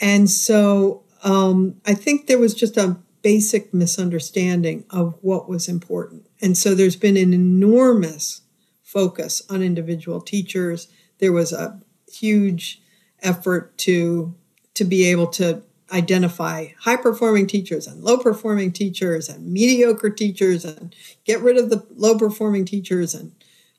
And 0.02 0.30
so 0.30 1.04
um, 1.24 1.80
I 1.86 1.94
think 1.94 2.28
there 2.28 2.38
was 2.40 2.54
just 2.54 2.76
a 2.76 2.98
basic 3.22 3.74
misunderstanding 3.74 4.84
of 4.90 5.18
what 5.22 5.48
was 5.48 5.70
important. 5.70 6.27
And 6.42 6.58
so 6.58 6.76
there's 6.76 6.96
been 6.96 7.18
an 7.18 7.34
enormous 7.34 8.42
focus 8.84 9.42
on 9.50 9.62
individual 9.62 10.22
teachers. 10.22 10.88
There 11.20 11.32
was 11.32 11.52
a 11.52 11.80
huge 12.12 12.82
effort 13.22 13.78
to 13.80 14.36
to 14.76 14.84
be 14.84 15.08
able 15.08 15.28
to 15.28 15.64
identify 15.92 16.68
high 16.82 16.98
performing 16.98 17.48
teachers 17.48 17.88
and 17.88 18.04
low 18.04 18.18
performing 18.18 18.72
teachers 18.72 19.30
and 19.30 19.52
mediocre 19.52 20.10
teachers 20.10 20.66
and 20.66 20.96
get 21.24 21.42
rid 21.42 21.58
of 21.58 21.70
the 21.70 21.86
low 21.96 22.18
performing 22.18 22.66
teachers 22.66 23.16
and 23.16 23.32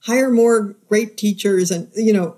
hire 0.03 0.31
more 0.31 0.75
great 0.89 1.17
teachers 1.17 1.71
and 1.71 1.91
you 1.95 2.13
know 2.13 2.37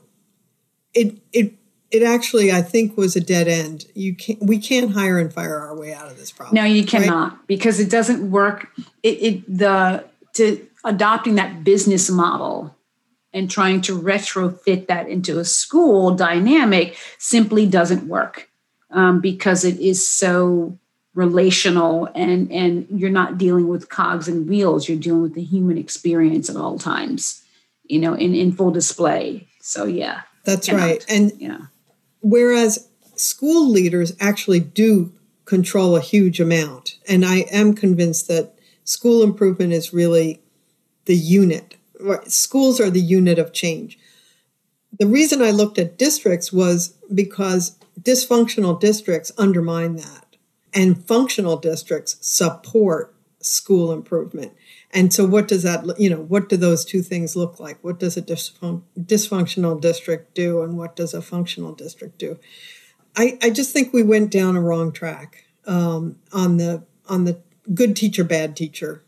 it 0.92 1.18
it 1.32 1.54
it 1.90 2.02
actually 2.02 2.50
i 2.50 2.60
think 2.60 2.96
was 2.96 3.14
a 3.14 3.20
dead 3.20 3.46
end 3.46 3.84
you 3.94 4.14
can't 4.14 4.42
we 4.42 4.58
can't 4.58 4.92
hire 4.92 5.18
and 5.18 5.32
fire 5.32 5.58
our 5.58 5.78
way 5.78 5.92
out 5.92 6.10
of 6.10 6.16
this 6.16 6.32
problem 6.32 6.54
no 6.54 6.64
you 6.64 6.84
cannot 6.84 7.32
right? 7.32 7.46
because 7.46 7.78
it 7.78 7.88
doesn't 7.88 8.28
work 8.28 8.68
it, 9.02 9.22
it 9.22 9.58
the 9.58 10.04
to 10.34 10.66
adopting 10.84 11.34
that 11.36 11.64
business 11.64 12.10
model 12.10 12.74
and 13.32 13.50
trying 13.50 13.80
to 13.82 13.98
retrofit 13.98 14.86
that 14.88 15.08
into 15.08 15.38
a 15.38 15.44
school 15.44 16.14
dynamic 16.14 16.96
simply 17.18 17.66
doesn't 17.66 18.08
work 18.08 18.48
um, 18.90 19.20
because 19.20 19.64
it 19.64 19.78
is 19.78 20.06
so 20.06 20.78
relational 21.14 22.08
and 22.14 22.50
and 22.52 22.86
you're 22.90 23.10
not 23.10 23.36
dealing 23.36 23.68
with 23.68 23.88
cogs 23.88 24.28
and 24.28 24.48
wheels. 24.48 24.88
You're 24.88 24.98
dealing 24.98 25.22
with 25.22 25.34
the 25.34 25.42
human 25.42 25.76
experience 25.76 26.48
at 26.48 26.56
all 26.56 26.78
times 26.78 27.42
you 27.90 27.98
know 27.98 28.14
in 28.14 28.34
in 28.34 28.52
full 28.52 28.70
display. 28.70 29.48
So 29.60 29.84
yeah. 29.84 30.22
That's 30.44 30.72
right. 30.72 31.04
And 31.08 31.32
yeah. 31.38 31.58
whereas 32.22 32.88
school 33.16 33.68
leaders 33.68 34.16
actually 34.18 34.60
do 34.60 35.12
control 35.44 35.96
a 35.96 36.00
huge 36.00 36.40
amount. 36.40 36.96
And 37.06 37.26
I 37.26 37.40
am 37.52 37.74
convinced 37.74 38.28
that 38.28 38.54
school 38.90 39.22
improvement 39.22 39.72
is 39.72 39.92
really 39.92 40.40
the 41.04 41.14
unit. 41.14 41.76
Schools 42.26 42.80
are 42.80 42.90
the 42.90 43.00
unit 43.00 43.38
of 43.38 43.52
change. 43.52 43.98
The 44.98 45.06
reason 45.06 45.40
I 45.40 45.52
looked 45.52 45.78
at 45.78 45.96
districts 45.96 46.52
was 46.52 46.94
because 47.14 47.78
dysfunctional 48.00 48.80
districts 48.80 49.30
undermine 49.38 49.94
that, 49.96 50.36
and 50.74 51.06
functional 51.06 51.56
districts 51.56 52.16
support 52.20 53.14
school 53.40 53.92
improvement. 53.92 54.52
And 54.90 55.14
so, 55.14 55.24
what 55.24 55.46
does 55.46 55.62
that, 55.62 55.84
you 56.00 56.10
know, 56.10 56.22
what 56.22 56.48
do 56.48 56.56
those 56.56 56.84
two 56.84 57.00
things 57.00 57.36
look 57.36 57.60
like? 57.60 57.78
What 57.82 58.00
does 58.00 58.16
a 58.16 58.22
dysfun- 58.22 58.82
dysfunctional 58.98 59.80
district 59.80 60.34
do, 60.34 60.62
and 60.62 60.76
what 60.76 60.96
does 60.96 61.14
a 61.14 61.22
functional 61.22 61.74
district 61.74 62.18
do? 62.18 62.40
I, 63.16 63.38
I 63.40 63.50
just 63.50 63.72
think 63.72 63.92
we 63.92 64.02
went 64.02 64.32
down 64.32 64.56
a 64.56 64.60
wrong 64.60 64.90
track 64.90 65.44
um, 65.66 66.16
on 66.32 66.56
the 66.56 66.84
on 67.08 67.24
the 67.24 67.40
good 67.72 67.96
teacher, 67.96 68.24
bad 68.24 68.56
teacher, 68.56 69.02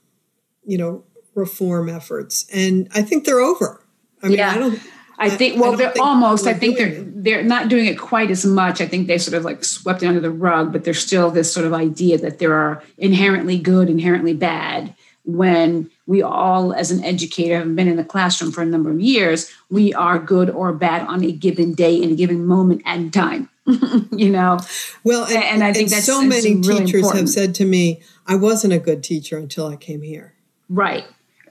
you 0.65 0.79
know, 0.79 1.05
reform 1.35 1.89
efforts, 1.89 2.47
and 2.53 2.89
I 2.95 3.03
think 3.03 3.25
they're 3.25 3.41
over. 3.41 3.85
I 4.23 4.29
mean, 4.29 4.39
yeah. 4.39 4.51
I 4.51 4.59
don't. 4.59 4.81
I 5.19 5.31
think 5.31 5.61
well, 5.61 5.75
I 5.75 5.77
they're 5.77 5.91
think 5.93 6.05
almost. 6.05 6.47
I 6.47 6.55
think 6.55 6.79
they're 6.79 6.89
it. 6.89 7.25
they're 7.25 7.43
not 7.45 7.69
doing 7.69 7.87
it 7.87 7.99
quite 7.99 8.31
as 8.31 8.45
much. 8.45 8.81
I 8.81 8.87
think 8.87 9.07
they 9.07 9.19
sort 9.19 9.37
of 9.37 9.45
like 9.45 9.65
swept 9.65 10.03
it 10.03 10.07
under 10.07 10.21
the 10.21 10.31
rug, 10.31 10.73
but 10.73 10.85
there's 10.85 10.99
still 10.99 11.31
this 11.31 11.53
sort 11.53 11.67
of 11.67 11.73
idea 11.73 12.19
that 12.19 12.39
there 12.39 12.55
are 12.55 12.83
inherently 12.99 13.59
good, 13.59 13.89
inherently 13.89 14.35
bad, 14.35 14.95
when 15.25 15.91
we 16.07 16.23
all, 16.23 16.73
as 16.73 16.91
an 16.91 17.05
educator, 17.05 17.59
have 17.59 17.77
been 17.77 17.89
in 17.89 17.97
the 17.97 18.05
classroom 18.05 18.51
for 18.53 18.63
a 18.63 18.67
number 18.67 18.91
of 18.91 19.01
years, 19.01 19.53
we 19.71 19.95
are 19.95 20.19
good 20.19 20.51
or 20.51 20.73
bad 20.73 21.07
on 21.07 21.25
a 21.25 21.33
given 21.33 21.75
day, 21.75 22.01
in 22.01 22.11
a 22.11 22.15
given 22.15 22.45
moment 22.45 22.83
and 22.85 23.13
time. 23.13 23.49
you 24.11 24.29
know, 24.29 24.59
well, 25.05 25.25
and, 25.27 25.45
and 25.45 25.65
I 25.65 25.73
think 25.73 25.85
and 25.85 25.93
that's 25.93 26.07
so 26.07 26.21
many 26.21 26.57
really 26.57 26.85
teachers 26.85 26.95
important. 26.95 27.21
have 27.21 27.29
said 27.29 27.55
to 27.57 27.65
me, 27.65 28.03
"I 28.27 28.35
wasn't 28.35 28.73
a 28.73 28.79
good 28.81 29.05
teacher 29.05 29.39
until 29.39 29.69
I 29.69 29.77
came 29.77 30.03
here." 30.03 30.35
Right. 30.69 31.05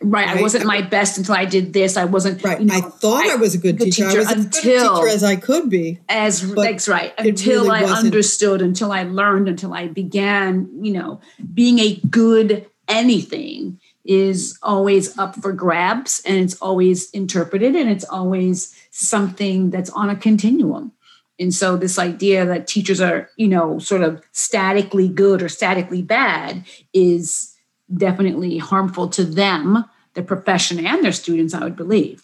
Right. 0.04 0.28
right. 0.28 0.38
I 0.38 0.42
wasn't 0.42 0.66
my 0.66 0.82
best 0.82 1.18
until 1.18 1.36
I 1.36 1.46
did 1.46 1.74
this. 1.74 1.96
I 1.96 2.06
wasn't 2.06 2.44
right. 2.44 2.60
You 2.60 2.66
know, 2.66 2.74
I 2.74 2.82
thought 2.82 3.26
I, 3.28 3.34
I, 3.34 3.36
was 3.36 3.56
a 3.56 3.58
good 3.58 3.80
teacher. 3.80 4.10
teacher. 4.10 4.22
I 4.22 4.34
was 4.34 4.46
until, 4.46 4.96
teacher 4.96 5.08
as 5.08 5.24
I 5.24 5.36
could 5.36 5.70
be. 5.70 6.00
As 6.10 6.54
that's 6.54 6.90
right. 6.90 7.14
Until 7.18 7.66
really 7.66 7.78
I 7.78 7.82
wasn't. 7.84 8.06
understood, 8.08 8.62
until 8.62 8.92
I 8.92 9.04
learned, 9.04 9.48
until 9.48 9.74
I 9.74 9.88
began, 9.88 10.70
you 10.84 10.92
know, 10.92 11.22
being 11.54 11.80
a 11.80 11.96
good 12.10 12.66
anything 12.88 13.80
is 14.04 14.58
always 14.64 15.18
up 15.18 15.36
for 15.36 15.54
grabs 15.54 16.22
and 16.26 16.38
it's 16.38 16.60
always 16.62 17.10
interpreted 17.12 17.76
and 17.76 17.90
it's 17.90 18.06
always 18.06 18.76
something 18.90 19.70
that's 19.70 19.90
on 19.92 20.10
a 20.10 20.16
continuum. 20.16 20.92
And 21.40 21.54
so 21.54 21.76
this 21.76 21.98
idea 21.98 22.46
that 22.46 22.68
teachers 22.68 23.02
are, 23.02 23.30
you 23.36 23.48
know, 23.48 23.80
sort 23.80 24.04
of 24.04 24.22
statically 24.32 25.08
good 25.08 25.42
or 25.42 25.50
statically 25.50 26.02
bad 26.02 26.66
is 26.94 27.56
definitely 27.96 28.58
harmful 28.58 29.08
to 29.10 29.24
them, 29.24 29.86
the 30.14 30.24
profession 30.24 30.86
and 30.86 31.04
their 31.04 31.12
students, 31.12 31.54
I 31.54 31.64
would 31.64 31.76
believe. 31.76 32.24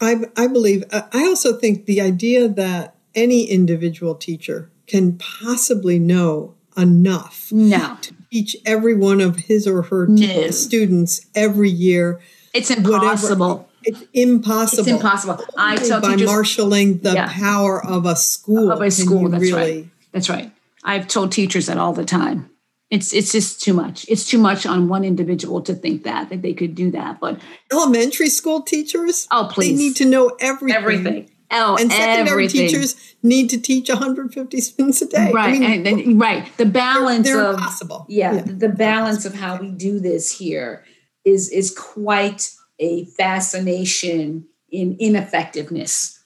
I, 0.00 0.24
I 0.36 0.48
believe, 0.48 0.84
I 0.92 1.24
also 1.26 1.56
think 1.56 1.86
the 1.86 2.00
idea 2.00 2.48
that 2.48 2.96
any 3.14 3.44
individual 3.44 4.14
teacher 4.14 4.70
can 4.86 5.16
possibly 5.18 5.98
know 5.98 6.54
enough 6.76 7.50
no. 7.52 7.96
to 8.00 8.14
teach 8.34 8.56
every 8.66 8.94
one 8.96 9.20
of 9.20 9.36
his 9.36 9.66
or 9.66 9.82
her 9.82 10.06
no. 10.08 10.50
students 10.50 11.24
every 11.36 11.70
year. 11.70 12.20
It's 12.52 12.70
impossible. 12.70 13.68
It's 13.84 14.02
impossible. 14.12 14.80
It's 14.82 14.88
impossible. 14.90 15.44
I 15.56 15.76
tell 15.76 16.00
by 16.00 16.12
teachers 16.12 16.28
marshaling 16.28 16.98
the 16.98 17.12
Yeah. 17.14 17.28
power 17.30 17.84
of 17.84 18.06
a 18.06 18.16
school. 18.16 18.72
of 18.72 18.80
a 18.80 18.90
school. 18.90 19.28
That's 19.28 19.40
really, 19.42 19.52
right. 19.54 19.86
That's 20.12 20.28
right. 20.28 20.50
I've 20.82 21.06
told 21.06 21.30
teachers 21.30 21.66
that 21.66 21.78
all 21.78 21.92
the 21.92 22.04
time. 22.04 22.50
It's 22.90 23.12
it's 23.12 23.32
just 23.32 23.60
too 23.62 23.72
much. 23.72 24.04
It's 24.08 24.24
too 24.28 24.38
much 24.38 24.66
on 24.66 24.88
one 24.88 25.04
individual 25.04 25.60
to 25.62 25.74
think 25.74 26.04
that 26.04 26.28
that 26.30 26.42
they 26.42 26.54
could 26.54 26.74
do 26.74 26.90
that. 26.92 27.20
But 27.20 27.40
Elementary 27.72 28.28
school 28.28 28.62
teachers, 28.62 29.26
oh, 29.30 29.48
please, 29.50 29.78
they 29.78 29.84
need 29.84 29.96
to 29.96 30.04
know 30.04 30.36
everything. 30.40 30.76
everything. 30.82 31.30
Oh, 31.56 31.76
And 31.78 31.90
secondary 31.90 32.44
everything. 32.46 32.68
teachers 32.68 32.96
need 33.22 33.48
to 33.50 33.60
teach 33.60 33.88
150 33.88 34.60
students 34.60 35.00
a 35.02 35.06
day. 35.06 35.28
I 35.28 35.30
right? 35.30 35.52
mean, 35.52 35.62
and 35.62 35.86
then 35.86 36.18
right, 36.18 36.44
the 36.56 36.64
they're, 36.64 36.72
balance 36.72 37.26
they're 37.26 37.42
of 37.44 37.54
impossible. 37.54 38.06
yeah, 38.08 38.42
the 38.42 38.68
balance 38.68 39.24
of 39.24 39.34
how 39.34 39.56
we 39.56 39.70
do 39.70 40.00
this 40.00 40.38
here 40.38 40.84
is 41.24 41.48
is 41.50 41.70
quite 41.76 42.50
a 42.78 43.04
fascination 43.16 44.46
in 44.70 44.96
ineffectiveness. 44.98 46.20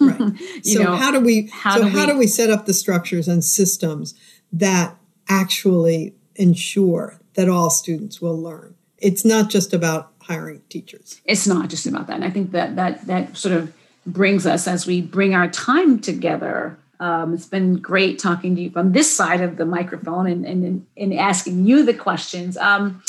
Right. 0.00 0.20
You 0.64 0.76
so 0.76 0.82
know, 0.84 0.96
how 0.96 1.10
do 1.10 1.20
we 1.20 1.48
how 1.52 1.76
so 1.76 1.82
do 1.84 1.88
how 1.88 2.06
we- 2.06 2.12
do 2.12 2.18
we 2.18 2.26
set 2.26 2.50
up 2.50 2.66
the 2.66 2.74
structures 2.74 3.26
and 3.28 3.44
systems 3.44 4.14
that 4.52 4.96
actually 5.28 6.14
ensure 6.36 7.20
that 7.34 7.48
all 7.48 7.70
students 7.70 8.20
will 8.20 8.40
learn? 8.40 8.74
It's 8.98 9.24
not 9.24 9.50
just 9.50 9.72
about 9.72 10.12
hiring 10.22 10.62
teachers. 10.68 11.20
it's 11.24 11.46
not 11.48 11.68
just 11.68 11.86
about 11.86 12.06
that. 12.06 12.14
And 12.16 12.24
I 12.24 12.30
think 12.30 12.52
that 12.52 12.76
that 12.76 13.06
that 13.06 13.36
sort 13.36 13.54
of 13.54 13.72
brings 14.06 14.46
us 14.46 14.66
as 14.66 14.86
we 14.86 15.00
bring 15.00 15.34
our 15.34 15.48
time 15.48 15.98
together. 15.98 16.78
Um, 17.00 17.34
it's 17.34 17.46
been 17.46 17.76
great 17.76 18.18
talking 18.18 18.54
to 18.56 18.62
you 18.62 18.70
from 18.70 18.92
this 18.92 19.14
side 19.14 19.40
of 19.40 19.56
the 19.56 19.66
microphone 19.66 20.26
and 20.26 20.46
and, 20.46 20.86
and 20.96 21.14
asking 21.14 21.66
you 21.66 21.84
the 21.84 21.94
questions. 21.94 22.56
Um, 22.56 23.02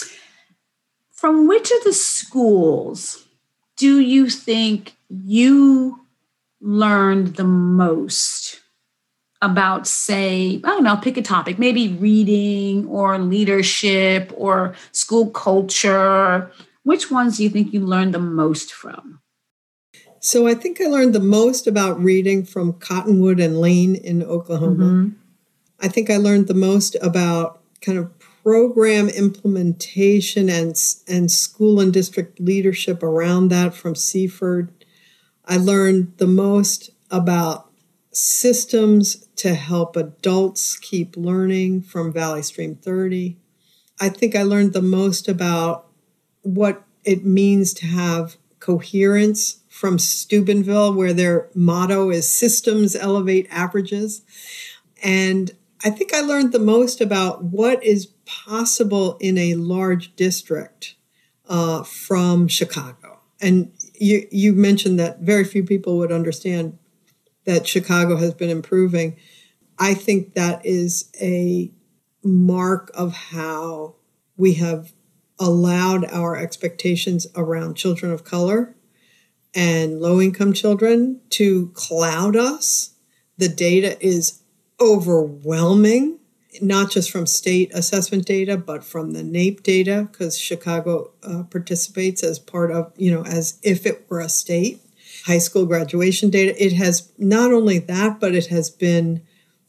from 1.11 1.47
which 1.47 1.71
of 1.71 1.83
the 1.83 1.93
schools 1.93 3.25
do 3.77 3.99
you 3.99 4.29
think 4.29 4.93
you 5.09 6.05
learned 6.59 7.35
the 7.35 7.43
most 7.43 8.59
about, 9.41 9.85
say, 9.85 10.61
I 10.63 10.67
don't 10.69 10.83
know, 10.83 10.95
pick 10.97 11.17
a 11.17 11.21
topic, 11.21 11.59
maybe 11.59 11.89
reading 11.89 12.87
or 12.87 13.17
leadership 13.17 14.31
or 14.35 14.73
school 14.91 15.29
culture? 15.29 16.51
Which 16.83 17.11
ones 17.11 17.37
do 17.37 17.43
you 17.43 17.49
think 17.49 17.73
you 17.73 17.81
learned 17.81 18.13
the 18.13 18.19
most 18.19 18.73
from? 18.73 19.19
So 20.25 20.47
I 20.47 20.53
think 20.53 20.79
I 20.79 20.85
learned 20.85 21.13
the 21.13 21.19
most 21.19 21.67
about 21.67 22.01
reading 22.01 22.45
from 22.45 22.79
Cottonwood 22.79 23.41
and 23.41 23.59
Lane 23.59 23.93
in 23.93 24.23
Oklahoma. 24.23 24.85
Mm-hmm. 24.85 25.09
I 25.81 25.89
think 25.89 26.09
I 26.09 26.15
learned 26.15 26.47
the 26.47 26.53
most 26.53 26.95
about 27.01 27.59
kind 27.81 27.97
of 27.97 28.09
program 28.41 29.09
implementation 29.09 30.47
and 30.47 30.81
and 31.09 31.29
school 31.29 31.81
and 31.81 31.91
district 31.91 32.39
leadership 32.39 33.03
around 33.03 33.49
that 33.49 33.73
from 33.73 33.95
Seaford. 33.95 34.71
I 35.43 35.57
learned 35.57 36.13
the 36.15 36.27
most 36.27 36.91
about 37.11 37.69
systems 38.13 39.27
to 39.35 39.55
help 39.55 39.97
adults 39.97 40.79
keep 40.79 41.17
learning 41.17 41.81
from 41.81 42.13
Valley 42.13 42.43
Stream 42.43 42.75
30. 42.75 43.35
I 43.99 44.07
think 44.07 44.37
I 44.37 44.43
learned 44.43 44.71
the 44.71 44.81
most 44.81 45.27
about 45.27 45.87
what 46.43 46.85
it 47.03 47.25
means 47.25 47.73
to 47.73 47.87
have 47.87 48.37
coherence 48.61 49.59
from 49.73 49.97
Steubenville, 49.97 50.93
where 50.93 51.13
their 51.13 51.49
motto 51.55 52.11
is 52.11 52.31
systems 52.31 52.95
elevate 52.95 53.47
averages. 53.49 54.21
And 55.03 55.49
I 55.83 55.89
think 55.89 56.13
I 56.13 56.21
learned 56.21 56.51
the 56.51 56.59
most 56.59 57.01
about 57.01 57.43
what 57.43 57.83
is 57.83 58.05
possible 58.23 59.17
in 59.19 59.35
a 59.39 59.55
large 59.55 60.15
district 60.15 60.93
uh, 61.49 61.81
from 61.81 62.47
Chicago. 62.47 63.21
And 63.41 63.73
you, 63.95 64.27
you 64.31 64.53
mentioned 64.53 64.99
that 64.99 65.21
very 65.21 65.43
few 65.43 65.63
people 65.63 65.97
would 65.97 66.11
understand 66.11 66.77
that 67.45 67.67
Chicago 67.67 68.17
has 68.17 68.35
been 68.35 68.51
improving. 68.51 69.17
I 69.79 69.95
think 69.95 70.35
that 70.35 70.63
is 70.63 71.09
a 71.19 71.71
mark 72.23 72.91
of 72.93 73.13
how 73.13 73.95
we 74.37 74.53
have 74.53 74.93
allowed 75.39 76.05
our 76.11 76.37
expectations 76.37 77.25
around 77.35 77.73
children 77.73 78.11
of 78.11 78.23
color 78.23 78.75
and 79.55 79.99
low 80.01 80.19
income 80.19 80.53
children 80.53 81.21
to 81.29 81.69
cloud 81.73 82.35
us. 82.35 82.95
The 83.37 83.49
data 83.49 83.97
is 84.05 84.41
overwhelming, 84.79 86.19
not 86.61 86.91
just 86.91 87.11
from 87.11 87.25
state 87.25 87.71
assessment 87.73 88.25
data, 88.25 88.57
but 88.57 88.83
from 88.83 89.11
the 89.11 89.21
NAEP 89.21 89.63
data, 89.63 90.07
because 90.11 90.37
Chicago 90.37 91.11
uh, 91.23 91.43
participates 91.43 92.23
as 92.23 92.39
part 92.39 92.71
of, 92.71 92.91
you 92.97 93.11
know, 93.11 93.25
as 93.25 93.59
if 93.63 93.85
it 93.85 94.05
were 94.09 94.19
a 94.19 94.29
state. 94.29 94.81
High 95.25 95.37
school 95.37 95.65
graduation 95.65 96.29
data. 96.29 96.61
It 96.61 96.73
has 96.73 97.11
not 97.17 97.53
only 97.53 97.79
that, 97.79 98.19
but 98.19 98.35
it 98.35 98.47
has 98.47 98.69
been 98.69 99.21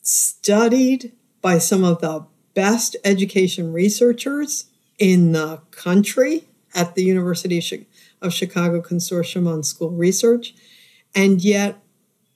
studied 0.03 1.12
by 1.41 1.59
some 1.59 1.85
of 1.85 2.01
the 2.01 2.26
best 2.55 2.97
education 3.05 3.72
researchers 3.72 4.66
in 4.99 5.32
the 5.32 5.61
country 5.70 6.45
at 6.74 6.95
the 6.95 7.05
University 7.05 7.59
of 7.59 7.64
Chi- 7.68 7.87
of 8.24 8.32
Chicago 8.32 8.80
Consortium 8.80 9.46
on 9.46 9.62
School 9.62 9.90
Research. 9.90 10.54
And 11.14 11.42
yet, 11.42 11.78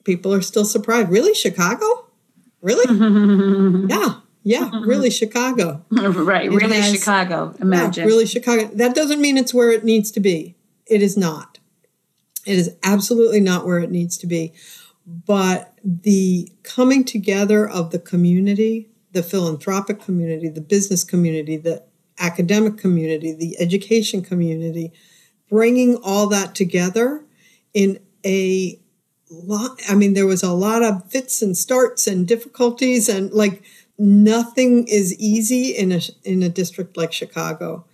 people 0.04 0.32
are 0.32 0.42
still 0.42 0.64
surprised. 0.64 1.08
Really, 1.10 1.34
Chicago? 1.34 2.06
Really? 2.60 2.86
yeah, 3.88 4.20
yeah, 4.42 4.70
really, 4.84 5.10
Chicago. 5.10 5.84
right, 5.90 6.50
really 6.50 6.80
has- 6.80 6.92
Chicago. 6.92 7.54
Yeah, 7.56 7.62
Imagine. 7.62 8.06
really, 8.06 8.26
Chicago. 8.26 8.70
That 8.74 8.94
doesn't 8.94 9.20
mean 9.20 9.36
it's 9.36 9.54
where 9.54 9.70
it 9.70 9.84
needs 9.84 10.10
to 10.12 10.20
be. 10.20 10.56
It 10.86 11.02
is 11.02 11.16
not. 11.16 11.58
It 12.46 12.58
is 12.58 12.76
absolutely 12.82 13.40
not 13.40 13.66
where 13.66 13.78
it 13.78 13.90
needs 13.90 14.16
to 14.18 14.26
be. 14.26 14.52
But 15.06 15.74
the 15.84 16.52
coming 16.62 17.04
together 17.04 17.68
of 17.68 17.90
the 17.90 17.98
community, 17.98 18.88
the 19.12 19.22
philanthropic 19.22 20.00
community, 20.00 20.48
the 20.48 20.60
business 20.60 21.04
community, 21.04 21.56
the 21.56 21.82
academic 22.18 22.76
community, 22.76 23.32
the 23.32 23.58
education 23.60 24.22
community, 24.22 24.92
bringing 25.48 25.96
all 26.02 26.26
that 26.28 26.54
together 26.54 27.24
in 27.74 28.00
a 28.24 28.78
lot. 29.30 29.80
I 29.88 29.94
mean, 29.94 30.14
there 30.14 30.26
was 30.26 30.42
a 30.42 30.52
lot 30.52 30.82
of 30.82 31.10
fits 31.10 31.42
and 31.42 31.56
starts 31.56 32.06
and 32.06 32.26
difficulties, 32.26 33.08
and 33.08 33.32
like 33.32 33.62
nothing 33.98 34.86
is 34.88 35.18
easy 35.18 35.70
in 35.70 35.92
a 35.92 36.00
in 36.24 36.42
a 36.42 36.48
district 36.48 36.96
like 36.96 37.12
Chicago, 37.12 37.84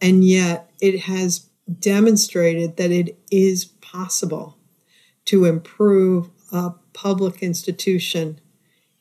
and 0.00 0.24
yet 0.24 0.70
it 0.80 1.00
has 1.00 1.48
demonstrated 1.80 2.76
that 2.76 2.90
it 2.90 3.18
is 3.30 3.66
possible 3.66 4.56
to 5.26 5.44
improve 5.44 6.30
a 6.50 6.72
public 6.94 7.42
institution 7.42 8.40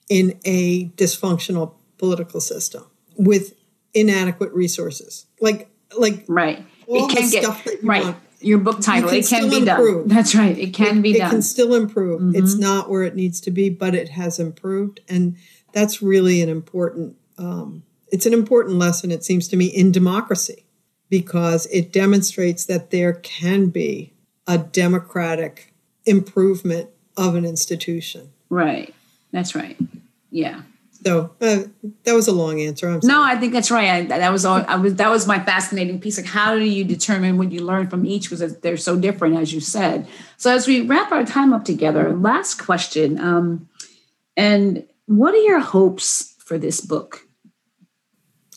in 0.09 0.37
a 0.43 0.89
dysfunctional 0.89 1.73
political 1.97 2.41
system 2.41 2.85
with 3.15 3.53
inadequate 3.93 4.51
resources 4.53 5.25
like 5.41 5.69
like 5.97 6.23
right. 6.27 6.65
All 6.87 7.09
it 7.09 7.15
can 7.15 7.29
get 7.29 7.43
you 7.65 7.77
right. 7.83 8.03
want. 8.03 8.17
Your 8.39 8.59
book 8.59 8.81
title. 8.81 9.09
can 9.09 9.17
It 9.19 9.27
can 9.27 9.49
be 9.49 9.65
done. 9.65 10.07
That's 10.07 10.35
right. 10.35 10.57
It 10.57 10.73
can 10.73 11.01
be 11.01 11.11
it 11.11 11.17
done. 11.17 11.27
It 11.27 11.31
can 11.31 11.41
still 11.41 11.73
improve 11.73 12.35
it's 12.35 12.55
Mhm. 12.55 12.59
not 12.59 12.89
where 12.89 13.03
it 13.03 13.15
needs 13.15 13.39
to 13.41 13.51
be 13.51 13.69
but 13.69 13.95
it 13.95 14.09
has 14.09 14.39
improved 14.39 14.99
and 15.09 15.35
that's 15.73 16.01
really 16.01 16.41
an 16.41 16.49
important 16.49 17.15
um, 17.39 17.83
it's 18.11 18.25
an 18.25 18.33
important 18.33 18.77
lesson 18.77 19.11
it 19.11 19.23
seems 19.23 19.47
to 19.47 19.57
me 19.57 19.65
in 19.65 19.91
democracy 19.91 20.65
because 21.09 21.65
it 21.67 21.91
demonstrates 21.91 22.65
that 22.65 22.91
there 22.91 23.13
can 23.13 23.69
be 23.69 24.13
a 24.47 24.57
democratic 24.57 25.73
improvement 26.05 26.89
of 27.17 27.35
an 27.35 27.43
institution 27.45 28.29
right. 28.49 28.93
That's 29.31 29.55
right. 29.55 29.77
Yeah. 30.31 30.61
So 31.07 31.31
uh, 31.41 31.63
that 32.03 32.13
was 32.13 32.27
a 32.27 32.31
long 32.31 32.59
answer 32.59 32.89
i'm 32.89 32.99
No. 33.03 33.23
I 33.23 33.37
think 33.37 33.53
that's 33.53 33.71
right. 33.71 33.89
I, 33.89 34.01
that 34.03 34.31
was 34.31 34.45
all. 34.45 34.63
I 34.67 34.75
was 34.75 34.95
that 34.95 35.09
was 35.09 35.25
my 35.25 35.39
fascinating 35.39 35.99
piece. 35.99 36.17
Like, 36.17 36.27
how 36.27 36.55
do 36.55 36.63
you 36.63 36.83
determine 36.83 37.37
what 37.37 37.51
you 37.51 37.61
learn 37.61 37.89
from 37.89 38.05
each? 38.05 38.29
Because 38.29 38.57
they're 38.59 38.77
so 38.77 38.97
different, 38.97 39.37
as 39.37 39.53
you 39.53 39.59
said. 39.59 40.07
So, 40.37 40.53
as 40.53 40.67
we 40.67 40.81
wrap 40.81 41.11
our 41.11 41.25
time 41.25 41.53
up 41.53 41.65
together, 41.65 42.13
last 42.13 42.55
question. 42.55 43.19
Um, 43.19 43.69
and 44.35 44.85
what 45.05 45.33
are 45.33 45.41
your 45.41 45.59
hopes 45.59 46.35
for 46.39 46.57
this 46.57 46.81
book? 46.81 47.23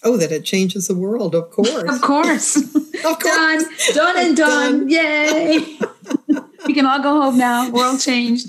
oh 0.03 0.17
that 0.17 0.33
it 0.33 0.45
changes 0.45 0.89
the 0.89 0.95
world 0.95 1.35
of 1.35 1.51
course 1.51 1.69
Of 1.95 2.01
course, 2.01 2.57
of 3.05 3.19
course 3.19 3.23
done, 3.23 3.65
done, 3.95 4.17
and 4.19 4.37
done. 4.37 4.89
Yay! 4.89 5.79
we 6.67 6.75
can 6.75 6.87
all 6.87 7.03
go 7.03 7.21
home 7.21 7.37
now. 7.37 7.71
World 7.71 8.01
changed. 8.01 8.49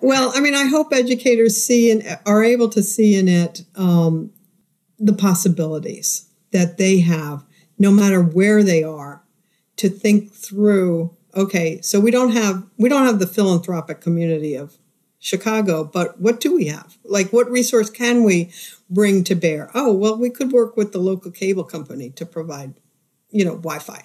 Well, 0.00 0.32
I 0.34 0.40
mean, 0.40 0.54
I 0.54 0.66
hope 0.66 0.92
educators 0.92 1.56
see 1.56 1.90
and 1.90 2.18
are 2.26 2.42
able 2.42 2.68
to 2.70 2.82
see 2.82 3.16
in 3.16 3.28
it 3.28 3.62
um, 3.74 4.30
the 4.98 5.12
possibilities 5.12 6.28
that 6.52 6.78
they 6.78 7.00
have, 7.00 7.44
no 7.78 7.90
matter 7.90 8.22
where 8.22 8.62
they 8.62 8.82
are, 8.82 9.22
to 9.76 9.88
think 9.88 10.32
through. 10.32 11.14
Okay, 11.34 11.80
so 11.82 12.00
we 12.00 12.10
don't 12.10 12.32
have 12.32 12.64
we 12.78 12.88
don't 12.88 13.06
have 13.06 13.18
the 13.18 13.26
philanthropic 13.26 14.00
community 14.00 14.54
of 14.54 14.78
Chicago, 15.18 15.84
but 15.84 16.20
what 16.20 16.40
do 16.40 16.54
we 16.54 16.66
have? 16.66 16.96
Like, 17.04 17.32
what 17.32 17.50
resource 17.50 17.90
can 17.90 18.22
we 18.22 18.52
bring 18.88 19.24
to 19.24 19.34
bear? 19.34 19.70
Oh, 19.74 19.92
well, 19.92 20.16
we 20.16 20.30
could 20.30 20.52
work 20.52 20.76
with 20.76 20.92
the 20.92 20.98
local 20.98 21.30
cable 21.30 21.64
company 21.64 22.10
to 22.10 22.24
provide, 22.24 22.74
you 23.30 23.44
know, 23.44 23.56
Wi-Fi. 23.56 24.02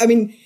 I 0.00 0.06
mean, 0.06 0.36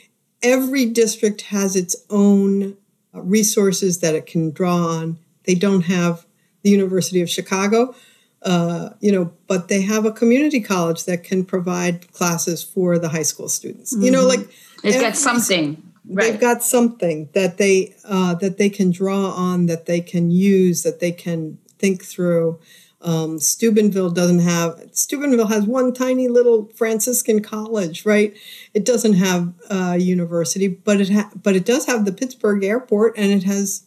every 0.43 0.87
district 0.87 1.43
has 1.43 1.77
its 1.77 1.97
own 2.09 2.77
resources 3.23 4.01
that 4.01 4.15
it 4.15 4.27
can 4.27 4.51
draw 4.51 4.77
on. 4.77 5.19
They 5.45 5.55
don't 5.55 5.83
have 5.83 6.27
the 6.63 6.71
University 6.71 7.21
of 7.21 7.31
Chicago, 7.31 7.95
uh, 8.43 8.91
you 9.01 9.13
know, 9.13 9.33
but 9.47 9.69
they 9.69 9.83
have 9.83 10.05
a 10.05 10.13
community 10.13 10.61
college 10.61 11.05
that 11.05 11.25
can 11.25 11.45
provide 11.45 12.13
classes 12.13 12.63
for 12.63 12.99
the 12.99 13.09
high 13.09 13.23
school 13.23 13.49
students. 13.49 13.95
Mm-hmm. 13.95 14.05
You 14.05 14.11
know, 14.11 14.27
like 14.27 14.41
they've 14.83 15.01
got 15.01 15.17
something. 15.17 15.83
Right. 16.09 16.31
They've 16.31 16.41
got 16.41 16.63
something 16.63 17.29
that 17.33 17.59
they 17.59 17.95
uh, 18.05 18.35
that 18.37 18.59
they 18.59 18.69
can 18.69 18.93
draw 18.93 19.31
on, 19.31 19.67
that 19.67 19.87
they 19.87 20.01
can 20.01 20.31
use, 20.31 20.83
that 20.85 21.01
they 21.01 21.13
can 21.13 21.59
think 21.79 22.05
through. 22.05 22.61
Um, 23.07 23.39
Steubenville 23.39 24.11
doesn't 24.11 24.41
have, 24.41 24.81
Steubenville 24.91 25.47
has 25.47 25.65
one 25.65 25.95
tiny 25.95 26.27
little 26.27 26.67
Franciscan 26.75 27.41
college, 27.41 28.05
right? 28.05 28.37
It 28.75 28.85
doesn't 28.85 29.13
have 29.13 29.55
a 29.71 29.97
university, 29.97 30.67
but 30.67 31.01
it 31.01 31.11
ha- 31.11 31.31
but 31.41 31.55
it 31.55 31.65
does 31.65 31.87
have 31.87 32.05
the 32.05 32.11
Pittsburgh 32.13 32.65
airport 32.65 33.17
and 33.17 33.31
it 33.31 33.45
has, 33.45 33.87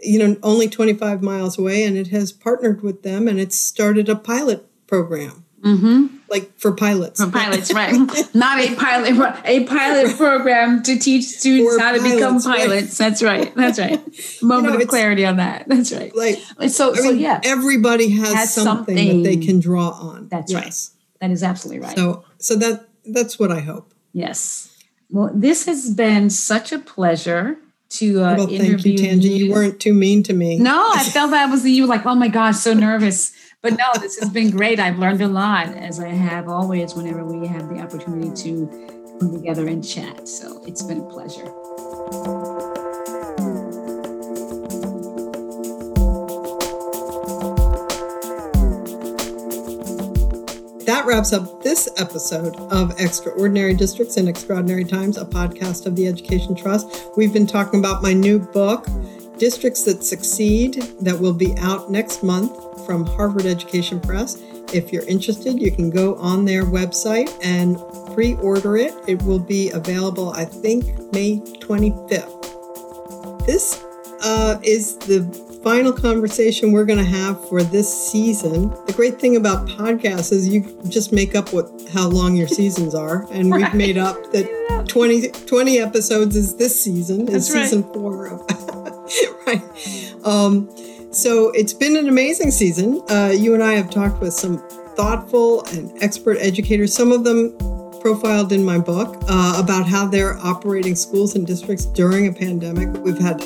you 0.00 0.20
know, 0.20 0.36
only 0.44 0.68
25 0.68 1.20
miles 1.20 1.58
away 1.58 1.82
and 1.82 1.96
it 1.98 2.08
has 2.08 2.30
partnered 2.30 2.82
with 2.82 3.02
them 3.02 3.26
and 3.26 3.40
it's 3.40 3.58
started 3.58 4.08
a 4.08 4.14
pilot 4.14 4.64
program. 4.86 5.44
Mm-hmm 5.62 6.16
like 6.30 6.56
for 6.58 6.72
pilots. 6.72 7.22
For 7.22 7.30
pilots, 7.30 7.74
right? 7.74 7.92
Not 8.34 8.60
a 8.60 8.74
pilot, 8.76 9.40
a 9.44 9.64
pilot 9.64 10.16
program 10.16 10.82
to 10.84 10.98
teach 10.98 11.24
students 11.24 11.74
for 11.74 11.80
how 11.80 11.92
to 11.92 11.98
pilots, 11.98 12.14
become 12.14 12.42
pilots. 12.42 13.00
Right. 13.00 13.08
That's 13.08 13.22
right. 13.22 13.54
That's 13.56 13.78
right. 13.78 14.42
Moment 14.42 14.72
you 14.72 14.78
know, 14.78 14.84
of 14.84 14.88
clarity 14.88 15.26
on 15.26 15.36
that. 15.36 15.68
That's 15.68 15.92
right. 15.92 16.14
Like 16.14 16.38
so, 16.68 16.92
I 16.92 16.96
so 16.96 17.02
mean, 17.02 17.18
yeah. 17.18 17.40
Everybody 17.42 18.10
has, 18.10 18.32
has 18.32 18.54
something, 18.54 18.96
something, 18.96 19.22
that 19.22 19.28
they 19.28 19.36
can 19.36 19.60
draw 19.60 19.90
on. 19.90 20.28
That's 20.28 20.52
yes. 20.52 20.62
right. 20.62 21.20
That 21.20 21.30
is 21.32 21.42
absolutely 21.42 21.84
right. 21.84 21.96
So, 21.96 22.24
so 22.38 22.56
that 22.56 22.88
that's 23.04 23.38
what 23.38 23.50
I 23.50 23.60
hope. 23.60 23.92
Yes. 24.12 24.68
Well, 25.10 25.30
this 25.34 25.66
has 25.66 25.92
been 25.92 26.30
such 26.30 26.70
a 26.70 26.78
pleasure 26.78 27.58
to 27.90 28.22
uh, 28.22 28.36
well, 28.36 28.46
thank 28.46 28.84
you, 28.86 28.94
Tanji. 28.94 29.24
You. 29.24 29.46
you 29.46 29.52
weren't 29.52 29.80
too 29.80 29.92
mean 29.92 30.22
to 30.22 30.32
me. 30.32 30.58
No, 30.58 30.90
I 30.94 31.02
felt 31.02 31.32
that 31.32 31.50
was 31.50 31.66
you. 31.66 31.86
Like, 31.86 32.06
oh 32.06 32.14
my 32.14 32.28
gosh, 32.28 32.56
so 32.58 32.72
nervous 32.72 33.32
but 33.62 33.76
no, 33.76 34.00
this 34.00 34.18
has 34.18 34.30
been 34.30 34.50
great. 34.50 34.80
I've 34.80 34.98
learned 34.98 35.20
a 35.20 35.28
lot, 35.28 35.68
as 35.68 36.00
I 36.00 36.08
have 36.08 36.48
always 36.48 36.94
whenever 36.94 37.24
we 37.24 37.46
have 37.46 37.68
the 37.68 37.80
opportunity 37.80 38.30
to 38.44 39.18
come 39.20 39.32
together 39.32 39.66
and 39.68 39.86
chat. 39.86 40.26
So 40.26 40.64
it's 40.66 40.82
been 40.82 41.00
a 41.00 41.08
pleasure. 41.08 41.44
That 50.86 51.04
wraps 51.06 51.34
up 51.34 51.62
this 51.62 51.86
episode 51.98 52.56
of 52.72 52.98
Extraordinary 52.98 53.74
Districts 53.74 54.16
in 54.16 54.26
Extraordinary 54.26 54.84
Times, 54.84 55.18
a 55.18 55.26
podcast 55.26 55.84
of 55.84 55.96
the 55.96 56.06
Education 56.06 56.56
Trust. 56.56 57.10
We've 57.14 57.32
been 57.32 57.46
talking 57.46 57.78
about 57.78 58.02
my 58.02 58.14
new 58.14 58.38
book, 58.38 58.86
Districts 59.40 59.82
That 59.84 60.04
Succeed, 60.04 60.74
that 61.00 61.18
will 61.18 61.32
be 61.32 61.56
out 61.56 61.90
next 61.90 62.22
month 62.22 62.52
from 62.84 63.06
Harvard 63.06 63.46
Education 63.46 63.98
Press. 63.98 64.36
If 64.74 64.92
you're 64.92 65.06
interested, 65.06 65.58
you 65.58 65.72
can 65.72 65.88
go 65.88 66.16
on 66.16 66.44
their 66.44 66.64
website 66.64 67.34
and 67.42 67.78
pre 68.14 68.34
order 68.34 68.76
it. 68.76 68.92
It 69.08 69.22
will 69.22 69.38
be 69.38 69.70
available, 69.70 70.32
I 70.32 70.44
think, 70.44 70.84
May 71.14 71.38
25th. 71.38 73.46
This 73.46 73.82
uh, 74.22 74.60
is 74.62 74.98
the 74.98 75.22
final 75.64 75.94
conversation 75.94 76.72
we're 76.72 76.84
going 76.84 76.98
to 76.98 77.10
have 77.10 77.48
for 77.48 77.62
this 77.62 78.10
season. 78.10 78.68
The 78.86 78.92
great 78.94 79.18
thing 79.18 79.36
about 79.36 79.66
podcasts 79.68 80.32
is 80.32 80.48
you 80.48 80.78
just 80.90 81.14
make 81.14 81.34
up 81.34 81.54
what 81.54 81.70
how 81.94 82.08
long 82.08 82.36
your 82.36 82.48
seasons 82.48 82.94
are, 82.94 83.26
and 83.32 83.50
right. 83.50 83.62
we've 83.62 83.74
made 83.74 83.96
up 83.96 84.18
that 84.32 84.84
20, 84.86 85.28
20 85.28 85.78
episodes 85.78 86.36
is 86.36 86.56
this 86.56 86.78
season, 86.78 87.26
is 87.28 87.48
That's 87.48 87.70
season 87.70 87.84
four 87.94 88.26
of 88.26 88.46
right. 89.46 89.62
Um, 90.24 90.68
so 91.12 91.50
it's 91.50 91.72
been 91.72 91.96
an 91.96 92.08
amazing 92.08 92.50
season. 92.50 93.02
Uh, 93.08 93.32
you 93.36 93.54
and 93.54 93.62
I 93.62 93.74
have 93.74 93.90
talked 93.90 94.20
with 94.20 94.32
some 94.32 94.58
thoughtful 94.96 95.64
and 95.68 95.90
expert 96.02 96.38
educators, 96.40 96.94
some 96.94 97.10
of 97.12 97.24
them 97.24 97.56
profiled 98.00 98.52
in 98.52 98.64
my 98.64 98.78
book, 98.78 99.16
uh, 99.28 99.60
about 99.62 99.86
how 99.86 100.06
they're 100.06 100.38
operating 100.38 100.94
schools 100.94 101.34
and 101.34 101.46
districts 101.46 101.86
during 101.86 102.26
a 102.28 102.32
pandemic. 102.32 102.88
We've 103.02 103.18
had 103.18 103.42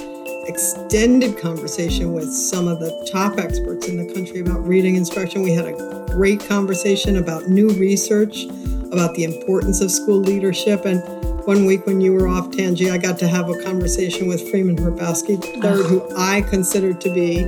extended 0.47 1.39
conversation 1.39 2.13
with 2.13 2.31
some 2.31 2.69
of 2.69 2.79
the 2.79 3.09
top 3.11 3.39
experts 3.39 3.89
in 3.89 3.97
the 3.97 4.13
country 4.13 4.41
about 4.41 4.67
reading 4.67 4.97
instruction. 4.97 5.43
We 5.43 5.53
had 5.53 5.65
a 5.67 6.07
great 6.11 6.41
conversation 6.41 7.17
about 7.17 7.49
new 7.49 7.71
research 7.71 8.45
about 8.93 9.15
the 9.15 9.25
importance 9.25 9.81
of 9.81 9.91
school 9.91 10.21
leadership. 10.21 10.85
And 10.85 11.03
one 11.47 11.67
week 11.67 11.87
when 11.87 12.01
you 12.01 12.13
were 12.13 12.27
off, 12.29 12.49
Tanji, 12.49 12.91
I 12.91 12.99
got 12.99 13.19
to 13.19 13.29
have 13.29 13.49
a 13.49 13.63
conversation 13.63 14.29
with 14.29 14.49
Freeman 14.51 14.77
Hrabowski 14.77 15.43
III, 15.45 15.89
who 15.89 16.09
I 16.17 16.43
consider 16.43 16.95
to 16.95 17.11
be 17.11 17.45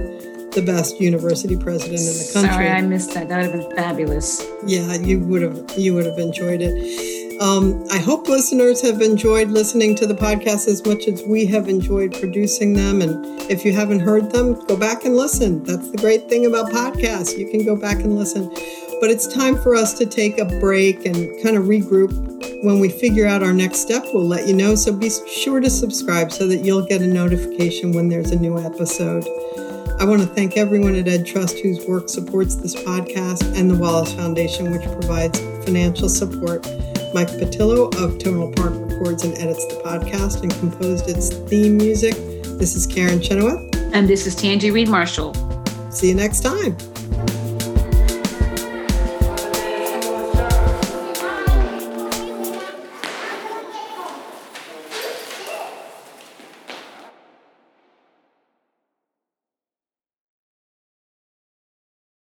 the 0.52 0.62
best 0.64 1.00
university 1.00 1.56
president 1.56 2.00
in 2.00 2.06
the 2.06 2.30
country. 2.32 2.52
Sorry, 2.52 2.70
I 2.70 2.80
missed 2.82 3.12
that. 3.14 3.28
That 3.28 3.42
would 3.42 3.60
have 3.60 3.68
been 3.68 3.76
fabulous. 3.76 4.42
Yeah, 4.66 4.94
you 4.94 5.20
would 5.20 5.42
have 5.42 5.78
you 5.78 5.94
would 5.94 6.06
have 6.06 6.18
enjoyed 6.18 6.60
it. 6.62 7.40
Um, 7.40 7.84
I 7.90 7.98
hope 7.98 8.28
listeners 8.28 8.80
have 8.80 9.02
enjoyed 9.02 9.50
listening 9.50 9.94
to 9.96 10.06
the 10.06 10.14
podcast 10.14 10.66
as 10.68 10.84
much 10.86 11.06
as 11.06 11.22
we 11.24 11.44
have 11.46 11.68
enjoyed 11.68 12.12
producing 12.12 12.72
them. 12.72 13.02
And 13.02 13.26
if 13.50 13.62
you 13.62 13.74
haven't 13.74 14.00
heard 14.00 14.32
them, 14.32 14.54
go 14.66 14.76
back 14.76 15.04
and 15.04 15.14
listen. 15.14 15.62
That's 15.64 15.90
the 15.90 15.98
great 15.98 16.30
thing 16.30 16.46
about 16.46 16.70
podcasts. 16.70 17.36
You 17.36 17.50
can 17.50 17.62
go 17.62 17.76
back 17.76 17.98
and 17.98 18.16
listen. 18.16 18.50
But 19.00 19.10
it's 19.10 19.26
time 19.26 19.56
for 19.56 19.74
us 19.74 19.92
to 19.98 20.06
take 20.06 20.38
a 20.38 20.44
break 20.44 21.04
and 21.04 21.30
kind 21.42 21.56
of 21.56 21.64
regroup. 21.64 22.12
When 22.64 22.80
we 22.80 22.88
figure 22.88 23.26
out 23.26 23.42
our 23.42 23.52
next 23.52 23.80
step, 23.80 24.04
we'll 24.12 24.26
let 24.26 24.48
you 24.48 24.54
know. 24.54 24.74
So 24.74 24.92
be 24.92 25.10
sure 25.28 25.60
to 25.60 25.68
subscribe 25.68 26.32
so 26.32 26.46
that 26.46 26.58
you'll 26.58 26.86
get 26.86 27.02
a 27.02 27.06
notification 27.06 27.92
when 27.92 28.08
there's 28.08 28.30
a 28.30 28.38
new 28.38 28.58
episode. 28.58 29.26
I 29.98 30.04
want 30.04 30.22
to 30.22 30.26
thank 30.26 30.56
everyone 30.56 30.94
at 30.94 31.08
Ed 31.08 31.26
Trust 31.26 31.58
whose 31.58 31.86
work 31.86 32.08
supports 32.08 32.56
this 32.56 32.74
podcast 32.74 33.56
and 33.58 33.70
the 33.70 33.76
Wallace 33.76 34.12
Foundation, 34.12 34.70
which 34.70 34.82
provides 34.82 35.40
financial 35.64 36.08
support. 36.08 36.66
Mike 37.14 37.28
Patillo 37.28 37.94
of 37.96 38.18
Tonal 38.18 38.52
Park 38.52 38.72
records 38.74 39.24
and 39.24 39.36
edits 39.38 39.64
the 39.66 39.80
podcast 39.82 40.42
and 40.42 40.52
composed 40.58 41.08
its 41.08 41.28
theme 41.48 41.76
music. 41.76 42.14
This 42.58 42.74
is 42.74 42.86
Karen 42.86 43.20
Chenoweth. 43.22 43.74
And 43.94 44.08
this 44.08 44.26
is 44.26 44.36
Tanji 44.36 44.72
Reed 44.72 44.88
Marshall. 44.88 45.34
See 45.90 46.08
you 46.08 46.14
next 46.14 46.40
time. 46.40 46.76